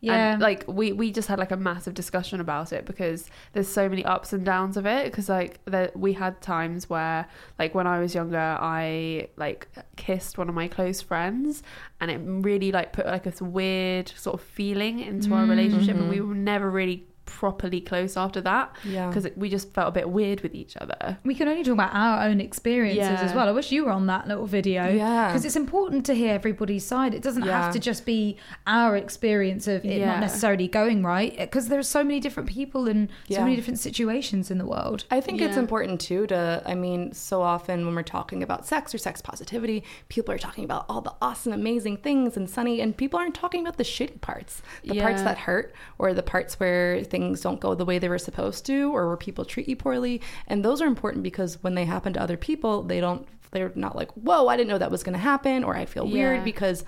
Yeah. 0.04 0.34
And, 0.34 0.42
like 0.42 0.66
we 0.68 0.92
we 0.92 1.14
just 1.14 1.30
had 1.30 1.40
like 1.40 1.52
a 1.52 1.56
massive 1.56 1.94
discussion 1.94 2.42
about 2.42 2.74
it 2.74 2.86
because 2.86 3.30
there's 3.54 3.70
so 3.70 3.88
many 3.88 4.04
ups 4.04 4.34
and 4.34 4.44
downs 4.44 4.76
of 4.76 4.86
it 4.86 5.06
because 5.06 5.30
like 5.30 5.64
that 5.64 5.98
we 5.98 6.12
had 6.12 6.42
times 6.42 6.90
where 6.90 7.26
like 7.58 7.74
when 7.74 7.88
I 7.88 8.02
was 8.02 8.14
younger 8.14 8.38
I 8.60 9.30
like 9.38 9.70
kissed 9.96 10.38
one 10.38 10.50
of 10.50 10.56
my 10.56 10.68
close 10.68 11.02
friends 11.02 11.64
and 12.02 12.12
it 12.12 12.20
really 12.22 12.74
like 12.74 12.92
put 12.92 13.06
like 13.06 13.24
this 13.24 13.42
weird 13.42 14.10
sort 14.10 14.34
of 14.34 14.42
feeling 14.46 15.00
into 15.00 15.34
our 15.34 15.46
relationship 15.46 15.96
and 15.96 16.10
we 16.10 16.18
mm-hmm. 16.18 16.28
were 16.28 16.36
never 16.36 16.70
really 16.70 17.08
properly 17.44 17.82
close 17.82 18.16
after 18.16 18.40
that 18.40 18.74
Yeah. 18.86 19.08
because 19.10 19.28
we 19.36 19.50
just 19.50 19.74
felt 19.74 19.90
a 19.90 19.92
bit 19.92 20.10
weird 20.10 20.40
with 20.46 20.54
each 20.56 20.78
other. 20.84 21.18
we 21.26 21.36
can 21.36 21.48
only 21.50 21.62
talk 21.64 21.74
about 21.74 21.94
our 21.94 22.26
own 22.28 22.40
experiences 22.40 23.20
Yeah. 23.20 23.28
as 23.28 23.34
well. 23.36 23.50
I 23.50 23.52
wish 23.52 23.70
you 23.76 23.84
were 23.86 23.92
on 23.92 24.06
that 24.14 24.24
little 24.30 24.46
video. 24.60 24.82
Yeah. 24.90 25.28
Because 25.28 25.44
it's 25.48 25.58
important 25.58 26.06
to 26.06 26.14
hear 26.22 26.34
everybody's 26.34 26.86
side. 26.86 27.12
It 27.14 27.22
doesn't 27.22 27.44
Yeah. 27.46 27.64
have 27.64 27.74
to 27.74 27.80
just 27.80 28.06
be 28.06 28.38
our 28.66 28.96
experience 28.96 29.68
of 29.68 29.84
it 29.84 29.98
Yeah. 30.00 30.12
not 30.12 30.20
necessarily 30.22 30.68
going 30.70 31.04
right. 31.04 31.34
Because 31.38 31.68
there 31.68 31.80
are 31.84 31.90
so 31.98 32.02
many 32.10 32.20
different 32.26 32.48
people 32.60 32.88
and 32.92 33.10
so 33.30 33.42
many 33.42 33.56
different 33.58 33.80
situations 33.80 34.50
in 34.54 34.58
the 34.58 34.66
world. 34.76 35.00
I 35.12 35.20
think 35.26 35.42
it's 35.42 35.58
important 35.66 36.00
too 36.10 36.22
to, 36.28 36.64
I 36.66 36.76
mean, 36.86 37.12
so 37.30 37.42
often 37.42 37.86
when 37.86 37.94
we're 37.98 38.12
talking 38.20 38.42
about 38.48 38.66
sex 38.66 38.96
or 38.96 39.00
sex 39.08 39.16
positivity, 39.22 39.84
people 40.08 40.32
are 40.34 40.38
talking 40.48 40.64
about 40.70 40.86
all 40.90 41.02
the 41.02 41.14
awesome, 41.22 41.52
amazing 41.52 41.98
things 42.08 42.38
and 42.38 42.50
sunny, 42.50 42.76
and 42.82 42.96
people 43.04 43.18
aren't 43.20 43.36
talking 43.44 43.62
about 43.66 43.78
the 43.78 43.84
shitty 43.96 44.22
parts, 44.22 44.62
the 44.86 45.00
parts 45.06 45.22
that 45.28 45.38
hurt, 45.50 45.68
or 46.00 46.14
the 46.14 46.24
parts 46.24 46.54
where 46.62 47.04
things 47.04 47.33
don't 47.42 47.60
go 47.60 47.76
the 47.76 47.86
way 47.86 48.00
they 48.00 48.10
were 48.10 48.18
supposed 48.18 48.66
to, 48.68 48.96
or 48.96 49.08
where 49.08 49.18
people 49.18 49.46
treat 49.46 49.68
you 49.68 49.76
poorly. 49.76 50.22
And 50.48 50.64
those 50.64 50.82
are 50.82 50.88
important 50.88 51.24
because 51.24 51.62
when 51.64 51.76
they 51.76 51.86
happen 51.86 52.14
to 52.14 52.22
other 52.22 52.38
people, 52.38 52.84
they 52.84 53.00
don't, 53.00 53.28
they're 53.52 53.72
not 53.76 53.96
like, 53.96 54.12
whoa, 54.12 54.48
I 54.48 54.58
didn't 54.58 54.70
know 54.70 54.78
that 54.78 54.92
was 54.92 55.04
going 55.04 55.14
to 55.14 55.20
happen, 55.20 55.64
or 55.64 55.76
I 55.76 55.86
feel 55.86 56.06
Yeah. 56.08 56.14
weird 56.14 56.44
because 56.44 56.84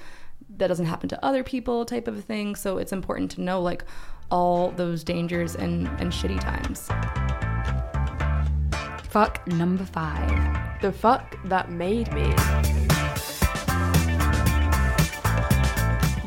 that 0.57 0.67
doesn't 0.67 0.85
happen 0.85 1.09
to 1.09 1.25
other 1.25 1.43
people 1.43 1.85
type 1.85 2.07
of 2.07 2.23
thing. 2.23 2.55
So 2.55 2.77
it's 2.77 2.91
important 2.91 3.31
to 3.31 3.41
know 3.41 3.61
like 3.61 3.83
all 4.31 4.71
those 4.71 5.03
dangers 5.03 5.55
and, 5.55 5.87
and 5.99 6.11
shitty 6.11 6.39
times. 6.39 6.87
Fuck 9.09 9.45
number 9.47 9.85
five. 9.85 10.81
The 10.81 10.91
fuck 10.91 11.37
that 11.45 11.69
made 11.71 12.11
me. 12.13 12.33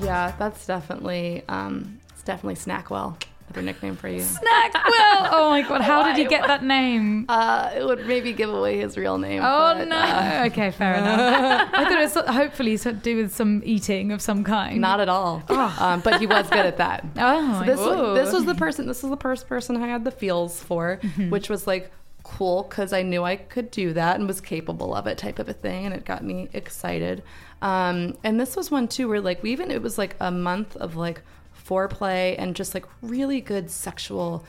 Yeah, 0.00 0.32
that's 0.38 0.64
definitely 0.66 1.42
um, 1.48 1.98
it's 2.10 2.22
definitely 2.22 2.54
Snackwell. 2.54 3.20
Another 3.58 3.72
nickname 3.72 3.96
for 3.96 4.08
you. 4.08 4.20
Snackwell. 4.20 5.28
Oh 5.30 5.48
my 5.50 5.62
god, 5.62 5.80
how 5.80 6.02
did 6.04 6.16
he 6.16 6.24
get 6.24 6.46
that 6.46 6.62
name? 6.62 7.26
Uh, 7.28 7.70
it 7.76 7.84
would 7.84 8.06
maybe 8.06 8.32
give 8.32 8.52
away 8.52 8.78
his 8.78 8.96
real 8.96 9.18
name. 9.18 9.42
Oh 9.42 9.74
but, 9.74 9.88
no. 9.88 9.96
uh, 9.96 10.44
okay, 10.46 10.70
fair 10.70 10.94
enough. 10.94 11.70
I 11.72 11.84
thought 11.84 11.92
it 11.92 12.14
was 12.14 12.36
hopefully 12.36 12.78
to 12.78 12.92
do 12.92 13.16
with 13.16 13.34
some 13.34 13.62
eating 13.64 14.12
of 14.12 14.22
some 14.22 14.44
kind. 14.44 14.80
not 14.80 15.00
at 15.00 15.08
all. 15.08 15.42
Um, 15.48 16.00
but 16.00 16.20
he 16.20 16.26
was 16.26 16.48
good 16.48 16.66
at 16.66 16.76
that. 16.78 17.04
Oh, 17.20 17.60
So 17.60 18.14
this 18.14 18.24
this 18.26 18.34
was 18.34 18.44
the 18.44 18.54
person. 18.54 18.86
This 18.86 19.02
was 19.02 19.10
the 19.10 19.16
first 19.16 19.48
person 19.48 19.76
I 19.76 19.88
had 19.88 20.04
the 20.04 20.10
feels 20.10 20.62
for, 20.62 21.00
which 21.28 21.48
was 21.50 21.66
like 21.66 21.90
cool 22.22 22.64
because 22.64 22.92
I 22.92 23.02
knew 23.02 23.24
I 23.24 23.36
could 23.36 23.70
do 23.70 23.92
that 23.94 24.16
and 24.18 24.28
was 24.28 24.40
capable 24.40 24.94
of 24.94 25.06
it, 25.06 25.18
type 25.18 25.38
of 25.38 25.48
a 25.48 25.52
thing, 25.52 25.86
and 25.86 25.94
it 25.94 26.04
got 26.04 26.22
me 26.22 26.48
excited. 26.52 27.22
Um, 27.60 28.16
and 28.22 28.38
this 28.38 28.54
was 28.54 28.70
one 28.70 28.86
too 28.88 29.08
where 29.08 29.20
like 29.20 29.42
we 29.42 29.50
even 29.52 29.70
it 29.70 29.82
was 29.82 29.98
like 29.98 30.14
a 30.20 30.30
month 30.30 30.76
of 30.76 30.94
like 30.96 31.22
foreplay 31.68 32.34
and 32.38 32.56
just 32.56 32.74
like 32.74 32.86
really 33.02 33.40
good 33.40 33.70
sexual 33.70 34.44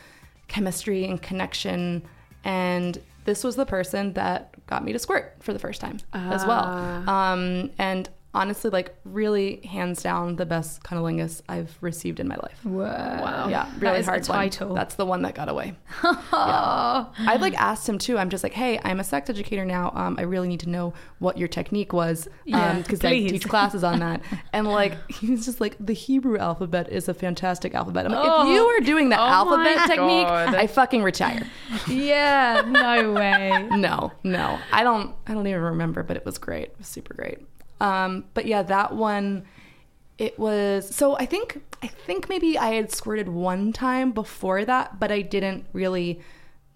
chemistry 0.47 1.05
and 1.05 1.21
connection. 1.21 2.03
And 2.43 3.01
this 3.25 3.43
was 3.43 3.55
the 3.55 3.65
person 3.65 4.13
that 4.13 4.55
got 4.67 4.84
me 4.84 4.93
to 4.93 4.99
squirt 4.99 5.36
for 5.39 5.53
the 5.53 5.60
first 5.60 5.82
time 5.82 5.99
as 6.13 6.45
well. 6.45 6.65
Um, 7.10 7.71
and 7.77 8.10
honestly, 8.34 8.70
like 8.70 8.96
really 9.06 9.62
hands 9.65 10.04
down 10.04 10.36
the 10.36 10.46
best 10.46 10.84
cunnilingus 10.84 11.42
I've 11.50 11.78
received 11.82 12.20
in 12.20 12.28
my 12.28 12.36
life. 12.36 12.60
Whoa. 12.63 12.82
Wow. 12.84 13.48
Yeah, 13.50 13.70
really 13.80 14.00
is 14.00 14.08
a 14.08 14.12
hard 14.12 14.28
one. 14.28 14.38
title. 14.38 14.74
That's 14.76 14.96
the 14.96 15.06
one 15.06 15.22
that 15.24 15.36
got 15.36 15.50
away. 15.50 15.76
Yeah. 16.32 17.06
I 17.32 17.38
like 17.39 17.60
asked 17.60 17.88
him 17.88 17.98
too. 17.98 18.18
I'm 18.18 18.30
just 18.30 18.44
like, 18.44 18.54
hey, 18.54 18.80
I'm 18.84 19.00
a 19.00 19.04
sex 19.04 19.30
educator 19.30 19.65
now. 19.65 19.92
Um, 19.96 20.15
I 20.18 20.24
really 20.24 20.48
need 20.48 20.60
to 20.62 20.70
know 20.70 20.94
what 21.20 21.38
your 21.38 21.48
technique 21.48 21.92
was 21.94 22.28
Yeah, 22.46 22.76
because 22.80 23.04
I 23.04 23.12
teach 23.12 23.48
classes 23.50 23.84
on 23.84 24.00
that. 24.00 24.22
And 24.54 24.68
like, 24.68 24.94
he's 25.12 25.46
just 25.46 25.60
like, 25.60 25.76
the 25.80 25.94
Hebrew 25.94 26.38
alphabet 26.38 26.89
is 26.92 27.08
a 27.10 27.13
fantastic 27.13 27.74
alphabet. 27.74 28.06
I'm 28.06 28.12
like, 28.12 28.22
Oh. 28.30 28.48
if 28.48 28.54
you 28.56 28.62
are 28.63 28.80
doing 28.82 29.10
the 29.10 29.20
Oh 29.20 29.24
alphabet 29.28 29.88
technique, 29.88 30.28
God. 30.28 30.56
I 30.56 30.68
fucking 30.68 31.04
retire. 31.04 31.46
Yeah, 31.88 32.63
no 32.68 33.13
way. 33.13 33.68
no, 33.72 34.12
no, 34.24 34.60
I 34.72 34.84
don't. 34.84 35.15
I 35.28 35.34
don't 35.34 35.46
even 35.48 35.62
remember, 35.62 36.04
but 36.04 36.15
it 36.18 36.26
was 36.26 36.38
great. 36.38 36.63
It 36.70 36.76
was 36.78 36.88
super 36.88 37.13
great. 37.13 37.39
Um, 37.80 38.26
but 38.34 38.46
yeah, 38.46 38.63
that 38.63 38.96
one, 38.96 39.46
it 40.18 40.38
was. 40.38 40.94
So 40.94 41.15
I 41.18 41.26
think 41.26 41.62
I 41.82 41.88
think 41.88 42.30
maybe 42.30 42.58
I 42.58 42.74
had 42.74 42.92
squirted 42.92 43.30
one 43.30 43.72
time 43.74 44.12
before 44.12 44.65
that, 44.65 45.00
but 45.00 45.12
I 45.12 45.22
didn't 45.22 45.65
really 45.74 46.20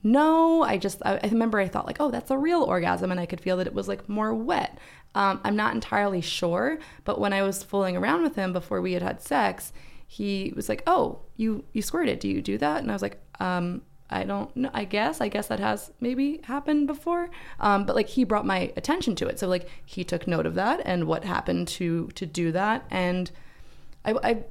know. 0.01 0.63
I 0.63 0.77
just 0.77 1.01
I, 1.05 1.19
I 1.23 1.27
remember 1.27 1.59
I 1.59 1.67
thought 1.67 1.85
like, 1.85 1.97
oh, 1.99 2.11
that's 2.11 2.31
a 2.31 2.37
real 2.37 2.63
orgasm, 2.63 3.11
and 3.11 3.19
I 3.19 3.25
could 3.25 3.41
feel 3.41 3.57
that 3.57 3.67
it 3.67 3.73
was 3.73 3.87
like 3.87 4.07
more 4.07 4.33
wet. 4.33 4.77
Um, 5.15 5.41
I'm 5.43 5.55
not 5.55 5.75
entirely 5.75 6.21
sure, 6.21 6.79
but 7.03 7.19
when 7.19 7.33
I 7.33 7.43
was 7.43 7.63
fooling 7.63 7.95
around 7.95 8.23
with 8.23 8.35
him 8.35 8.51
before 8.53 8.81
we 8.81 8.93
had 8.93 9.03
had 9.03 9.21
sex, 9.21 9.73
he 10.07 10.53
was 10.55 10.69
like, 10.69 10.83
"Oh, 10.87 11.21
you 11.35 11.65
you 11.73 11.81
squirted? 11.81 12.19
Do 12.19 12.27
you 12.29 12.41
do 12.41 12.57
that?" 12.57 12.81
And 12.81 12.89
I 12.89 12.93
was 12.93 13.01
like, 13.01 13.19
um, 13.39 13.81
I 14.09 14.23
don't 14.23 14.55
know. 14.55 14.69
I 14.73 14.85
guess. 14.85 15.21
I 15.21 15.27
guess 15.27 15.47
that 15.47 15.59
has 15.59 15.91
maybe 15.99 16.41
happened 16.43 16.87
before. 16.87 17.29
Um, 17.59 17.85
but 17.85 17.95
like 17.95 18.07
he 18.07 18.23
brought 18.23 18.45
my 18.45 18.71
attention 18.75 19.15
to 19.15 19.27
it. 19.27 19.39
So 19.39 19.47
like 19.47 19.67
he 19.85 20.03
took 20.03 20.27
note 20.27 20.45
of 20.45 20.55
that 20.55 20.81
and 20.85 21.05
what 21.05 21.23
happened 21.23 21.67
to 21.69 22.09
to 22.09 22.25
do 22.25 22.51
that. 22.51 22.85
And 22.89 23.31
I, 24.05 24.11
I 24.23 24.43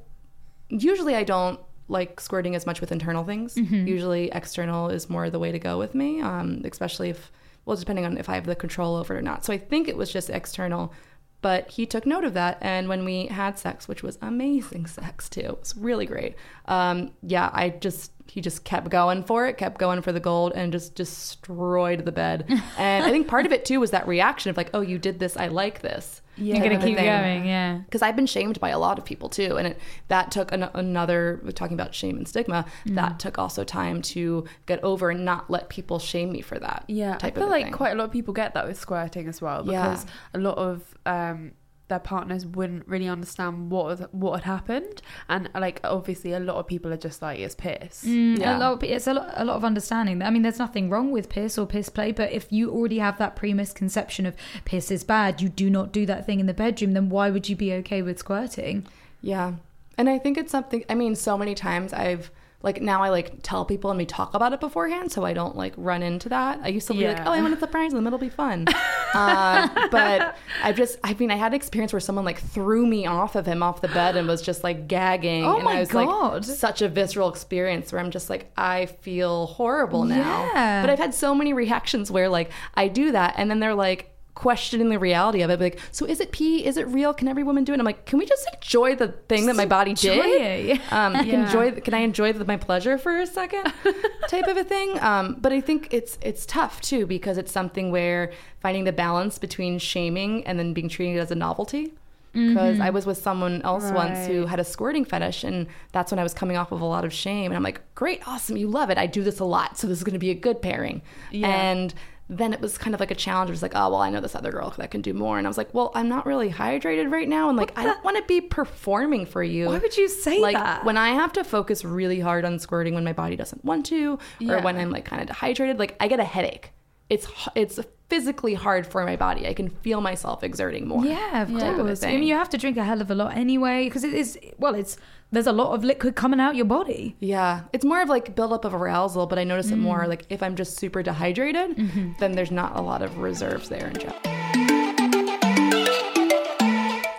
usually 0.69 1.15
I 1.15 1.23
don't 1.23 1.59
like 1.87 2.19
squirting 2.19 2.55
as 2.55 2.65
much 2.65 2.81
with 2.81 2.91
internal 2.91 3.23
things. 3.23 3.55
Usually 3.87 4.29
external 4.31 4.89
is 4.89 5.09
more 5.09 5.29
the 5.29 5.39
way 5.39 5.51
to 5.51 5.59
go 5.59 5.77
with 5.77 5.93
me. 5.95 6.21
Um, 6.21 6.61
especially 6.65 7.09
if 7.09 7.31
well, 7.65 7.77
depending 7.77 8.05
on 8.05 8.17
if 8.17 8.29
I 8.29 8.35
have 8.35 8.45
the 8.45 8.55
control 8.55 8.95
over 8.95 9.15
it 9.15 9.19
or 9.19 9.21
not. 9.21 9.45
So 9.45 9.53
I 9.53 9.57
think 9.57 9.87
it 9.87 9.95
was 9.95 10.11
just 10.11 10.29
external. 10.29 10.93
But 11.41 11.69
he 11.71 11.85
took 11.85 12.05
note 12.05 12.23
of 12.23 12.35
that, 12.35 12.57
and 12.61 12.87
when 12.87 13.03
we 13.03 13.25
had 13.25 13.59
sex, 13.59 13.85
which 13.85 14.01
was 14.01 14.17
amazing 14.21 14.85
sex 14.85 15.27
too, 15.27 15.41
it 15.41 15.59
was 15.59 15.75
really 15.75 16.05
great. 16.05 16.35
Um, 16.67 17.11
yeah, 17.21 17.49
I 17.51 17.67
just 17.67 18.12
he 18.25 18.41
just 18.41 18.63
kept 18.63 18.89
going 18.89 19.23
for 19.23 19.45
it, 19.47 19.57
kept 19.57 19.77
going 19.77 20.01
for 20.01 20.11
the 20.11 20.19
gold, 20.19 20.53
and 20.55 20.71
just 20.71 20.95
destroyed 20.95 22.05
the 22.05 22.11
bed. 22.11 22.45
And 22.77 23.05
I 23.05 23.11
think 23.11 23.27
part 23.27 23.45
of 23.45 23.51
it 23.51 23.65
too 23.65 23.79
was 23.79 23.91
that 23.91 24.07
reaction 24.07 24.49
of 24.49 24.57
like, 24.57 24.69
oh, 24.73 24.81
you 24.81 24.97
did 24.97 25.19
this, 25.19 25.37
I 25.37 25.47
like 25.47 25.81
this. 25.81 26.21
You're 26.35 26.57
gonna 26.57 26.79
keep 26.83 26.97
going, 26.97 27.45
yeah. 27.45 27.79
Because 27.85 28.01
I've 28.01 28.15
been 28.15 28.25
shamed 28.25 28.59
by 28.59 28.69
a 28.69 28.79
lot 28.79 28.97
of 28.97 29.05
people 29.05 29.29
too, 29.29 29.57
and 29.57 29.67
it, 29.67 29.79
that 30.07 30.31
took 30.31 30.51
an, 30.51 30.63
another. 30.73 31.43
Talking 31.53 31.75
about 31.75 31.93
shame 31.93 32.17
and 32.17 32.27
stigma. 32.27 32.65
Mm. 32.87 32.95
That 32.95 33.19
took 33.19 33.37
also 33.37 33.63
time 33.63 34.01
to 34.13 34.45
get 34.65 34.83
over 34.83 35.11
and 35.11 35.25
not 35.25 35.51
let 35.51 35.69
people 35.69 35.99
shame 35.99 36.31
me 36.31 36.41
for 36.41 36.57
that. 36.57 36.85
Yeah, 36.87 37.17
type 37.17 37.33
I 37.33 37.35
feel 37.35 37.43
of 37.43 37.49
a 37.49 37.51
like 37.51 37.65
thing. 37.65 37.73
quite 37.73 37.91
a 37.91 37.95
lot 37.95 38.05
of 38.05 38.11
people 38.11 38.33
get 38.33 38.55
that 38.55 38.65
with 38.67 38.79
squirting 38.79 39.27
as 39.27 39.43
well 39.43 39.63
Yeah. 39.65 39.89
because 39.89 40.05
a 40.33 40.39
lot 40.39 40.57
of 40.57 40.97
um, 41.05 41.51
their 41.93 41.99
partners 41.99 42.45
wouldn't 42.45 42.87
really 42.87 43.07
understand 43.07 43.69
what 43.71 43.85
was, 43.85 43.99
what 44.11 44.33
had 44.41 44.43
happened, 44.55 45.01
and 45.29 45.49
like 45.53 45.79
obviously 45.83 46.33
a 46.33 46.39
lot 46.39 46.55
of 46.57 46.67
people 46.67 46.91
are 46.91 46.97
just 46.97 47.21
like 47.21 47.39
it's 47.39 47.55
piss. 47.55 48.03
Mm, 48.03 48.39
Yeah. 48.39 48.57
a 48.57 48.59
lot, 48.59 48.83
it's 48.83 49.07
a 49.07 49.13
lot, 49.13 49.31
a 49.35 49.45
lot 49.45 49.55
of 49.55 49.63
understanding. 49.63 50.21
I 50.21 50.29
mean, 50.29 50.41
there's 50.41 50.59
nothing 50.59 50.89
wrong 50.89 51.11
with 51.11 51.29
piss 51.29 51.57
or 51.57 51.65
piss 51.67 51.89
play, 51.89 52.11
but 52.11 52.31
if 52.31 52.51
you 52.51 52.71
already 52.71 52.99
have 52.99 53.17
that 53.19 53.35
pre-misconception 53.35 54.25
of 54.25 54.35
piss 54.65 54.89
is 54.91 55.03
bad, 55.03 55.41
you 55.41 55.49
do 55.49 55.69
not 55.69 55.91
do 55.91 56.05
that 56.07 56.25
thing 56.25 56.39
in 56.39 56.45
the 56.47 56.53
bedroom, 56.53 56.93
then 56.93 57.09
why 57.09 57.29
would 57.29 57.47
you 57.49 57.55
be 57.55 57.71
okay 57.73 58.01
with 58.01 58.17
squirting? 58.19 58.85
Yeah. 59.21 59.53
And 59.97 60.09
I 60.09 60.17
think 60.17 60.37
it's 60.37 60.51
something 60.51 60.83
I 60.89 60.95
mean, 60.95 61.15
so 61.15 61.37
many 61.37 61.53
times 61.55 61.93
I've 61.93 62.31
like 62.63 62.81
now 62.81 63.03
I 63.03 63.09
like 63.09 63.43
tell 63.43 63.65
people 63.65 63.91
and 63.91 63.97
we 63.97 64.05
talk 64.05 64.33
about 64.33 64.53
it 64.53 64.59
beforehand 64.61 65.11
so 65.11 65.25
I 65.25 65.33
don't 65.33 65.55
like 65.55 65.73
run 65.77 66.01
into 66.01 66.29
that. 66.29 66.59
I 66.63 66.69
used 66.69 66.87
to 66.87 66.93
be 66.93 67.05
like, 67.07 67.19
oh, 67.25 67.31
I 67.31 67.41
want 67.41 67.53
to 67.53 67.59
surprise 67.59 67.91
them, 67.91 68.07
it'll 68.07 68.17
be 68.19 68.29
fun. 68.29 68.65
uh, 69.13 69.89
but 69.89 70.35
I've 70.63 70.75
just, 70.75 70.97
I 71.03 71.13
mean, 71.13 71.31
I 71.31 71.35
had 71.35 71.51
an 71.51 71.55
experience 71.55 71.93
where 71.93 71.99
someone 71.99 72.25
like 72.25 72.39
threw 72.39 72.85
me 72.85 73.05
off 73.05 73.35
of 73.35 73.45
him 73.45 73.63
off 73.63 73.81
the 73.81 73.87
bed 73.89 74.15
and 74.15 74.27
was 74.27 74.41
just 74.41 74.63
like 74.63 74.87
gagging. 74.87 75.45
Oh 75.45 75.55
and 75.55 75.63
my 75.63 75.77
I 75.77 75.79
was 75.79 75.89
God. 75.89 76.33
like, 76.33 76.43
such 76.43 76.81
a 76.81 76.89
visceral 76.89 77.29
experience 77.29 77.91
where 77.91 77.99
I'm 78.01 78.11
just 78.11 78.29
like, 78.29 78.51
I 78.57 78.85
feel 78.87 79.47
horrible 79.47 80.03
now. 80.03 80.49
Yeah. 80.53 80.81
But 80.81 80.89
I've 80.89 80.99
had 80.99 81.13
so 81.13 81.33
many 81.35 81.53
reactions 81.53 82.11
where 82.11 82.29
like 82.29 82.51
I 82.75 82.87
do 82.87 83.11
that 83.11 83.35
and 83.37 83.49
then 83.49 83.59
they're 83.59 83.75
like, 83.75 84.12
questioning 84.35 84.89
the 84.89 84.99
reality 84.99 85.41
of 85.41 85.49
it 85.49 85.59
like 85.59 85.79
so 85.91 86.05
is 86.05 86.19
it 86.19 86.31
pee 86.31 86.65
is 86.65 86.75
it 86.77 86.87
real 86.87 87.13
can 87.13 87.27
every 87.27 87.43
woman 87.43 87.63
do 87.63 87.71
it 87.71 87.79
i'm 87.79 87.85
like 87.85 88.05
can 88.05 88.17
we 88.17 88.25
just 88.25 88.47
enjoy 88.55 88.95
the 88.95 89.09
thing 89.27 89.45
that 89.45 89.55
my 89.55 89.65
body 89.65 89.93
did 89.93 90.79
um, 90.91 91.13
can 91.13 91.43
enjoy. 91.45 91.71
Can 91.81 91.93
I 91.93 91.99
enjoy 91.99 92.33
the, 92.33 92.45
my 92.45 92.57
pleasure 92.57 92.97
for 92.97 93.19
a 93.19 93.27
second, 93.27 93.71
type 94.27 94.47
of 94.47 94.57
a 94.57 94.63
thing? 94.63 94.99
Um, 94.99 95.37
but 95.39 95.51
I 95.51 95.61
think 95.61 95.89
it's 95.91 96.17
it's 96.21 96.45
tough 96.45 96.81
too 96.81 97.05
because 97.05 97.37
it's 97.37 97.51
something 97.51 97.91
where 97.91 98.31
finding 98.59 98.83
the 98.83 98.91
balance 98.91 99.37
between 99.37 99.79
shaming 99.79 100.45
and 100.45 100.57
then 100.59 100.73
being 100.73 100.89
treated 100.89 101.19
as 101.19 101.31
a 101.31 101.35
novelty. 101.35 101.93
Because 102.35 102.79
I 102.79 102.89
was 102.89 103.05
with 103.05 103.19
someone 103.19 103.61
else 103.61 103.91
once 103.91 104.25
who 104.25 104.47
had 104.47 104.59
a 104.59 104.63
squirting 104.63 105.05
fetish, 105.05 105.43
and 105.43 105.67
that's 105.91 106.11
when 106.11 106.17
I 106.17 106.23
was 106.23 106.33
coming 106.33 106.57
off 106.57 106.71
of 106.71 106.81
a 106.81 106.85
lot 106.85 107.05
of 107.05 107.13
shame. 107.13 107.51
And 107.51 107.55
I'm 107.55 107.61
like, 107.61 107.81
great, 107.93 108.27
awesome, 108.27 108.57
you 108.57 108.67
love 108.67 108.89
it. 108.89 108.97
I 108.97 109.05
do 109.05 109.21
this 109.21 109.39
a 109.39 109.45
lot, 109.45 109.77
so 109.77 109.85
this 109.85 109.99
is 109.99 110.03
going 110.03 110.13
to 110.13 110.19
be 110.19 110.31
a 110.31 110.33
good 110.33 110.59
pairing. 110.59 111.03
Yeah. 111.29 111.49
And 111.49 111.93
then 112.37 112.53
it 112.53 112.61
was 112.61 112.77
kind 112.77 112.93
of 112.93 112.99
like 112.99 113.11
a 113.11 113.15
challenge. 113.15 113.49
It 113.49 113.53
was 113.53 113.61
like, 113.61 113.75
oh 113.75 113.89
well, 113.89 114.01
I 114.01 114.09
know 114.09 114.21
this 114.21 114.35
other 114.35 114.51
girl 114.51 114.73
that 114.77 114.91
can 114.91 115.01
do 115.01 115.13
more, 115.13 115.37
and 115.37 115.47
I 115.47 115.49
was 115.49 115.57
like, 115.57 115.73
well, 115.73 115.91
I'm 115.95 116.09
not 116.09 116.25
really 116.25 116.49
hydrated 116.49 117.11
right 117.11 117.27
now, 117.27 117.49
and 117.49 117.57
like 117.57 117.77
I 117.77 117.83
don't 117.83 118.03
want 118.03 118.17
to 118.17 118.23
be 118.23 118.41
performing 118.41 119.25
for 119.25 119.43
you 119.43 119.67
Why 119.67 119.77
would 119.79 119.97
you 119.97 120.07
say 120.07 120.39
like 120.39 120.55
that? 120.55 120.83
when 120.85 120.97
I 120.97 121.09
have 121.09 121.33
to 121.33 121.43
focus 121.43 121.83
really 121.85 122.19
hard 122.19 122.45
on 122.45 122.59
squirting 122.59 122.93
when 122.93 123.03
my 123.03 123.13
body 123.13 123.35
doesn't 123.35 123.63
want 123.63 123.85
to, 123.87 124.19
or 124.47 124.61
when 124.61 124.77
I'm 124.77 124.91
like 124.91 125.05
kind 125.05 125.21
of 125.21 125.27
dehydrated, 125.27 125.79
like 125.79 125.95
I 125.99 126.07
get 126.07 126.19
a 126.19 126.25
headache. 126.25 126.71
It's 127.09 127.27
it's 127.55 127.79
physically 128.09 128.53
hard 128.53 128.85
for 128.85 129.05
my 129.05 129.15
body. 129.15 129.47
I 129.47 129.53
can 129.53 129.69
feel 129.69 130.01
myself 130.01 130.43
exerting 130.43 130.87
more. 130.87 131.05
Yeah, 131.05 131.43
of 131.43 131.49
type 131.51 131.77
of 131.77 131.85
course. 131.85 132.03
I 132.03 132.13
mean, 132.13 132.23
you 132.23 132.35
have 132.35 132.49
to 132.49 132.57
drink 132.57 132.77
a 132.77 132.83
hell 132.83 133.01
of 133.01 133.09
a 133.11 133.15
lot 133.15 133.35
anyway 133.35 133.85
because 133.85 134.03
it 134.03 134.13
is. 134.13 134.37
Well, 134.57 134.75
it's 134.75 134.97
there's 135.33 135.47
a 135.47 135.51
lot 135.51 135.73
of 135.73 135.83
liquid 135.83 136.15
coming 136.15 136.39
out 136.39 136.55
your 136.55 136.65
body. 136.65 137.15
Yeah, 137.19 137.61
it's 137.73 137.83
more 137.83 138.01
of 138.01 138.07
like 138.09 138.35
buildup 138.35 138.65
of 138.65 138.73
arousal, 138.73 139.25
but 139.25 139.39
I 139.39 139.43
notice 139.43 139.71
it 139.71 139.75
Mm. 139.75 139.79
more 139.89 140.07
like 140.07 140.25
if 140.29 140.41
I'm 140.43 140.55
just 140.55 140.77
super 140.77 141.01
dehydrated, 141.03 141.75
Mm-hmm. 141.75 142.11
then 142.19 142.33
there's 142.33 142.51
not 142.51 142.75
a 142.77 142.81
lot 142.81 143.01
of 143.01 143.17
reserves 143.17 143.67
there 143.69 143.87
in 143.87 143.95
general. 143.97 144.19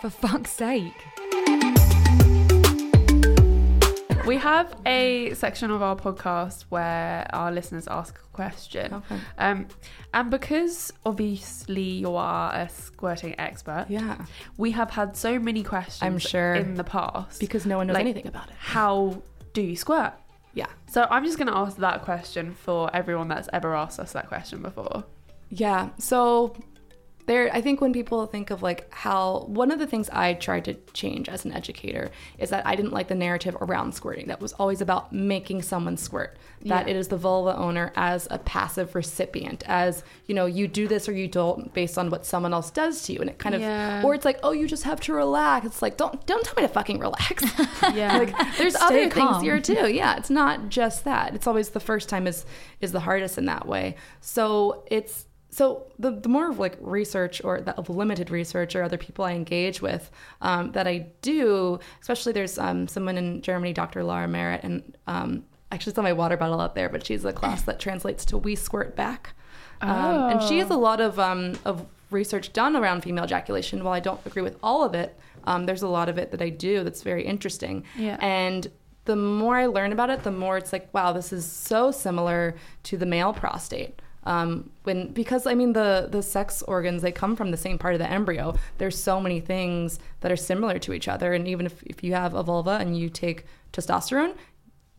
For 0.00 0.10
fuck's 0.10 0.52
sake. 0.52 0.92
We 4.32 4.36
have 4.38 4.74
a 4.86 5.34
section 5.34 5.70
of 5.70 5.82
our 5.82 5.96
podcast 5.96 6.64
where 6.70 7.26
our 7.32 7.52
listeners 7.52 7.86
ask 7.88 8.18
a 8.18 8.28
question. 8.36 8.94
Okay. 8.94 9.18
Um, 9.38 9.66
and 10.12 10.30
because 10.30 10.92
obviously 11.04 11.82
you 11.82 12.14
are 12.16 12.54
a 12.54 12.68
squirting 12.68 13.34
expert, 13.38 13.86
Yeah, 13.88 14.24
we 14.56 14.70
have 14.72 14.90
had 14.90 15.16
so 15.16 15.38
many 15.38 15.62
questions 15.62 16.02
I'm 16.02 16.18
sure. 16.18 16.54
in 16.54 16.74
the 16.74 16.84
past. 16.84 17.40
because 17.40 17.66
no 17.66 17.76
one 17.78 17.86
knows 17.88 17.94
Like- 17.94 18.02
anything 18.04 18.26
about 18.26 18.48
it. 18.48 18.56
how 18.58 19.22
do 19.52 19.62
you 19.62 19.76
squirt? 19.76 20.12
Yeah, 20.54 20.66
So 20.86 21.06
I'm 21.10 21.24
just 21.24 21.36
going 21.36 21.48
to 21.48 21.56
ask 21.56 21.76
that 21.78 22.02
question 22.02 22.54
for 22.54 22.88
everyone 22.94 23.26
that's 23.28 23.48
ever 23.52 23.74
asked 23.74 23.98
us 23.98 24.12
that 24.12 24.28
question 24.28 24.62
before. 24.62 25.04
yeah. 25.50 25.88
So 25.98 26.54
there 27.26 27.50
i 27.54 27.60
think 27.60 27.80
when 27.80 27.92
people 27.92 28.26
think 28.26 28.50
of 28.50 28.62
like 28.62 28.92
how 28.92 29.44
one 29.48 29.70
of 29.70 29.78
the 29.78 29.86
things 29.86 30.10
i 30.10 30.34
tried 30.34 30.64
to 30.64 30.74
change 30.92 31.28
as 31.28 31.44
an 31.44 31.52
educator 31.52 32.10
is 32.38 32.50
that 32.50 32.66
i 32.66 32.74
didn't 32.76 32.92
like 32.92 33.08
the 33.08 33.14
narrative 33.14 33.56
around 33.60 33.94
squirting 33.94 34.26
that 34.26 34.40
was 34.40 34.52
always 34.54 34.80
about 34.80 35.12
making 35.12 35.62
someone 35.62 35.96
squirt 35.96 36.36
that 36.62 36.86
Yeah. 36.86 36.94
it 36.94 36.96
is 36.96 37.08
the 37.08 37.16
vulva 37.16 37.56
owner 37.56 37.92
as 37.96 38.26
a 38.30 38.38
passive 38.38 38.94
recipient 38.94 39.62
as 39.66 40.02
you 40.26 40.34
know 40.34 40.46
you 40.46 40.68
do 40.68 40.86
this 40.88 41.08
or 41.08 41.12
you 41.12 41.28
don't 41.28 41.72
based 41.74 41.96
on 41.98 42.10
what 42.10 42.26
someone 42.26 42.52
else 42.52 42.70
does 42.70 43.02
to 43.04 43.12
you 43.12 43.20
and 43.20 43.30
it 43.30 43.38
kind 43.38 43.54
of 43.54 43.60
Yeah. 43.60 44.02
or 44.04 44.14
it's 44.14 44.24
like 44.24 44.38
oh 44.42 44.52
you 44.52 44.66
just 44.66 44.84
have 44.84 45.00
to 45.02 45.12
relax 45.14 45.66
it's 45.66 45.82
like 45.82 45.96
don't 45.96 46.24
don't 46.26 46.44
tell 46.44 46.54
me 46.56 46.62
to 46.62 46.68
fucking 46.68 46.98
relax 46.98 47.42
Yeah. 47.94 48.18
like 48.18 48.56
there's 48.58 48.74
Stay 48.76 48.84
other 49.04 49.08
calm. 49.10 49.32
things 49.34 49.42
here 49.42 49.60
too 49.60 49.88
yeah 49.92 50.16
it's 50.16 50.30
not 50.30 50.68
just 50.68 51.04
that 51.04 51.34
it's 51.34 51.46
always 51.46 51.70
the 51.70 51.80
first 51.80 52.08
time 52.08 52.26
is 52.26 52.44
is 52.80 52.92
the 52.92 53.00
hardest 53.00 53.38
in 53.38 53.46
that 53.46 53.66
way 53.66 53.96
so 54.20 54.84
it's 54.90 55.26
so 55.54 55.84
the, 56.00 56.10
the 56.10 56.28
more 56.28 56.50
of 56.50 56.58
like 56.58 56.76
research 56.80 57.40
or 57.44 57.60
the 57.60 57.72
of 57.76 57.88
limited 57.88 58.28
research 58.30 58.74
or 58.74 58.82
other 58.82 58.98
people 58.98 59.24
i 59.24 59.32
engage 59.32 59.80
with 59.80 60.10
um, 60.40 60.72
that 60.72 60.86
i 60.86 61.06
do 61.22 61.78
especially 62.00 62.32
there's 62.32 62.58
um, 62.58 62.88
someone 62.88 63.16
in 63.16 63.40
germany 63.40 63.72
dr 63.72 64.02
laura 64.02 64.26
merritt 64.26 64.62
and 64.64 64.96
um, 65.06 65.44
actually 65.70 65.90
it's 65.90 65.98
on 65.98 66.04
my 66.04 66.12
water 66.12 66.36
bottle 66.36 66.60
out 66.60 66.74
there 66.74 66.88
but 66.88 67.06
she's 67.06 67.24
a 67.24 67.32
class 67.32 67.62
that 67.62 67.78
translates 67.78 68.24
to 68.24 68.36
we 68.36 68.54
squirt 68.54 68.96
back 68.96 69.34
um, 69.80 70.30
and 70.30 70.42
she 70.42 70.58
has 70.58 70.70
a 70.70 70.76
lot 70.76 71.00
of 71.00 71.18
um, 71.18 71.58
of 71.64 71.86
research 72.10 72.52
done 72.52 72.74
around 72.76 73.02
female 73.02 73.24
ejaculation 73.24 73.84
while 73.84 73.94
i 73.94 74.00
don't 74.00 74.20
agree 74.26 74.42
with 74.42 74.56
all 74.62 74.82
of 74.84 74.94
it 74.94 75.16
um, 75.44 75.66
there's 75.66 75.82
a 75.82 75.88
lot 75.88 76.08
of 76.08 76.16
it 76.18 76.30
that 76.32 76.42
i 76.42 76.48
do 76.48 76.82
that's 76.84 77.02
very 77.02 77.24
interesting 77.24 77.84
Yeah. 77.96 78.16
and 78.20 78.70
the 79.06 79.16
more 79.16 79.58
I 79.58 79.66
learn 79.66 79.92
about 79.92 80.08
it, 80.08 80.22
the 80.22 80.30
more 80.30 80.56
it's 80.56 80.72
like, 80.72 80.88
wow, 80.94 81.12
this 81.12 81.30
is 81.30 81.44
so 81.44 81.90
similar 81.90 82.54
to 82.84 82.96
the 82.96 83.04
male 83.04 83.34
prostate. 83.34 84.00
Um, 84.24 84.70
when 84.84 85.12
because 85.12 85.46
I 85.46 85.54
mean 85.54 85.72
the 85.72 86.08
the 86.10 86.22
sex 86.22 86.62
organs 86.62 87.02
they 87.02 87.12
come 87.12 87.36
from 87.36 87.50
the 87.50 87.56
same 87.56 87.78
part 87.78 87.94
of 87.94 88.00
the 88.00 88.10
embryo. 88.10 88.54
There's 88.78 88.98
so 89.00 89.20
many 89.20 89.40
things 89.40 89.98
that 90.20 90.32
are 90.32 90.36
similar 90.36 90.78
to 90.80 90.92
each 90.92 91.08
other, 91.08 91.34
and 91.34 91.46
even 91.46 91.66
if, 91.66 91.82
if 91.84 92.02
you 92.02 92.14
have 92.14 92.34
a 92.34 92.42
vulva 92.42 92.78
and 92.80 92.98
you 92.98 93.08
take 93.08 93.44
testosterone, 93.72 94.34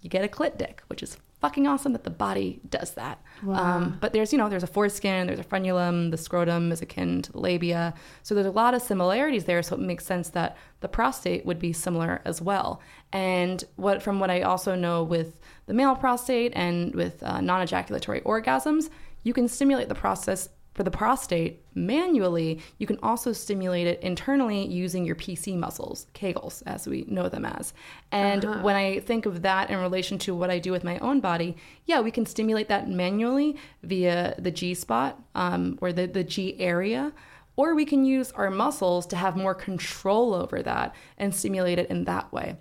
you 0.02 0.10
get 0.10 0.24
a 0.24 0.28
clit 0.28 0.58
dick, 0.58 0.84
which 0.88 1.02
is 1.02 1.18
fucking 1.42 1.68
awesome 1.68 1.94
that 1.94 2.04
the 2.04 2.10
body 2.10 2.60
does 2.70 2.92
that. 2.96 3.22
Um, 3.48 3.98
but 4.02 4.14
there's 4.14 4.32
you 4.32 4.38
know 4.40 4.50
there's 4.50 4.64
a 4.64 4.68
foreskin, 4.68 5.28
there's 5.28 5.40
a 5.40 5.44
frenulum, 5.44 6.10
the 6.10 6.18
scrotum 6.18 6.72
is 6.72 6.82
akin 6.82 7.22
to 7.24 7.32
the 7.32 7.40
labia, 7.40 7.94
so 8.24 8.34
there's 8.34 8.48
a 8.48 8.52
lot 8.52 8.74
of 8.74 8.82
similarities 8.82 9.46
there. 9.46 9.62
So 9.62 9.76
it 9.76 9.82
makes 9.82 10.06
sense 10.06 10.30
that 10.30 10.58
the 10.80 10.88
prostate 10.88 11.46
would 11.46 11.60
be 11.60 11.74
similar 11.74 12.22
as 12.26 12.42
well. 12.42 12.82
And 13.12 13.64
what 13.76 14.02
from 14.02 14.20
what 14.20 14.32
I 14.32 14.42
also 14.42 14.76
know 14.76 15.04
with 15.04 15.40
the 15.68 15.74
male 15.74 15.96
prostate 15.96 16.54
and 16.56 16.96
with 16.96 17.22
uh, 17.22 17.42
non-ejaculatory 17.42 18.22
orgasms, 18.22 18.90
you 19.26 19.34
can 19.34 19.50
stimulate 19.50 19.90
the 19.90 19.96
process 19.96 20.48
for 20.74 20.84
the 20.84 20.92
prostate 20.92 21.62
manually. 21.74 22.62
You 22.78 22.88
can 22.88 23.00
also 23.04 23.34
stimulate 23.34 23.88
it 23.88 24.02
internally 24.02 24.66
using 24.66 25.06
your 25.06 25.16
PC 25.16 25.58
muscles, 25.58 26.08
Kegels, 26.14 26.64
as 26.66 26.88
we 26.88 27.04
know 27.08 27.28
them 27.28 27.46
as. 27.46 27.74
And 28.12 28.44
when 28.64 28.76
I 28.76 29.00
think 29.00 29.26
of 29.26 29.42
that 29.42 29.70
in 29.70 29.80
relation 29.80 30.18
to 30.20 30.36
what 30.36 30.50
I 30.50 30.60
do 30.60 30.72
with 30.72 30.86
my 30.86 30.98
own 31.00 31.20
body, 31.20 31.58
yeah, 31.86 32.00
we 32.00 32.12
can 32.12 32.26
stimulate 32.26 32.70
that 32.70 32.90
manually 32.90 33.58
via 33.84 34.36
the 34.40 34.52
G 34.52 34.74
spot 34.74 35.22
um, 35.34 35.78
or 35.82 35.92
the, 35.92 36.08
the 36.08 36.24
G 36.24 36.58
area. 36.60 37.12
Or 37.58 37.76
we 37.76 37.86
can 37.86 38.06
use 38.06 38.32
our 38.34 38.50
muscles 38.50 39.06
to 39.08 39.18
have 39.18 39.36
more 39.36 39.56
control 39.56 40.34
over 40.34 40.62
that 40.62 40.96
and 41.18 41.36
stimulate 41.36 41.80
it 41.80 41.90
in 41.90 42.06
that 42.06 42.32
way 42.32 42.58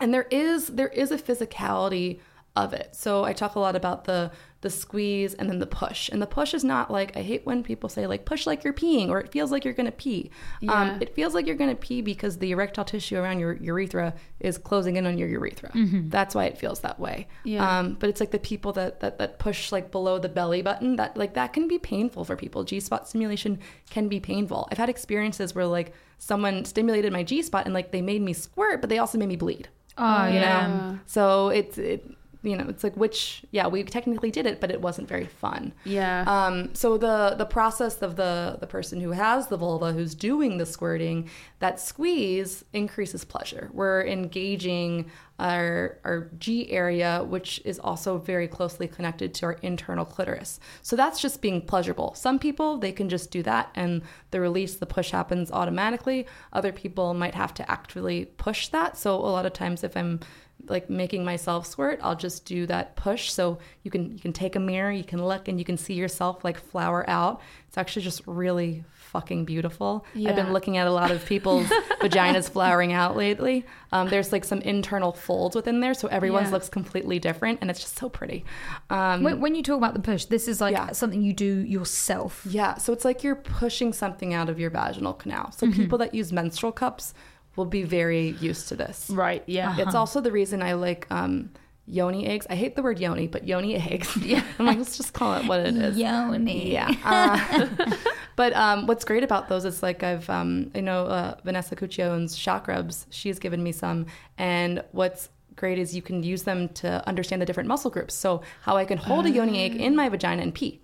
and 0.00 0.12
there 0.12 0.26
is 0.30 0.68
there 0.68 0.88
is 0.88 1.10
a 1.10 1.18
physicality 1.18 2.20
of 2.56 2.72
it 2.72 2.94
so 2.94 3.24
i 3.24 3.32
talk 3.32 3.54
a 3.54 3.60
lot 3.60 3.76
about 3.76 4.04
the 4.04 4.30
the 4.64 4.70
squeeze 4.70 5.34
and 5.34 5.48
then 5.48 5.60
the 5.60 5.66
push. 5.66 6.08
And 6.08 6.20
the 6.20 6.26
push 6.26 6.54
is 6.54 6.64
not 6.64 6.90
like 6.90 7.16
i 7.16 7.22
hate 7.22 7.44
when 7.46 7.62
people 7.62 7.88
say 7.88 8.06
like 8.06 8.24
push 8.24 8.46
like 8.46 8.64
you're 8.64 8.72
peeing 8.72 9.10
or 9.10 9.20
it 9.20 9.30
feels 9.30 9.52
like 9.52 9.64
you're 9.64 9.74
gonna 9.74 9.92
pee. 9.92 10.30
Yeah. 10.60 10.72
um, 10.72 11.02
it 11.02 11.14
feels 11.14 11.34
like 11.34 11.46
you're 11.46 11.54
gonna 11.54 11.76
pee 11.76 12.00
because 12.00 12.38
the 12.38 12.50
erectile 12.50 12.84
tissue 12.84 13.16
around 13.16 13.38
your 13.38 13.52
urethra 13.54 14.14
is 14.40 14.58
closing 14.58 14.96
in 14.96 15.06
on 15.06 15.18
your 15.18 15.28
urethra. 15.28 15.70
That's 16.08 16.34
why 16.34 16.46
it 16.46 16.58
feels 16.58 16.80
that 16.80 16.98
way. 16.98 17.28
Yeah. 17.44 17.78
um, 17.78 17.94
but 18.00 18.08
it's 18.08 18.20
like 18.20 18.30
the 18.32 18.38
people 18.38 18.72
that, 18.72 19.00
that 19.00 19.18
that 19.18 19.38
push 19.38 19.70
like 19.70 19.90
below 19.90 20.18
the 20.18 20.28
belly 20.30 20.62
button 20.62 20.96
that 20.96 21.16
like 21.16 21.34
that 21.34 21.52
can 21.52 21.68
be 21.68 21.78
painful 21.78 22.24
for 22.24 22.34
people. 22.34 22.64
G-spot 22.64 23.06
stimulation 23.06 23.60
can 23.90 24.08
be 24.08 24.18
painful. 24.18 24.66
I've 24.72 24.78
had 24.78 24.88
experiences 24.88 25.54
where 25.54 25.66
like 25.66 25.92
someone 26.18 26.64
stimulated 26.64 27.12
my 27.12 27.22
g-spot 27.22 27.66
and 27.66 27.74
like 27.74 27.92
they 27.92 28.00
made 28.02 28.22
me 28.22 28.32
squirt 28.32 28.80
but 28.80 28.88
they 28.88 28.98
also 28.98 29.18
made 29.18 29.28
me 29.28 29.36
bleed. 29.36 29.68
Oh, 29.96 30.26
you 30.26 30.40
yeah. 30.40 30.66
know 30.66 30.98
so 31.06 31.50
it's 31.50 31.78
it 31.78 32.04
you 32.44 32.56
know 32.56 32.66
it's 32.68 32.84
like 32.84 32.96
which 32.96 33.44
yeah 33.50 33.66
we 33.66 33.82
technically 33.82 34.30
did 34.30 34.46
it 34.46 34.60
but 34.60 34.70
it 34.70 34.80
wasn't 34.80 35.08
very 35.08 35.26
fun. 35.26 35.72
Yeah. 35.84 36.24
um, 36.26 36.74
so 36.74 36.96
the 36.98 37.34
the 37.36 37.46
process 37.46 38.02
of 38.02 38.16
the 38.16 38.58
the 38.60 38.66
person 38.66 39.00
who 39.00 39.12
has 39.12 39.48
the 39.48 39.56
vulva 39.56 39.92
who's 39.92 40.14
doing 40.14 40.58
the 40.58 40.66
squirting 40.66 41.28
that 41.58 41.80
squeeze 41.80 42.64
increases 42.72 43.24
pleasure. 43.24 43.70
We're 43.72 44.06
engaging 44.06 45.10
our 45.40 45.98
our 46.04 46.30
G 46.38 46.70
area 46.70 47.24
which 47.24 47.60
is 47.64 47.80
also 47.80 48.18
very 48.18 48.46
closely 48.46 48.86
connected 48.86 49.34
to 49.34 49.46
our 49.46 49.52
internal 49.62 50.04
clitoris. 50.04 50.60
So 50.82 50.94
that's 50.94 51.20
just 51.20 51.42
being 51.42 51.62
pleasurable. 51.62 52.14
Some 52.14 52.38
people 52.38 52.78
they 52.78 52.92
can 52.92 53.08
just 53.08 53.30
do 53.30 53.42
that 53.42 53.70
and 53.74 54.02
the 54.30 54.40
release 54.40 54.76
the 54.76 54.86
push 54.86 55.10
happens 55.10 55.50
automatically. 55.50 56.26
Other 56.52 56.72
people 56.72 57.14
might 57.14 57.34
have 57.34 57.54
to 57.54 57.68
actively 57.70 58.26
push 58.36 58.68
that. 58.68 58.96
So 58.96 59.16
a 59.16 59.32
lot 59.32 59.46
of 59.46 59.52
times 59.52 59.82
if 59.82 59.96
I'm 59.96 60.20
like 60.68 60.88
making 60.90 61.24
myself 61.24 61.66
squirt 61.66 61.98
i'll 62.02 62.16
just 62.16 62.44
do 62.44 62.66
that 62.66 62.96
push 62.96 63.30
so 63.32 63.58
you 63.82 63.90
can 63.90 64.10
you 64.12 64.18
can 64.18 64.32
take 64.32 64.56
a 64.56 64.60
mirror 64.60 64.90
you 64.92 65.04
can 65.04 65.24
look 65.24 65.48
and 65.48 65.58
you 65.58 65.64
can 65.64 65.76
see 65.76 65.94
yourself 65.94 66.44
like 66.44 66.58
flower 66.58 67.08
out 67.08 67.40
it's 67.68 67.78
actually 67.78 68.02
just 68.02 68.22
really 68.26 68.84
fucking 68.94 69.44
beautiful 69.44 70.04
i've 70.26 70.34
been 70.34 70.52
looking 70.52 70.76
at 70.76 70.88
a 70.88 70.90
lot 70.90 71.10
of 71.12 71.24
people's 71.24 71.66
vaginas 72.00 72.50
flowering 72.50 72.92
out 72.92 73.16
lately 73.16 73.64
um, 73.92 74.08
there's 74.08 74.32
like 74.32 74.44
some 74.44 74.60
internal 74.62 75.12
folds 75.12 75.54
within 75.54 75.78
there 75.80 75.94
so 75.94 76.08
everyone's 76.08 76.48
Yeah. 76.48 76.54
looks 76.54 76.68
completely 76.68 77.20
different 77.20 77.58
and 77.60 77.70
it's 77.70 77.78
just 77.80 77.96
so 77.96 78.08
pretty 78.08 78.44
um, 78.90 79.22
When, 79.22 79.40
when 79.40 79.54
you 79.54 79.62
talk 79.62 79.76
about 79.78 79.94
the 79.94 80.00
push, 80.00 80.24
this 80.24 80.48
is 80.48 80.60
like 80.60 80.72
Yeah. 80.72 80.90
something 80.92 81.22
you 81.22 81.32
do 81.32 81.60
yourself. 81.60 82.44
Yeah, 82.50 82.74
so 82.76 82.92
it's 82.92 83.04
like 83.04 83.22
you're 83.22 83.36
pushing 83.36 83.92
something 83.92 84.34
out 84.34 84.48
of 84.48 84.58
your 84.58 84.70
vaginal 84.70 85.12
canal. 85.14 85.52
So 85.52 85.70
people 85.70 85.98
that 85.98 86.12
use 86.14 86.32
menstrual 86.32 86.72
cups 86.72 87.14
will 87.56 87.64
be 87.64 87.82
very 87.82 88.30
used 88.40 88.68
to 88.68 88.76
this. 88.76 89.08
right. 89.10 89.42
Yeah. 89.46 89.76
It's 89.78 89.94
also 89.94 90.20
the 90.20 90.32
reason 90.32 90.62
I 90.62 90.74
like 90.74 91.06
um, 91.10 91.50
yoni 91.86 92.26
eggs. 92.26 92.46
I 92.48 92.56
hate 92.56 92.76
the 92.76 92.82
word 92.82 92.98
yoni, 92.98 93.26
but 93.26 93.46
yoni 93.46 93.76
eggs. 93.76 94.16
Yeah. 94.24 94.42
I'm 94.58 94.66
like, 94.66 94.78
let's 94.78 94.96
just 94.96 95.12
call 95.12 95.34
it 95.34 95.46
what 95.46 95.60
it 95.60 95.76
is. 95.76 95.96
Yoni. 95.98 96.72
Yeah. 96.72 96.90
Uh, 97.04 97.94
but 98.36 98.52
um, 98.54 98.86
what's 98.86 99.04
great 99.04 99.22
about 99.22 99.48
those 99.48 99.64
is 99.64 99.82
like 99.82 100.02
I've, 100.02 100.28
um, 100.30 100.70
I 100.74 100.80
know 100.80 101.06
uh, 101.06 101.36
Vanessa 101.44 101.76
Cuccia 101.76 102.06
owns 102.06 102.36
Chakrubs. 102.36 103.06
She's 103.10 103.38
given 103.38 103.62
me 103.62 103.72
some. 103.72 104.06
And 104.38 104.82
what's 104.92 105.28
great 105.56 105.78
is 105.78 105.94
you 105.94 106.02
can 106.02 106.22
use 106.22 106.42
them 106.42 106.68
to 106.70 107.06
understand 107.06 107.42
the 107.42 107.46
different 107.46 107.68
muscle 107.68 107.90
groups. 107.90 108.14
So 108.14 108.42
how 108.62 108.76
I 108.76 108.84
can 108.84 108.98
hold 108.98 109.26
a 109.26 109.30
yoni 109.30 109.64
egg 109.64 109.76
in 109.76 109.94
my 109.94 110.08
vagina 110.08 110.42
and 110.42 110.54
pee. 110.54 110.80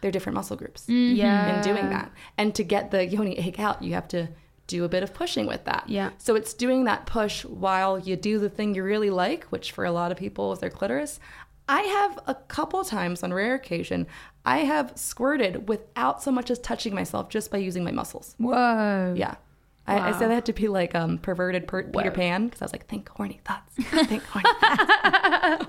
They're 0.00 0.10
different 0.10 0.34
muscle 0.34 0.56
groups 0.56 0.88
yeah. 0.88 1.56
in 1.56 1.62
doing 1.62 1.90
that. 1.90 2.10
And 2.36 2.54
to 2.56 2.64
get 2.64 2.90
the 2.90 3.06
yoni 3.06 3.38
egg 3.38 3.60
out, 3.60 3.82
you 3.82 3.94
have 3.94 4.08
to 4.08 4.28
do 4.72 4.84
a 4.84 4.88
bit 4.88 5.02
of 5.02 5.12
pushing 5.14 5.46
with 5.46 5.64
that. 5.64 5.84
Yeah. 5.88 6.10
So 6.18 6.34
it's 6.34 6.54
doing 6.54 6.84
that 6.84 7.06
push 7.06 7.44
while 7.44 7.98
you 7.98 8.16
do 8.16 8.38
the 8.38 8.48
thing 8.50 8.74
you 8.74 8.82
really 8.82 9.10
like, 9.10 9.44
which 9.44 9.70
for 9.72 9.84
a 9.84 9.92
lot 9.92 10.10
of 10.12 10.18
people 10.18 10.52
is 10.52 10.58
their 10.58 10.70
clitoris. 10.70 11.20
I 11.68 11.82
have 11.82 12.18
a 12.26 12.34
couple 12.34 12.82
times 12.84 13.22
on 13.22 13.32
rare 13.32 13.54
occasion, 13.54 14.06
I 14.44 14.58
have 14.58 14.92
squirted 14.96 15.68
without 15.68 16.22
so 16.22 16.32
much 16.32 16.50
as 16.50 16.58
touching 16.58 16.94
myself 16.94 17.28
just 17.28 17.50
by 17.52 17.58
using 17.58 17.84
my 17.84 17.92
muscles. 17.92 18.34
Whoa. 18.38 19.14
Yeah. 19.16 19.36
I, 19.86 20.10
I 20.10 20.12
said 20.18 20.30
I 20.30 20.34
had 20.34 20.46
to 20.46 20.52
be 20.52 20.68
like 20.68 20.94
um, 20.94 21.18
perverted 21.18 21.66
per- 21.68 21.84
Peter 21.84 22.10
Pan 22.10 22.46
because 22.46 22.62
I 22.62 22.64
was 22.66 22.72
like, 22.72 22.86
think 22.86 23.08
horny 23.08 23.40
thoughts. 23.44 23.74
Think 24.08 24.22
horny 24.24 24.48
thoughts. 24.60 25.66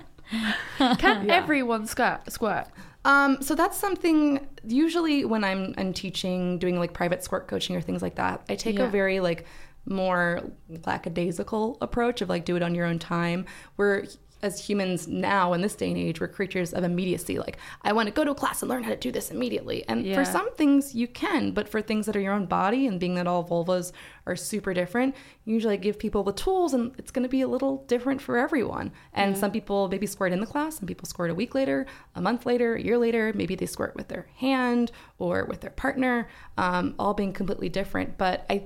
Can 1.02 1.26
Yeah. 1.28 1.34
everyone 1.36 1.86
squirt? 1.88 2.32
Squirt. 2.32 2.68
Um, 3.06 3.42
so 3.42 3.54
that's 3.56 3.78
something 3.78 4.48
usually 4.66 5.26
when 5.26 5.44
I'm 5.44 5.74
I'm 5.78 5.94
teaching, 5.94 6.58
doing 6.60 6.80
like 6.80 6.94
private 6.94 7.24
squirt 7.24 7.48
coaching 7.48 7.76
or 7.76 7.82
things 7.82 8.02
like 8.02 8.16
that, 8.16 8.44
I 8.50 8.56
take 8.56 8.78
Yeah. 8.78 8.86
a 8.86 8.90
very 8.90 9.20
like 9.20 9.46
more 9.86 10.42
lackadaisical 10.86 11.78
approach 11.82 12.22
of 12.22 12.30
like 12.30 12.46
do 12.46 12.56
it 12.56 12.64
on 12.64 12.74
your 12.76 12.86
own 12.86 13.00
time. 13.00 13.46
We're 13.78 14.06
as 14.44 14.60
humans 14.60 15.08
now 15.08 15.54
in 15.54 15.62
this 15.62 15.74
day 15.74 15.88
and 15.90 15.98
age, 15.98 16.20
we're 16.20 16.28
creatures 16.28 16.74
of 16.74 16.84
immediacy. 16.84 17.40
Like 17.40 17.58
I 17.82 17.94
want 17.94 18.08
to 18.08 18.14
go 18.14 18.26
to 18.26 18.32
a 18.32 18.36
class 18.36 18.62
and 18.62 18.70
learn 18.70 18.84
how 18.84 18.90
to 18.90 18.96
do 18.98 19.12
this 19.12 19.32
immediately. 19.32 19.84
And 19.88 20.06
Yeah. 20.06 20.16
for 20.16 20.26
some 20.30 20.54
things 20.56 20.94
you 20.94 21.08
can, 21.08 21.52
but 21.52 21.70
for 21.70 21.82
things 21.82 22.06
that 22.06 22.16
are 22.16 22.20
your 22.20 22.34
own 22.34 22.46
body 22.46 22.86
and 22.86 23.00
being 23.00 23.16
that 23.16 23.26
all 23.26 23.44
vulvas 23.44 23.94
are 24.28 24.36
super 24.36 24.74
different, 24.74 25.16
usually 25.46 25.76
I 25.76 25.78
give 25.78 25.98
people 25.98 26.24
the 26.24 26.34
tools 26.34 26.74
and 26.74 26.92
it's 26.98 27.10
going 27.10 27.24
to 27.24 27.30
be 27.30 27.42
a 27.42 27.48
little 27.48 27.86
different 27.88 28.22
for 28.22 28.38
everyone. 28.38 28.92
And 29.14 29.38
some 29.38 29.52
people 29.52 29.88
maybe 29.88 30.06
squirt 30.08 30.34
in 30.34 30.42
the 30.42 30.46
class, 30.46 30.78
some 30.78 30.88
people 30.88 31.08
squirt 31.08 31.32
a 31.32 31.36
week 31.36 31.56
later, 31.56 31.86
a 32.14 32.22
month 32.22 32.46
later, 32.46 32.76
a 32.76 32.82
year 32.82 32.98
later, 32.98 33.32
maybe 33.34 33.56
they 33.56 33.66
squirt 33.66 33.96
with 33.96 34.10
their 34.10 34.28
hand 34.38 34.92
or 35.20 35.46
with 35.46 35.62
their 35.62 35.72
partner, 35.72 36.28
um, 36.58 36.96
all 37.00 37.14
being 37.14 37.32
completely 37.32 37.70
different. 37.70 38.18
But 38.18 38.46
I, 38.50 38.64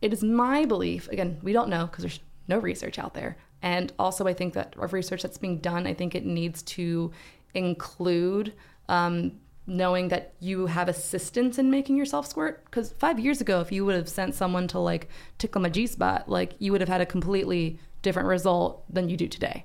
it 0.00 0.12
is 0.12 0.22
my 0.22 0.64
belief, 0.64 1.08
again, 1.08 1.40
we 1.42 1.52
don't 1.52 1.68
know 1.68 1.86
because 1.86 2.02
there's 2.02 2.20
no 2.46 2.58
research 2.58 2.98
out 2.98 3.14
there. 3.14 3.36
And 3.66 3.92
also, 3.98 4.28
I 4.28 4.32
think 4.32 4.54
that 4.54 4.76
of 4.78 4.92
research 4.92 5.22
that's 5.22 5.38
being 5.38 5.58
done, 5.58 5.88
I 5.88 5.94
think 5.94 6.14
it 6.14 6.24
needs 6.24 6.62
to 6.76 7.10
include 7.52 8.52
um, 8.88 9.32
knowing 9.66 10.06
that 10.08 10.34
you 10.38 10.66
have 10.66 10.88
assistance 10.88 11.58
in 11.58 11.68
making 11.68 11.96
yourself 11.96 12.28
squirt. 12.28 12.64
Because 12.66 12.92
five 12.92 13.18
years 13.18 13.40
ago, 13.40 13.60
if 13.60 13.72
you 13.72 13.84
would 13.84 13.96
have 13.96 14.08
sent 14.08 14.36
someone 14.36 14.68
to 14.68 14.78
like 14.78 15.08
tickle 15.38 15.60
my 15.60 15.68
G 15.68 15.88
spot, 15.88 16.28
like 16.28 16.54
you 16.60 16.70
would 16.70 16.80
have 16.80 16.88
had 16.88 17.00
a 17.00 17.06
completely 17.06 17.80
different 18.02 18.28
result 18.28 18.84
than 18.88 19.08
you 19.08 19.16
do 19.16 19.26
today. 19.26 19.62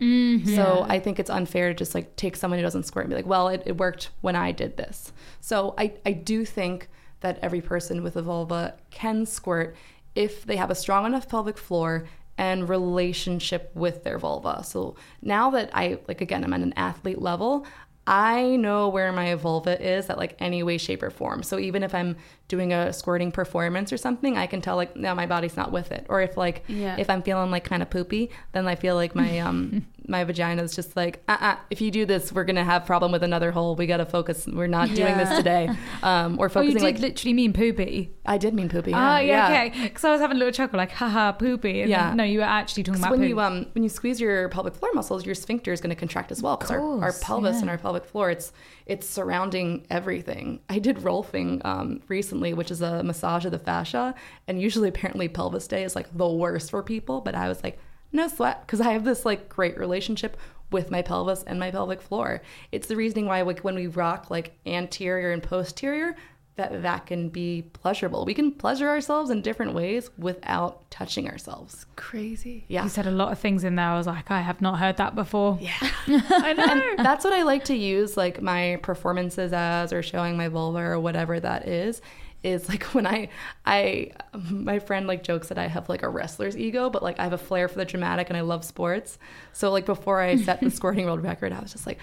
So 0.56 0.84
I 0.90 0.98
think 1.00 1.20
it's 1.20 1.30
unfair 1.30 1.68
to 1.68 1.76
just 1.76 1.94
like 1.94 2.16
take 2.16 2.36
someone 2.36 2.58
who 2.58 2.64
doesn't 2.64 2.88
squirt 2.88 3.06
and 3.06 3.12
be 3.12 3.16
like, 3.16 3.28
well, 3.28 3.50
it, 3.50 3.62
it 3.68 3.78
worked 3.78 4.10
when 4.22 4.36
I 4.36 4.52
did 4.52 4.78
this. 4.78 5.14
So 5.42 5.76
I, 5.78 5.94
I 6.08 6.14
do 6.14 6.44
think 6.44 6.90
that 7.20 7.38
every 7.44 7.62
person 7.62 8.02
with 8.02 8.16
a 8.16 8.24
vulva 8.24 8.74
can 8.90 9.28
squirt 9.28 9.76
if 10.16 10.44
they 10.44 10.56
have 10.56 10.72
a 10.72 10.76
strong 10.76 11.06
enough 11.06 11.30
pelvic 11.30 11.60
floor 11.60 12.08
and 12.42 12.68
relationship 12.68 13.70
with 13.76 14.04
their 14.04 14.18
vulva. 14.18 14.64
So 14.64 14.96
now 15.22 15.52
that 15.52 15.70
I 15.74 16.00
like 16.08 16.22
again 16.22 16.44
I'm 16.44 16.54
at 16.54 16.62
an 16.62 16.74
athlete 16.76 17.22
level, 17.22 17.68
I 18.08 18.56
know 18.56 18.90
where 18.90 19.12
my 19.12 19.36
vulva 19.36 19.80
is 19.82 20.10
at 20.10 20.18
like 20.18 20.36
any 20.40 20.64
way, 20.64 20.78
shape, 20.78 21.04
or 21.04 21.12
form. 21.12 21.44
So 21.44 21.60
even 21.60 21.84
if 21.84 21.94
I'm 21.94 22.18
doing 22.48 22.74
a 22.74 22.92
squirting 22.92 23.32
performance 23.32 23.94
or 23.94 23.98
something, 23.98 24.38
I 24.38 24.48
can 24.48 24.60
tell 24.62 24.76
like 24.76 24.96
no, 24.96 25.14
my 25.16 25.26
body's 25.26 25.56
not 25.56 25.72
with 25.72 25.92
it. 25.92 26.06
Or 26.10 26.22
if 26.22 26.36
like 26.36 26.64
Yeah. 26.68 26.96
if 26.98 27.10
I'm 27.10 27.22
feeling 27.22 27.52
like 27.52 27.64
kind 27.64 27.82
of 27.82 27.90
poopy, 27.90 28.32
then 28.54 28.68
I 28.68 28.76
feel 28.76 28.96
like 28.96 29.16
my 29.16 29.40
um 29.48 29.86
my 30.08 30.24
vagina 30.24 30.64
is 30.64 30.76
just 30.76 30.98
like 30.98 31.24
uh 31.30 31.38
uh 31.40 31.56
If 31.70 31.80
you 31.80 31.92
do 31.92 32.06
this, 32.06 32.34
we're 32.34 32.44
gonna 32.44 32.64
have 32.64 32.86
problem 32.86 33.12
with 33.12 33.24
another 33.24 33.52
hole. 33.52 33.76
We 33.76 33.86
gotta 33.88 34.06
focus. 34.06 34.48
We're 34.48 34.68
not 34.68 34.90
doing 34.94 35.16
this 35.18 35.30
today. 35.38 35.70
Um, 36.04 36.40
or 36.40 36.46
Oh, 36.46 36.62
you 36.62 36.72
focusing 36.72 36.74
did 36.74 36.84
like 36.84 37.00
literally 37.00 37.34
mean 37.34 37.54
poopy. 37.54 38.12
I 38.26 38.38
did 38.38 38.54
mean 38.54 38.68
poopy. 38.68 38.92
Ah, 38.94 39.20
yeah, 39.20 39.46
okay. 39.46 39.84
Because 39.84 40.04
I 40.04 40.12
was 40.12 40.20
having 40.20 40.38
a 40.38 40.40
little 40.40 40.52
chuckle, 40.52 40.78
like, 40.78 40.92
haha, 40.92 41.32
poopy. 41.32 41.86
Yeah. 41.88 42.08
then, 42.08 42.18
no, 42.18 42.24
you 42.24 42.40
were 42.40 42.46
actually 42.46 42.84
talking 42.84 43.00
about 43.00 43.12
when 43.12 43.20
poop. 43.20 43.30
you 43.30 43.40
um 43.40 43.68
when 43.74 43.84
you 43.84 43.90
squeeze 43.90 44.20
your 44.20 44.50
pelvic 44.50 44.76
floor 44.76 44.92
muscles, 44.94 45.26
your 45.26 45.36
sphincter 45.36 45.72
is 45.72 45.80
going 45.80 45.92
to 45.92 45.96
contract 45.96 46.32
as 46.32 46.42
well 46.42 46.58
because 46.58 46.72
our, 46.72 46.82
our 47.04 47.14
pelvis 47.14 47.56
yeah. 47.56 47.62
and 47.62 47.70
our 47.70 47.78
pelvic 47.92 48.10
floor 48.10 48.32
it's 48.32 48.54
it's 48.86 49.08
surrounding 49.08 49.86
everything. 49.90 50.60
I 50.70 50.80
did 50.80 50.98
rolfing 50.98 51.64
um, 51.66 52.02
recently, 52.08 52.54
which 52.54 52.72
is 52.72 52.82
a 52.82 53.04
massage 53.04 53.46
of 53.46 53.52
the 53.52 53.60
fascia, 53.60 54.16
and 54.48 54.62
usually 54.62 54.90
apparently 54.90 55.28
pelvis 55.28 55.68
day 55.68 55.84
is 55.84 55.96
like 55.96 56.08
the 56.16 56.28
worst 56.28 56.72
for 56.72 56.84
people, 56.84 57.22
but 57.22 57.36
I 57.36 57.48
was 57.48 57.64
like 57.64 57.80
no 58.14 58.28
sweat 58.28 58.62
because 58.62 58.82
I 58.82 58.94
have 58.94 59.04
this 59.04 59.26
like 59.26 59.50
great 59.50 59.78
relationship 59.78 60.38
with 60.72 60.90
my 60.90 61.02
pelvis 61.02 61.44
and 61.44 61.60
my 61.60 61.70
pelvic 61.70 62.02
floor. 62.02 62.42
It's 62.72 62.88
the 62.88 62.96
reasoning 62.96 63.26
why 63.26 63.42
like 63.42 63.60
when 63.60 63.76
we 63.76 63.88
rock 63.88 64.30
like 64.30 64.58
anterior 64.66 65.32
and 65.32 65.44
posterior 65.44 66.16
that 66.56 66.82
that 66.82 67.06
can 67.06 67.30
be 67.30 67.64
pleasurable. 67.74 68.26
We 68.26 68.34
can 68.34 68.52
pleasure 68.52 68.90
ourselves 68.90 69.30
in 69.30 69.42
different 69.42 69.74
ways 69.74 70.10
without 70.18 70.90
touching 70.92 71.30
ourselves. 71.30 71.86
Crazy. 71.96 72.66
Yeah. 72.68 72.84
You 72.84 72.90
said 72.90 73.08
a 73.08 73.12
lot 73.12 73.32
of 73.32 73.40
things 73.40 73.64
in 73.64 73.76
there. 73.76 73.88
I 73.88 73.98
was 73.98 74.08
like, 74.08 74.30
I 74.30 74.42
have 74.42 74.62
not 74.62 74.78
heard 74.78 74.98
that 74.98 75.16
before. 75.16 75.58
Yeah. 75.62 75.72
I 76.08 76.54
know. 76.54 77.04
That's 77.04 77.24
what 77.24 77.34
I 77.34 77.44
like 77.44 77.66
to 77.66 77.76
use 77.76 78.18
like 78.18 78.42
my 78.42 78.80
performances 78.84 79.54
as 79.54 79.94
or 79.94 80.04
showing 80.04 80.36
my 80.36 80.50
vulva 80.50 80.80
or 80.80 81.00
whatever 81.00 81.40
that 81.40 81.68
is. 81.68 82.02
Is 82.44 82.68
like 82.68 82.84
when 82.86 83.06
I 83.06 83.30
I 83.68 84.12
my 84.34 84.80
friend 84.80 85.06
like 85.06 85.22
jokes 85.22 85.50
that 85.50 85.60
I 85.60 85.68
have 85.68 85.90
like 85.90 86.02
a 86.02 86.10
wrestler's 86.10 86.58
ego, 86.58 86.90
but 86.90 87.04
like 87.04 87.20
I 87.20 87.24
have 87.24 87.34
a 87.34 87.38
flair 87.38 87.68
for 87.68 87.78
the 87.78 87.86
dramatic 87.86 88.30
and 88.30 88.38
I 88.38 88.42
love 88.42 88.66
sports. 88.66 89.20
So 89.54 89.70
like 89.70 89.86
before 89.86 90.20
I 90.20 90.38
set 90.38 90.60
the 90.60 90.72
squirting 90.72 91.06
world 91.06 91.22
record, 91.22 91.54
I 91.54 91.60
was 91.60 91.72
just 91.72 91.86
like 91.86 92.00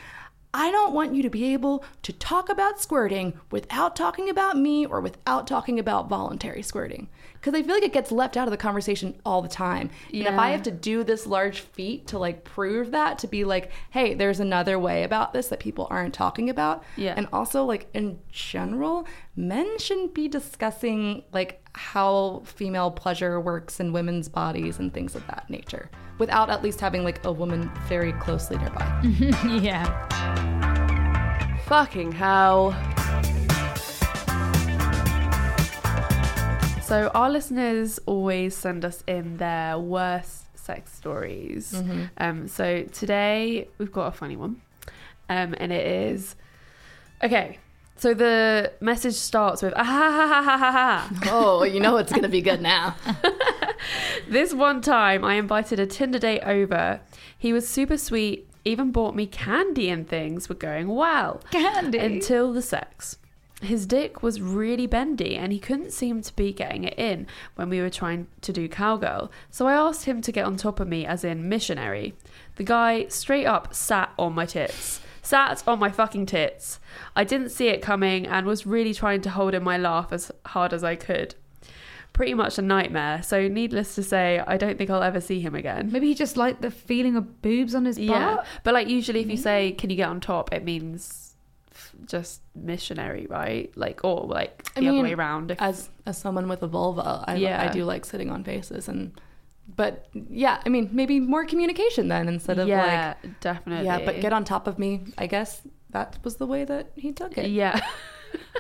I 0.55 0.71
don't 0.71 0.95
want 0.95 1.15
you 1.15 1.23
to 1.23 1.31
be 1.31 1.53
able 1.53 1.85
to 2.03 2.13
talk 2.13 2.49
about 2.49 2.81
squirting 2.81 3.39
without 3.51 3.95
talking 3.95 4.31
about 4.31 4.57
me 4.57 4.87
or 4.87 5.01
without 5.01 5.47
talking 5.47 5.79
about 5.79 6.09
voluntary 6.09 6.63
squirting. 6.63 7.09
Because 7.35 7.55
I 7.55 7.63
feel 7.63 7.75
like 7.75 7.85
it 7.85 7.93
gets 7.93 8.11
left 8.11 8.37
out 8.37 8.49
of 8.49 8.51
the 8.51 8.57
conversation 8.57 9.21
all 9.27 9.43
the 9.43 9.49
time. 9.49 9.91
Yeah. 10.11 10.27
And 10.27 10.35
if 10.35 10.41
I 10.41 10.51
have 10.51 10.63
to 10.63 10.71
do 10.71 11.05
this 11.05 11.27
large 11.27 11.61
feat 11.61 12.07
to 12.09 12.19
like 12.19 12.45
prove 12.45 12.93
that, 12.93 13.19
to 13.21 13.27
be 13.27 13.45
like, 13.45 13.71
hey, 13.91 14.15
there's 14.15 14.41
another 14.41 14.79
way 14.79 15.03
about 15.03 15.35
this 15.35 15.49
that 15.49 15.61
people 15.61 15.87
aren't 15.91 16.15
talking 16.15 16.49
about. 16.49 16.83
Yeah. 16.97 17.15
And 17.17 17.29
also, 17.33 17.65
like, 17.65 17.89
in 17.93 18.19
general, 18.33 19.07
men 19.37 19.79
shouldn't 19.79 20.15
be 20.15 20.29
discussing 20.29 21.25
like 21.33 21.63
how 21.75 22.43
female 22.45 22.91
pleasure 22.91 23.39
works 23.39 23.81
in 23.81 23.93
women's 23.93 24.29
bodies 24.29 24.79
and 24.79 24.93
things 24.93 25.15
of 25.15 25.27
that 25.27 25.49
nature 25.49 25.91
without 26.19 26.51
at 26.51 26.63
least 26.63 26.81
having 26.81 27.05
like 27.05 27.25
a 27.25 27.33
woman 27.33 27.71
very 27.87 28.13
closely 28.15 28.59
nearby. 28.59 29.01
yeah. 29.61 30.07
Fucking 31.67 32.13
hell. 32.13 32.73
So, 36.83 37.09
our 37.09 37.29
listeners 37.29 38.01
always 38.07 38.57
send 38.57 38.83
us 38.83 39.05
in 39.07 39.37
their 39.37 39.79
worst 39.79 40.45
sex 40.57 40.91
stories. 40.95 41.73
Mm-hmm. 41.73 42.05
Um, 42.17 42.49
so, 42.49 42.85
today 42.85 43.69
we've 43.77 43.93
got 43.93 44.07
a 44.07 44.13
funny 44.13 44.37
one. 44.37 44.63
Um, 45.29 45.55
and 45.59 45.71
it 45.71 45.87
is 45.87 46.35
okay. 47.23 47.59
So, 47.97 48.15
the 48.15 48.73
message 48.81 49.17
starts 49.17 49.61
with 49.61 49.75
ah, 49.77 49.85
ha, 49.85 50.11
ha, 50.11 50.27
ha, 50.27 50.43
ha, 50.43 50.57
ha, 50.57 50.73
ha. 50.73 51.31
oh, 51.31 51.65
you 51.65 51.79
know 51.79 51.99
it's 51.99 52.11
gonna 52.13 52.29
be 52.29 52.41
good 52.41 52.63
now. 52.63 52.97
This 54.29 54.53
one 54.53 54.81
time, 54.81 55.25
I 55.25 55.35
invited 55.35 55.79
a 55.81 55.87
Tinder 55.87 56.19
date 56.19 56.43
over. 56.43 57.01
He 57.37 57.53
was 57.53 57.69
super 57.69 57.97
sweet, 57.97 58.49
even 58.65 58.93
bought 58.93 59.15
me 59.15 59.27
candy 59.27 59.89
and 59.89 60.07
things 60.07 60.49
were 60.49 60.55
going 60.55 60.89
well. 60.89 61.41
Candy. 61.51 61.99
Until 61.99 62.53
the 62.53 62.63
sex. 62.63 63.19
His 63.61 63.87
dick 63.87 64.23
was 64.23 64.41
really 64.41 64.87
bendy 64.87 65.35
and 65.37 65.53
he 65.53 65.59
couldn't 65.59 65.93
seem 65.93 66.23
to 66.23 66.37
be 66.37 66.53
getting 66.53 66.85
it 66.85 66.97
in 66.97 67.27
when 67.57 67.69
we 67.69 67.81
were 67.81 67.91
trying 67.91 68.29
to 68.43 68.53
do 68.53 68.69
cowgirl. 68.69 69.33
So 69.51 69.67
I 69.67 69.73
asked 69.73 70.05
him 70.05 70.21
to 70.23 70.33
get 70.33 70.45
on 70.45 70.57
top 70.57 70.79
of 70.79 70.87
me, 70.87 71.05
as 71.05 71.25
in 71.25 71.49
missionary. 71.49 72.15
The 72.55 72.63
guy 72.63 73.09
straight 73.09 73.47
up 73.47 73.75
sat 73.75 74.13
on 74.17 74.35
my 74.35 74.47
tits. 74.47 75.01
Sat 75.23 75.63
on 75.67 75.81
my 75.81 75.91
fucking 75.91 76.27
tits. 76.27 76.79
I 77.17 77.25
didn't 77.25 77.51
see 77.51 77.69
it 77.69 77.83
coming 77.83 78.27
and 78.27 78.47
was 78.47 78.65
really 78.65 78.95
trying 78.95 79.23
to 79.23 79.31
hold 79.31 79.55
in 79.55 79.65
my 79.65 79.77
laugh 79.77 80.13
as 80.13 80.31
hard 80.47 80.73
as 80.73 80.85
I 80.85 80.95
could. 80.95 81.35
Pretty 82.19 82.35
much 82.35 82.59
a 82.59 82.63
nightmare, 82.63 83.23
so 83.23 83.47
needless 83.47 83.95
to 83.95 84.03
say, 84.03 84.43
I 84.47 84.57
don't 84.57 84.77
think 84.77 84.91
I'll 84.91 85.05
ever 85.05 85.21
see 85.21 85.39
him 85.41 85.55
again. 85.55 85.91
Maybe 85.93 86.09
he 86.09 86.15
just 86.15 86.37
liked 86.37 86.61
the 86.63 86.71
feeling 86.71 87.15
of 87.17 87.41
boobs 87.43 87.75
on 87.77 87.85
his 87.85 87.97
butt. 87.97 88.07
Yeah, 88.07 88.43
but 88.65 88.75
like 88.75 88.89
usually, 88.89 89.21
if 89.21 89.31
you 89.31 89.37
say 89.37 89.73
"Can 89.73 89.89
you 89.91 89.97
get 89.97 90.09
on 90.09 90.19
top," 90.21 90.53
it 90.53 90.65
means 90.65 91.37
f- 91.71 91.95
just 92.07 92.43
missionary, 92.57 93.27
right? 93.31 93.71
Like 93.77 94.01
or 94.05 94.27
like 94.27 94.65
the 94.75 94.81
I 94.81 94.85
other 94.89 94.93
mean, 94.95 95.03
way 95.05 95.15
around. 95.15 95.53
If, 95.53 95.63
as 95.63 95.91
as 96.07 96.19
someone 96.19 96.49
with 96.49 96.63
a 96.65 96.67
vulva, 96.67 97.25
I 97.29 97.37
Yeah. 97.37 97.63
I 97.63 97.69
do 97.73 97.85
like 97.85 98.05
sitting 98.05 98.31
on 98.31 98.43
faces 98.43 98.89
and 98.89 99.13
but 99.77 100.09
yeah, 100.29 100.61
I 100.67 100.69
mean 100.71 100.89
maybe 100.93 101.21
more 101.21 101.45
communication 101.45 102.09
then 102.09 102.27
instead 102.27 102.59
of 102.59 102.67
like 102.67 102.77
yeah, 102.79 103.15
like 103.23 103.41
definitely. 103.41 103.87
yeah, 103.87 104.01
but 104.05 104.21
get 104.21 104.33
on 104.33 104.43
top 104.45 104.67
of 104.67 104.77
me. 104.79 105.05
I 105.19 105.27
guess 105.29 105.63
that 105.91 106.19
was 106.25 106.35
the 106.37 106.47
way 106.47 106.65
that 106.65 106.91
he 106.97 107.13
took 107.13 107.39
it. 107.39 107.51
Yeah, 107.51 107.79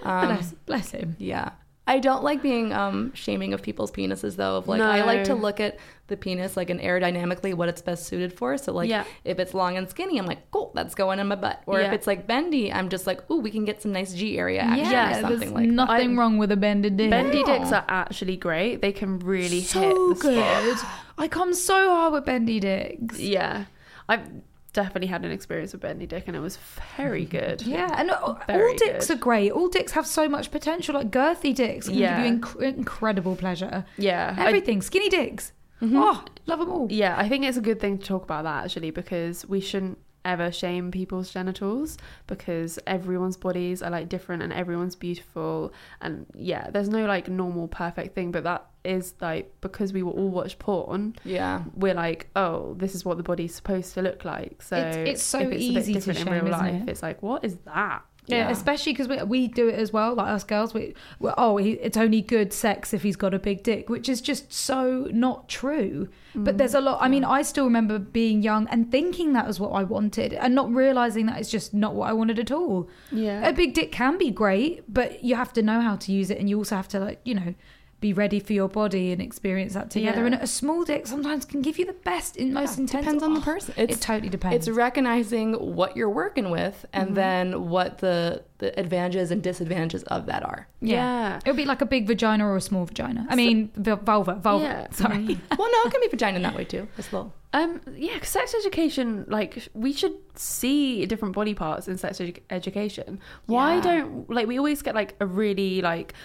Um, 0.05 0.27
bless, 0.29 0.53
bless 0.67 0.91
him. 0.93 1.17
yeah. 1.19 1.51
I 1.89 1.99
don't 1.99 2.23
like 2.23 2.43
being 2.43 2.73
um, 2.73 3.13
shaming 3.15 3.55
of 3.55 3.63
people's 3.63 3.91
penises 3.91 4.37
though. 4.37 4.57
Of 4.59 4.69
like, 4.69 4.81
I 4.81 5.03
like 5.05 5.25
to 5.25 5.35
look 5.35 5.59
at 5.59 5.79
the 6.09 6.17
penis 6.17 6.57
like 6.57 6.71
an 6.71 6.79
aerodynamically 6.79 7.55
what 7.55 7.69
it's 7.69 7.83
best 7.83 8.07
suited 8.07 8.33
for. 8.33 8.57
So 8.59 8.73
like, 8.73 8.89
Yeah. 8.91 9.05
if 9.25 9.39
it's 9.39 9.55
long 9.55 9.77
and 9.77 9.89
skinny, 9.89 10.19
I'm 10.19 10.27
like, 10.27 10.51
cool, 10.51 10.71
that's 10.75 10.95
going 10.95 11.19
in 11.19 11.27
my 11.29 11.35
butt. 11.35 11.63
Or 11.67 11.81
if 11.81 11.93
it's 11.93 12.07
like 12.07 12.27
bendy, 12.27 12.73
I'm 12.73 12.89
just 12.91 13.07
like, 13.07 13.29
ooh, 13.31 13.41
we 13.41 13.51
can 13.51 13.65
get 13.65 13.81
some 13.83 13.93
nice 13.93 14.13
G 14.15 14.39
area 14.39 14.61
action 14.61 14.91
Yeah, 14.91 15.09
or 15.09 15.13
there's 15.13 15.23
something 15.27 15.55
like 15.55 15.67
that. 15.67 15.73
nothing 15.73 16.19
I- 16.19 16.21
wrong 16.21 16.39
with 16.39 16.53
a 16.53 16.57
bended 16.57 16.97
dick. 16.99 17.11
bendy 17.11 17.41
No. 17.43 17.47
dicks 17.59 17.73
are 17.73 17.85
actually 17.89 18.37
great. 18.37 18.83
They 18.83 18.93
can 18.93 19.19
really 19.21 19.63
so 19.63 19.81
hit 19.81 19.95
the 19.95 20.15
good. 20.21 20.79
spot. 20.79 20.91
I 21.17 21.27
come 21.29 21.53
so 21.55 21.89
hard 21.89 22.13
with 22.13 22.25
bendy 22.27 22.61
dicks. 22.61 23.19
Yeah, 23.19 23.65
I've 24.09 24.29
definitely 24.73 25.09
had 25.09 25.25
an 25.25 25.31
experience 25.33 25.73
with 25.73 25.83
bendy 25.83 26.07
dick, 26.07 26.25
and 26.27 26.37
it 26.37 26.41
was 26.41 26.59
very 26.97 27.25
good. 27.39 27.63
Yeah, 27.63 27.93
and 27.97 28.11
all 28.11 28.41
Very 28.47 28.73
all 28.73 28.77
dicks 28.79 29.07
good. 29.09 29.17
are 29.17 29.21
great. 29.21 29.51
All 29.53 29.69
dicks 29.69 29.93
have 29.93 30.07
so 30.07 30.29
much 30.29 30.51
potential. 30.51 30.95
Like 30.95 31.11
girthy 31.11 31.55
dicks 31.55 31.87
can 31.89 31.97
Yeah. 31.99 32.23
give 32.23 32.33
you 32.33 32.41
inc- 32.41 32.63
incredible 32.77 33.37
pleasure. 33.37 33.85
yeah. 33.97 34.35
I- 34.39 34.47
Everything. 34.47 34.83
Skinny 34.83 35.09
dicks. 35.09 35.53
Mm-hmm. 35.83 35.97
Oh, 35.97 36.25
love 36.47 36.59
them 36.59 36.71
all. 36.71 36.89
Yeah, 36.91 37.15
I 37.17 37.29
think 37.29 37.45
it's 37.45 37.57
a 37.57 37.61
good 37.61 37.79
thing 37.81 37.99
to 37.99 38.05
talk 38.05 38.25
about 38.25 38.43
that 38.45 38.65
actually 38.65 38.91
because 38.91 39.47
we 39.47 39.61
shouldn't 39.61 39.99
ever 40.25 40.51
shame 40.53 40.91
people's 40.91 41.31
genitals 41.33 41.97
because 42.27 42.79
everyone's 42.87 43.37
bodies 43.37 43.83
are 43.83 43.91
like 43.91 44.09
different 44.09 44.43
and 44.43 44.53
everyone's 44.53 44.95
beautiful 44.97 45.73
and 46.01 46.27
yeah, 46.35 46.71
there's 46.71 46.89
no 46.89 47.07
like 47.07 47.29
normal 47.29 47.69
perfect 47.69 48.15
thing, 48.15 48.31
but 48.31 48.45
that 48.45 48.67
is 48.85 49.15
like 49.21 49.53
because 49.61 49.93
we 49.93 50.03
were 50.03 50.13
all 50.13 50.29
watch 50.29 50.59
porn, 50.59 51.15
Yeah. 51.25 51.65
we're 51.75 51.95
like, 51.95 52.29
oh, 52.37 52.75
this 52.79 52.95
is 52.95 53.05
what 53.05 53.17
the 53.17 53.23
body's 53.23 53.55
supposed 53.55 53.95
to 53.95 54.03
look 54.03 54.25
like. 54.25 54.63
So 54.63 54.77
It's- 54.77 55.09
it's 55.09 55.23
so 55.23 55.39
it's 55.41 55.63
easy 55.63 55.95
bit 55.95 56.03
to 56.03 56.13
different 56.13 56.19
shame, 56.29 56.35
in 56.39 56.45
real 56.45 56.53
life. 56.53 56.83
it? 56.83 56.89
It's 56.91 57.03
like, 57.03 57.23
what 57.23 57.45
is 57.45 57.57
that? 57.65 58.03
Yeah, 58.29 58.47
Yeah. 58.47 58.51
especially 58.51 58.93
because 58.93 59.09
we, 59.09 59.23
we 59.23 59.49
do 59.49 59.69
it 59.69 59.75
as 59.75 59.93
well. 59.93 60.15
Like 60.15 60.29
us 60.29 60.45
girls, 60.45 60.75
we 60.75 60.95
we're, 61.19 61.35
oh, 61.37 61.57
he, 61.57 61.73
it's 61.73 61.97
only 61.97 62.21
good 62.21 62.53
sex 62.53 62.93
if 62.95 63.03
he's 63.03 63.17
got 63.17 63.35
a 63.35 63.39
big 63.39 63.63
dick, 63.63 63.89
which 63.89 64.09
is 64.09 64.21
just 64.21 64.53
so 64.53 65.09
not 65.11 65.49
true. 65.49 66.09
But 66.35 66.59
there's 66.59 66.75
a 66.75 66.81
mm. 66.81 66.85
lot. 66.85 66.99
I 67.01 67.09
mean, 67.09 67.25
I 67.25 67.43
still 67.43 67.65
remember 67.65 67.99
being 67.99 68.43
young 68.43 68.69
and 68.69 68.93
thinking 68.93 69.33
that 69.33 69.47
was 69.47 69.59
what 69.59 69.71
I 69.71 69.83
wanted, 69.83 70.35
and 70.35 70.55
not 70.55 70.73
realizing 70.73 71.27
that 71.27 71.41
it's 71.41 71.51
just 71.51 71.75
not 71.75 71.95
what 71.95 72.09
I 72.09 72.13
wanted 72.13 72.39
at 72.39 72.53
all. 72.53 72.89
Yeah. 73.11 73.49
A 73.49 73.53
big 73.53 73.75
dick 73.75 73.91
can 73.91 74.19
be 74.19 74.31
great, 74.31 74.85
but 74.93 75.25
you 75.25 75.35
have 75.35 75.53
to 75.55 75.63
know 75.63 75.81
how 75.81 75.97
to 75.97 76.13
use 76.13 76.31
it, 76.31 76.39
and 76.39 76.49
you 76.49 76.59
also 76.59 76.77
have 76.77 76.89
to 76.89 77.01
like 77.01 77.21
you 77.25 77.35
know 77.35 77.55
be 78.01 78.13
ready 78.13 78.39
for 78.39 78.53
your 78.53 78.69
body 78.69 79.11
and 79.11 79.21
experience 79.21 79.75
that 79.75 79.91
together. 79.91 80.21
Yeah. 80.21 80.27
And 80.27 80.35
a 80.37 80.47
small 80.47 80.85
dick 80.85 81.07
sometimes 81.07 81.45
can 81.45 81.63
give 81.63 81.79
you 81.79 81.85
the 81.85 81.93
best, 81.93 82.37
in 82.37 82.53
most 82.53 82.79
intense. 82.79 83.05
depends 83.05 83.23
on 83.25 83.35
the 83.35 83.41
Oh, 83.41 83.43
person. 83.43 83.75
It 83.77 83.85
It's- 83.91 83.99
totally 84.01 84.29
depends. 84.29 84.69
It's 84.69 84.77
recognizing 84.77 85.55
what 85.55 85.97
you're 85.97 86.09
working 86.11 86.51
with 86.51 86.87
and 86.93 87.07
Mm-hmm. 87.09 87.15
then 87.15 87.69
what 87.69 87.99
the, 87.99 88.43
the 88.59 88.79
advantages 88.79 89.31
and 89.31 89.43
disadvantages 89.43 90.03
of 90.05 90.27
that 90.27 90.45
are. 90.45 90.69
Yeah. 90.81 91.39
It 91.45 91.49
would 91.49 91.57
be 91.57 91.65
like 91.65 91.81
a 91.81 91.87
big 91.87 92.07
vagina 92.07 92.47
or 92.47 92.57
a 92.57 92.61
small 92.61 92.85
vagina. 92.85 93.27
I 93.29 93.35
mean, 93.35 93.71
v- 93.75 93.93
vulva, 94.03 94.37
vulva. 94.37 94.65
Yeah. 94.65 94.87
Sorry. 94.93 95.39
well, 95.59 95.69
no, 95.73 95.79
it 95.87 95.91
can 95.91 96.01
be 96.01 96.09
vagina 96.09 96.37
in 96.37 96.43
that 96.43 96.55
way 96.55 96.65
too. 96.65 96.87
As 96.99 97.11
well. 97.13 97.33
Um, 97.55 97.81
yeah, 97.97 98.19
'cause 98.19 98.29
sex 98.29 98.55
education, 98.55 99.25
like, 99.27 99.69
we 99.73 99.93
should 99.95 100.13
see 100.35 101.07
different 101.07 101.35
body 101.35 101.55
parts 101.55 101.89
in 101.89 101.97
sex 101.97 102.19
edu- 102.19 102.41
education. 102.51 103.19
Why 103.47 103.77
Yeah. 103.77 103.81
don't, 103.81 104.31
like, 104.31 104.47
we 104.47 104.59
always 104.59 104.83
get, 104.83 104.95
like, 104.95 105.17
a 105.19 105.25
really, 105.27 105.81
like, 105.81 106.13
n- 106.13 106.19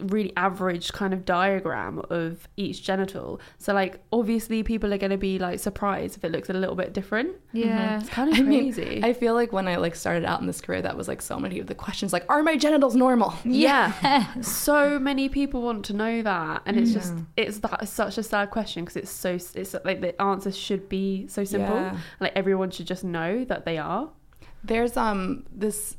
really 0.00 0.32
average 0.36 0.92
kind 0.92 1.12
of 1.12 1.24
diagram 1.24 2.00
of 2.08 2.48
each 2.56 2.82
genital. 2.82 3.40
So, 3.58 3.74
like, 3.74 4.00
obviously 4.12 4.62
people 4.62 4.92
are 4.94 4.98
going 4.98 5.10
to 5.10 5.18
be, 5.18 5.38
like, 5.38 5.58
surprised 5.58 6.16
if 6.16 6.24
it 6.24 6.32
looks 6.32 6.48
a 6.48 6.54
little 6.54 6.74
bit 6.74 6.94
different. 6.94 7.36
Yeah. 7.52 8.00
It's 8.00 8.08
kind 8.08 8.32
of 8.32 8.38
I 8.38 8.42
mean, 8.42 8.72
crazy. 8.72 9.00
I 9.04 9.12
feel 9.12 9.34
like 9.34 9.52
when 9.52 9.68
I 9.68 9.76
like 9.76 9.94
started 9.94 10.24
out 10.24 10.40
in 10.40 10.46
this 10.46 10.60
career, 10.60 10.80
that 10.82 10.96
was 10.96 11.08
like 11.08 11.20
so 11.20 11.38
many 11.38 11.58
of 11.58 11.66
the 11.66 11.74
questions, 11.74 12.12
like, 12.12 12.24
are 12.28 12.42
my 12.42 12.56
genitals 12.56 12.96
normal? 12.96 13.34
yeah. 13.44 14.32
so 14.40 14.98
many 14.98 15.28
people 15.28 15.60
want 15.62 15.84
to 15.86 15.92
know 15.92 16.22
that. 16.22 16.62
And 16.64 16.78
it's 16.78 16.92
just, 16.92 17.14
it's 17.36 17.58
that, 17.58 17.86
such 17.88 18.16
a 18.16 18.22
sad 18.22 18.50
question 18.50 18.84
because 18.84 18.96
it's 18.96 19.10
so, 19.10 19.34
it's 19.54 19.74
like 19.84 20.00
the 20.00 20.20
answer 20.20 20.52
should 20.52 20.88
be 20.88 21.26
so 21.28 21.44
simple. 21.44 21.76
Yeah. 21.76 21.98
Like, 22.18 22.32
everyone 22.34 22.70
should 22.70 22.86
just 22.86 23.04
know 23.04 23.44
that 23.44 23.66
they 23.66 23.76
are. 23.76 24.10
There's 24.62 24.96
um 24.96 25.44
this 25.50 25.96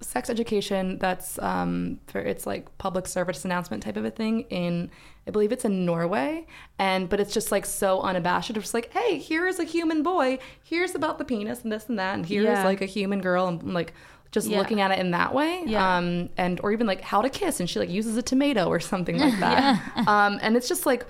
sex 0.00 0.30
education 0.30 0.98
that's 0.98 1.38
um 1.40 1.98
for 2.06 2.20
it's 2.20 2.46
like 2.46 2.76
public 2.78 3.06
service 3.06 3.44
announcement 3.44 3.82
type 3.82 3.96
of 3.96 4.04
a 4.04 4.10
thing 4.10 4.42
in 4.42 4.90
I 5.26 5.30
believe 5.30 5.52
it's 5.52 5.64
in 5.64 5.84
Norway. 5.84 6.46
And 6.78 7.08
but 7.08 7.20
it's 7.20 7.34
just 7.34 7.50
like 7.52 7.66
so 7.66 8.00
unabashed. 8.00 8.50
It's 8.50 8.58
just 8.60 8.74
like 8.74 8.92
hey 8.92 9.18
here's 9.18 9.58
a 9.58 9.64
human 9.64 10.02
boy. 10.02 10.38
Here's 10.62 10.94
about 10.94 11.18
the 11.18 11.24
penis 11.24 11.62
and 11.62 11.72
this 11.72 11.88
and 11.88 11.98
that. 11.98 12.14
And 12.14 12.24
here's 12.24 12.44
Yeah. 12.46 12.64
like 12.64 12.80
a 12.80 12.86
human 12.86 13.20
girl. 13.20 13.48
And 13.48 13.74
like 13.74 13.92
just 14.30 14.48
Yeah. 14.48 14.58
looking 14.58 14.80
at 14.80 14.90
it 14.90 14.98
in 14.98 15.10
that 15.12 15.34
way. 15.34 15.62
Yeah. 15.66 15.96
um 15.98 16.28
and 16.36 16.60
or 16.62 16.72
even 16.72 16.86
like 16.86 17.00
how 17.00 17.20
to 17.22 17.28
kiss. 17.28 17.60
And 17.60 17.68
she 17.68 17.78
like 17.78 17.90
uses 17.90 18.16
a 18.16 18.22
tomato 18.22 18.68
or 18.68 18.80
something 18.80 19.18
like 19.18 19.38
that. 19.40 19.82
Um 20.06 20.38
and 20.42 20.56
it's 20.56 20.68
just 20.68 20.86
like 20.86 21.06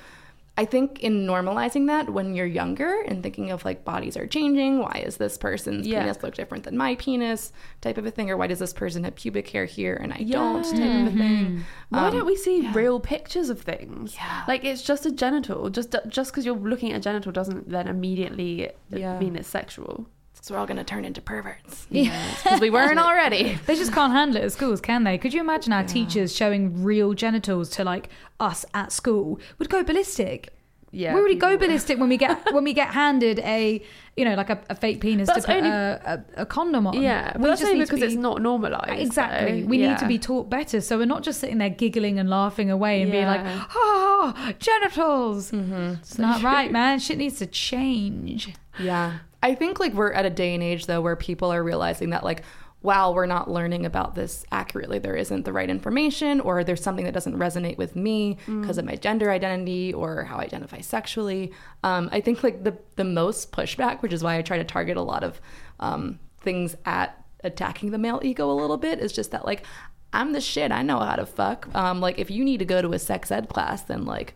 I 0.61 0.64
think 0.64 1.00
in 1.00 1.24
normalizing 1.24 1.86
that 1.86 2.11
when 2.11 2.34
you're 2.34 2.44
younger 2.62 3.00
and 3.06 3.22
thinking 3.22 3.52
of 3.52 3.64
like 3.64 3.84
bodies 3.84 4.16
are 4.16 4.26
changing, 4.26 4.80
why 4.80 5.02
is 5.06 5.16
this 5.16 5.38
person's 5.38 5.86
Yeah. 5.86 6.00
penis 6.00 6.22
look 6.22 6.34
different 6.34 6.64
than 6.64 6.76
my 6.76 6.96
penis 6.96 7.52
type 7.80 7.96
of 7.96 8.04
a 8.06 8.11
thing, 8.11 8.28
or 8.28 8.36
why 8.36 8.48
does 8.48 8.59
this 8.59 8.72
person 8.72 9.04
have 9.04 9.14
pubic 9.14 9.48
hair 9.48 9.66
here 9.66 9.94
and 9.94 10.12
I 10.12 10.22
don't 10.24 10.64
type 10.64 11.06
of 11.06 11.14
a 11.14 11.16
thing. 11.16 11.64
Why 11.90 12.09
Um, 12.09 12.12
don't 12.12 12.26
we 12.26 12.36
see 12.36 12.68
real 12.72 12.98
pictures 12.98 13.50
of 13.50 13.61
things? 13.61 14.16
Yeah. 14.16 14.42
Like 14.48 14.64
it's 14.64 14.82
just 14.82 15.06
a 15.06 15.12
genital. 15.12 15.70
Just 15.70 15.94
just 16.09 16.32
because 16.32 16.44
you're 16.44 16.56
looking 16.56 16.90
at 16.92 16.96
a 16.96 17.00
genital 17.00 17.30
doesn't 17.30 17.70
then 17.70 17.86
immediately 17.86 18.70
Yeah. 18.90 19.18
mean 19.20 19.36
it's 19.36 19.48
sexual. 19.48 20.06
So 20.41 20.55
we're 20.55 20.61
all 20.61 20.66
gonna 20.66 20.84
turn 20.84 21.05
into 21.05 21.20
perverts 21.20 21.86
because 21.91 22.61
we 22.61 22.70
weren't 22.70 22.99
already. 22.99 23.59
They 23.66 23.76
just 23.76 23.93
can't 23.93 24.12
handle 24.12 24.41
it 24.41 24.45
at 24.45 24.53
schools, 24.53 24.80
can 24.80 25.05
they? 25.05 25.18
Could 25.18 25.34
you 25.34 25.41
imagine 25.41 25.72
our 25.72 25.84
teachers 25.84 26.34
showing 26.34 26.82
real 26.84 27.12
genitals 27.14 27.70
to 27.70 27.84
like 27.84 28.09
us 28.41 28.64
at 28.74 28.93
school? 28.93 29.41
Would 29.59 29.68
go 29.68 29.82
ballistic. 29.82 30.55
Yeah, 30.91 31.12
we 31.12 31.20
already 31.20 31.34
go 31.34 31.51
people- 31.51 31.66
ballistic 31.66 31.99
when 31.99 32.09
we 32.09 32.16
get 32.16 32.51
when 32.55 32.64
we 32.64 32.72
get 32.72 32.89
handed 32.95 33.41
a 33.41 33.82
you 34.16 34.24
know 34.24 34.34
like 34.36 34.49
a, 34.49 34.59
a 34.70 34.74
fake 34.74 35.03
penis 35.03 35.26
That's 35.28 35.41
to 35.45 35.47
put 35.47 35.57
only- 35.57 35.68
a, 35.68 36.24
a, 36.39 36.43
a 36.43 36.47
condom 36.47 36.86
on. 36.86 36.95
Yeah, 37.03 37.32
but 37.32 37.43
We 37.43 37.49
that's 37.49 37.61
just 37.61 37.68
only 37.68 37.80
need 37.80 37.89
to 37.89 37.95
because 37.95 38.12
it's 38.14 38.18
not 38.18 38.41
normalized. 38.41 38.99
Exactly. 39.03 39.61
though. 39.62 39.66
We 39.68 39.80
Yeah. 39.80 39.91
need 39.91 39.99
to 39.99 40.07
be 40.09 40.18
taught 40.18 40.49
better. 40.49 40.80
So 40.80 40.97
we're 40.97 41.05
not 41.05 41.22
just 41.22 41.41
sitting 41.41 41.59
there 41.59 41.68
giggling 41.68 42.18
and 42.18 42.30
laughing 42.30 42.70
away 42.70 43.03
and 43.03 43.12
being 43.12 43.26
like, 43.26 43.43
Yeah. 43.43 43.64
oh, 43.74 44.53
genitals. 44.59 45.51
Mm-hmm. 45.51 46.01
It's 46.01 46.18
not 46.18 46.43
right, 46.55 46.72
man. 46.72 47.01
Shit 47.01 47.18
needs 47.18 47.36
to 47.41 47.47
change. 47.47 48.55
Yeah. 48.80 49.18
I 49.43 49.55
think 49.55 49.78
like 49.80 49.95
we're 49.95 50.12
at 50.12 50.26
a 50.26 50.30
day 50.30 50.55
and 50.55 50.62
age 50.62 50.86
though 50.86 51.01
where 51.01 51.16
people 51.16 51.53
are 51.53 51.62
realizing 51.62 52.11
that 52.11 52.24
like 52.24 52.43
wow, 52.80 53.11
we're 53.11 53.26
not 53.26 53.51
learning 53.51 53.84
about 53.84 54.14
this 54.14 54.45
accurately. 54.53 55.01
There 55.01 55.16
isn't 55.16 55.45
the 55.45 55.53
right 55.53 55.68
information 55.68 56.41
or 56.41 56.62
there's 56.62 56.82
something 56.82 57.05
that 57.07 57.14
doesn't 57.14 57.36
resonate 57.36 57.76
with 57.76 57.97
me 57.97 58.39
because 58.47 58.78
of 58.78 58.84
my 58.84 58.95
gender 58.95 59.30
identity 59.30 59.93
or 59.93 60.24
how 60.24 60.36
I 60.36 60.45
identify 60.45 60.80
sexually. 60.80 61.53
Um, 61.82 62.09
I 62.12 62.20
think 62.20 62.43
like 62.43 62.62
the 62.64 62.78
the 62.97 63.05
most 63.05 63.53
pushback, 63.53 64.01
which 64.03 64.12
is 64.12 64.22
why 64.22 64.39
I 64.39 64.43
try 64.43 64.59
to 64.59 64.64
target 64.64 64.97
a 64.97 65.03
lot 65.03 65.24
of 65.24 65.41
um, 65.80 66.20
things 66.41 66.76
at 66.84 67.24
attacking 67.43 67.91
the 67.91 67.99
male 67.99 68.20
ego 68.22 68.51
a 68.51 68.55
little 68.55 68.76
bit, 68.76 69.01
is 69.01 69.12
just 69.12 69.32
that 69.32 69.45
like 69.45 69.64
I'm 70.12 70.32
the 70.32 70.41
shit. 70.41 70.70
I 70.72 70.82
know 70.82 71.01
how 71.01 71.16
to 71.16 71.26
fuck. 71.26 71.68
Um, 71.74 72.01
like 72.01 72.18
if 72.18 72.30
you 72.30 72.45
need 72.45 72.59
to 72.59 72.64
go 72.64 72.80
to 72.80 72.93
a 72.93 72.99
sex 72.99 73.30
ed 73.30 73.49
class, 73.49 73.82
then 73.82 74.05
like 74.05 74.34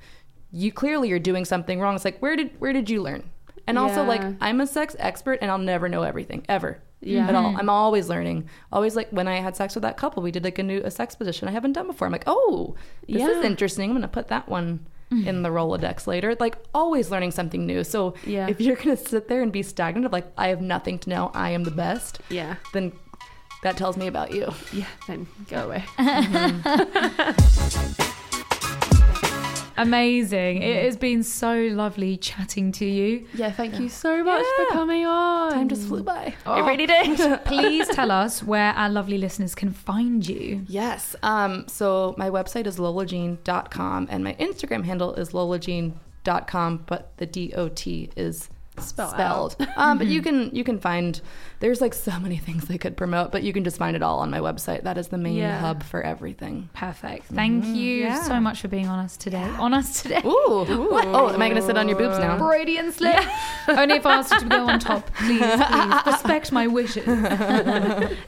you 0.50 0.72
clearly 0.72 1.12
are 1.12 1.18
doing 1.18 1.44
something 1.44 1.80
wrong. 1.80 1.94
It's 1.94 2.05
like 2.05 2.18
where 2.18 2.34
did 2.34 2.61
where 2.61 2.72
did 2.72 2.90
you 2.90 3.03
learn? 3.03 3.30
And 3.66 3.78
also 3.78 4.04
like 4.04 4.22
I'm 4.40 4.60
a 4.60 4.66
sex 4.66 4.96
expert 4.98 5.38
and 5.42 5.50
I'll 5.50 5.58
never 5.58 5.88
know 5.88 6.02
everything 6.02 6.44
ever. 6.48 6.80
Yeah. 7.00 7.26
At 7.26 7.34
all. 7.34 7.50
Mm-hmm. 7.50 7.58
I'm 7.58 7.68
always 7.68 8.08
learning. 8.08 8.48
Always 8.72 8.94
like 8.94 9.10
when 9.10 9.26
I 9.26 9.40
had 9.40 9.56
sex 9.56 9.74
with 9.74 9.82
that 9.82 9.96
couple, 9.96 10.22
we 10.22 10.30
did 10.30 10.44
like 10.44 10.58
a 10.58 10.62
new 10.62 10.80
a 10.84 10.90
sex 10.90 11.14
position 11.14 11.48
I 11.48 11.50
haven't 11.50 11.72
done 11.72 11.86
before. 11.86 12.06
I'm 12.06 12.12
like, 12.12 12.24
oh, 12.26 12.76
this 13.08 13.22
is 13.22 13.44
interesting. 13.44 13.90
I'm 13.90 13.96
gonna 13.96 14.08
put 14.08 14.28
that 14.28 14.48
one 14.48 14.86
mm-hmm. 15.10 15.28
in 15.28 15.42
the 15.42 15.48
Rolodex 15.48 16.06
later. 16.06 16.36
Like 16.38 16.56
always 16.74 17.10
learning 17.10 17.32
something 17.32 17.66
new. 17.66 17.84
So 17.84 18.14
Yeah. 18.24 18.48
if 18.48 18.60
you're 18.60 18.76
gonna 18.76 18.96
sit 18.96 19.28
there 19.28 19.42
and 19.42 19.52
be 19.52 19.62
stagnant 19.62 20.06
of 20.06 20.12
like 20.12 20.26
I 20.38 20.48
have 20.48 20.60
nothing 20.60 20.98
to 21.00 21.10
know, 21.10 21.30
I 21.34 21.50
am 21.50 21.64
the 21.64 21.70
best, 21.70 22.20
Yeah. 22.28 22.56
then 22.72 22.92
that 23.62 23.76
tells 23.76 23.96
me 23.96 24.06
about 24.06 24.32
you. 24.32 24.52
Yeah. 24.72 24.86
Then 25.06 25.26
go 25.48 25.66
away. 25.66 25.84
Mm-hmm. 25.98 28.12
Amazing. 29.76 30.62
It 30.62 30.84
has 30.84 30.96
been 30.96 31.22
so 31.22 31.54
lovely 31.72 32.16
chatting 32.16 32.72
to 32.72 32.84
you. 32.84 33.26
yeah. 33.34 33.50
Thank 33.50 33.78
you 33.80 33.88
so 33.88 34.22
much 34.24 34.44
Yeah. 34.58 34.64
for 34.66 34.72
coming 34.72 35.04
on. 35.06 35.52
Time 35.52 35.68
just 35.68 35.88
flew 35.88 36.02
by. 36.02 36.34
It 36.46 36.64
really 36.66 36.86
did. 36.86 37.44
Please 37.44 37.88
tell 37.92 38.10
us 38.10 38.42
where 38.42 38.72
our 38.74 38.88
lovely 38.88 39.18
listeners 39.18 39.54
can 39.54 39.72
find 39.72 40.26
you. 40.26 40.64
Yes. 40.68 41.14
Um, 41.22 41.66
so 41.68 42.14
my 42.18 42.30
website 42.30 42.66
is 42.66 42.78
lolajean.com 42.78 44.08
and 44.10 44.24
my 44.24 44.34
Instagram 44.34 44.84
handle 44.84 45.14
is 45.14 45.30
lolajean.com, 45.30 46.84
but 46.86 47.16
the 47.16 47.26
D 47.26 47.52
O 47.54 47.68
T 47.68 48.10
is 48.16 48.48
Spelled 48.83 49.12
spelled. 49.53 49.57
um, 49.76 49.99
but 49.99 50.07
you 50.07 50.20
can 50.22 50.55
you 50.55 50.64
can 50.64 50.78
find 50.78 51.20
there's 51.61 51.80
like 51.80 51.95
so 51.95 52.18
many 52.18 52.37
things 52.37 52.66
they 52.66 52.78
could 52.78 52.97
promote, 52.97 53.30
but 53.33 53.43
you 53.43 53.53
can 53.53 53.64
just 53.64 53.76
find 53.78 53.95
it 53.97 54.03
all 54.03 54.18
on 54.18 54.30
my 54.30 54.39
website. 54.41 54.83
That 54.83 54.99
is 54.99 55.09
the 55.09 55.18
main 55.18 55.37
Yeah. 55.37 55.59
hub 55.61 55.83
for 55.83 56.03
everything. 56.03 56.68
Perfect. 56.74 57.26
Thank 57.26 57.64
you 57.66 58.03
Yeah. 58.03 58.22
so 58.22 58.41
much 58.41 58.61
for 58.61 58.68
being 58.68 58.89
on 58.89 58.99
us 58.99 59.16
today. 59.16 59.49
On 59.59 59.72
us 59.72 60.03
today. 60.03 60.20
Ooh. 60.24 60.66
Oh, 60.68 61.30
am 61.33 61.41
I 61.41 61.49
gonna 61.49 61.62
sit 61.62 61.76
on 61.78 61.89
your 61.89 61.99
boobs 61.99 62.18
now? 62.18 62.39
Freudian 62.39 62.93
slip. 62.93 63.16
Only 63.68 63.97
if 63.97 64.07
I 64.07 64.14
asked 64.16 64.33
you 64.33 64.41
to 64.41 64.47
go 64.47 64.66
on 64.68 64.78
top. 64.80 65.12
Please, 65.14 65.41
please. 65.41 65.95
Respect 66.07 66.53
my 66.53 66.66
wishes. 66.66 67.07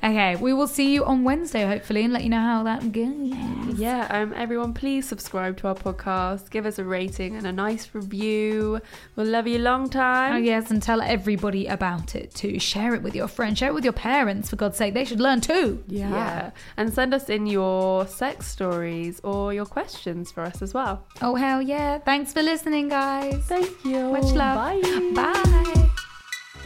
okay, 0.03 0.37
we 0.37 0.53
will 0.53 0.69
see 0.69 0.93
you 0.95 1.05
on 1.05 1.25
Wednesday, 1.25 1.67
hopefully, 1.67 2.05
and 2.05 2.13
let 2.13 2.23
you 2.23 2.31
know 2.31 2.41
how 2.41 2.63
that 2.65 2.93
goes. 2.93 3.64
Yeah, 3.77 4.07
um, 4.11 4.33
everyone, 4.35 4.75
please 4.75 5.09
subscribe 5.09 5.57
to 5.59 5.68
our 5.68 5.75
podcast. 5.75 6.51
Give 6.51 6.66
us 6.66 6.79
a 6.79 6.85
rating 6.85 7.37
and 7.37 7.47
a 7.47 7.53
nice 7.53 7.89
review. 7.95 8.81
We'll 9.16 9.27
love 9.27 9.47
you 9.47 9.59
long 9.59 9.85
Oh, 9.85 9.89
time. 9.89 10.45
yes, 10.45 10.70
and 10.70 10.83
tell 10.83 11.01
everybody 11.01 11.66
about 11.66 12.14
it 12.14 12.35
too. 12.35 12.59
Share 12.59 12.95
it 12.95 13.03
with 13.03 13.14
your 13.14 13.29
friends. 13.29 13.59
Share 13.59 13.70
it 13.70 13.75
with 13.75 13.85
your 13.85 13.93
parents, 13.93 14.51
for 14.51 14.57
God's 14.57 14.77
sake. 14.77 14.95
They 14.95 15.05
should 15.05 15.20
learn 15.20 15.41
too. 15.41 15.83
Yeah. 15.89 16.51
And 16.77 16.93
send 16.93 17.12
us 17.14 17.29
in 17.29 17.47
your 17.47 18.07
sex 18.07 18.47
stories 18.47 19.20
or 19.25 19.53
your 19.53 19.66
questions 19.66 20.31
for 20.31 20.43
us 20.43 20.62
as 20.62 20.72
well. 20.75 21.05
Oh, 21.22 21.35
hell 21.35 21.61
yeah. 21.62 21.99
Thanks 21.99 22.33
for 22.33 22.43
listening, 22.43 22.89
guys. 22.89 23.45
Thank 23.47 23.85
you. 23.85 24.12
Much 24.12 24.33
love. 24.35 24.57
Bye. 24.57 25.91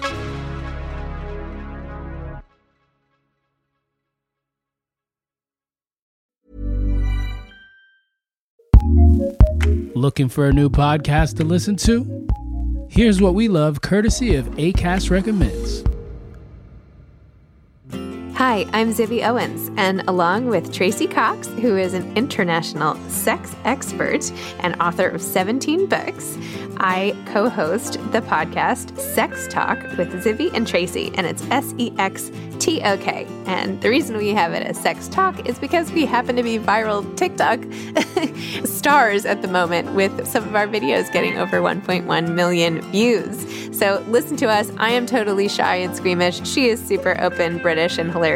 Bye. 0.00 0.37
Looking 9.98 10.28
for 10.28 10.46
a 10.46 10.52
new 10.52 10.70
podcast 10.70 11.38
to 11.38 11.44
listen 11.44 11.74
to? 11.78 12.28
Here's 12.88 13.20
what 13.20 13.34
we 13.34 13.48
love 13.48 13.80
courtesy 13.80 14.36
of 14.36 14.46
ACAST 14.50 15.10
Recommends. 15.10 15.82
Hi, 18.38 18.66
I'm 18.72 18.92
Zibby 18.92 19.26
Owens, 19.28 19.68
and 19.76 20.08
along 20.08 20.46
with 20.46 20.72
Tracey 20.72 21.08
Cox, 21.08 21.48
who 21.48 21.76
is 21.76 21.92
an 21.92 22.16
international 22.16 22.94
sex 23.08 23.52
expert 23.64 24.30
and 24.60 24.80
author 24.80 25.08
of 25.08 25.20
17 25.20 25.86
books, 25.86 26.38
I 26.76 27.16
co 27.26 27.48
host 27.48 27.94
the 28.12 28.20
podcast 28.20 28.92
SexTok 28.92 29.98
with 29.98 30.12
Zibby 30.22 30.52
and 30.54 30.68
Tracey, 30.68 31.10
and 31.16 31.26
it's 31.26 31.42
S 31.50 31.74
E 31.78 31.92
X 31.98 32.30
T 32.60 32.80
O 32.84 32.96
K. 32.98 33.26
And 33.46 33.80
the 33.82 33.90
reason 33.90 34.16
we 34.16 34.28
have 34.28 34.52
it 34.52 34.62
as 34.62 34.78
SexTok 34.78 35.44
is 35.44 35.58
because 35.58 35.90
we 35.90 36.06
happen 36.06 36.36
to 36.36 36.44
be 36.44 36.60
viral 36.60 37.02
TikTok 37.16 37.58
stars 38.64 39.26
at 39.26 39.42
the 39.42 39.48
moment, 39.48 39.94
with 39.94 40.28
some 40.28 40.44
of 40.44 40.54
our 40.54 40.68
videos 40.68 41.12
getting 41.12 41.38
over 41.38 41.60
1.1 41.60 42.34
million 42.34 42.82
views. 42.92 43.76
So 43.76 44.04
listen 44.08 44.36
to 44.38 44.48
us. 44.48 44.70
I 44.76 44.90
am 44.90 45.06
totally 45.06 45.48
shy 45.48 45.76
and 45.76 45.94
squeamish. 45.94 46.46
She 46.46 46.68
is 46.68 46.84
super 46.84 47.20
open, 47.20 47.58
British, 47.58 47.98
and 47.98 48.10
hilarious. 48.10 48.27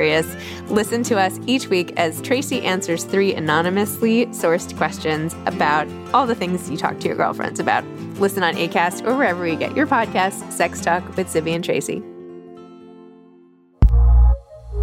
Listen 0.68 1.02
to 1.04 1.18
us 1.18 1.38
each 1.46 1.68
week 1.68 1.92
as 1.96 2.20
Tracey 2.22 2.62
answers 2.62 3.04
three 3.04 3.34
anonymously 3.34 4.26
sourced 4.26 4.76
questions 4.76 5.34
about 5.46 5.86
all 6.14 6.26
the 6.26 6.34
things 6.34 6.70
you 6.70 6.76
talk 6.76 6.98
to 7.00 7.08
your 7.08 7.16
girlfriends 7.16 7.60
about. 7.60 7.84
Listen 8.18 8.42
on 8.42 8.54
ACAST 8.54 9.06
or 9.06 9.16
wherever 9.16 9.46
you 9.46 9.56
get 9.56 9.76
your 9.76 9.86
podcasts, 9.86 10.42
SexTok 10.52 11.16
with 11.16 11.26
Zibby 11.26 11.54
and 11.54 11.64
Tracey. 11.64 12.02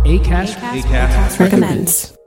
ACAST, 0.06 0.56
ACAST 0.56 1.40
recommends. 1.40 2.19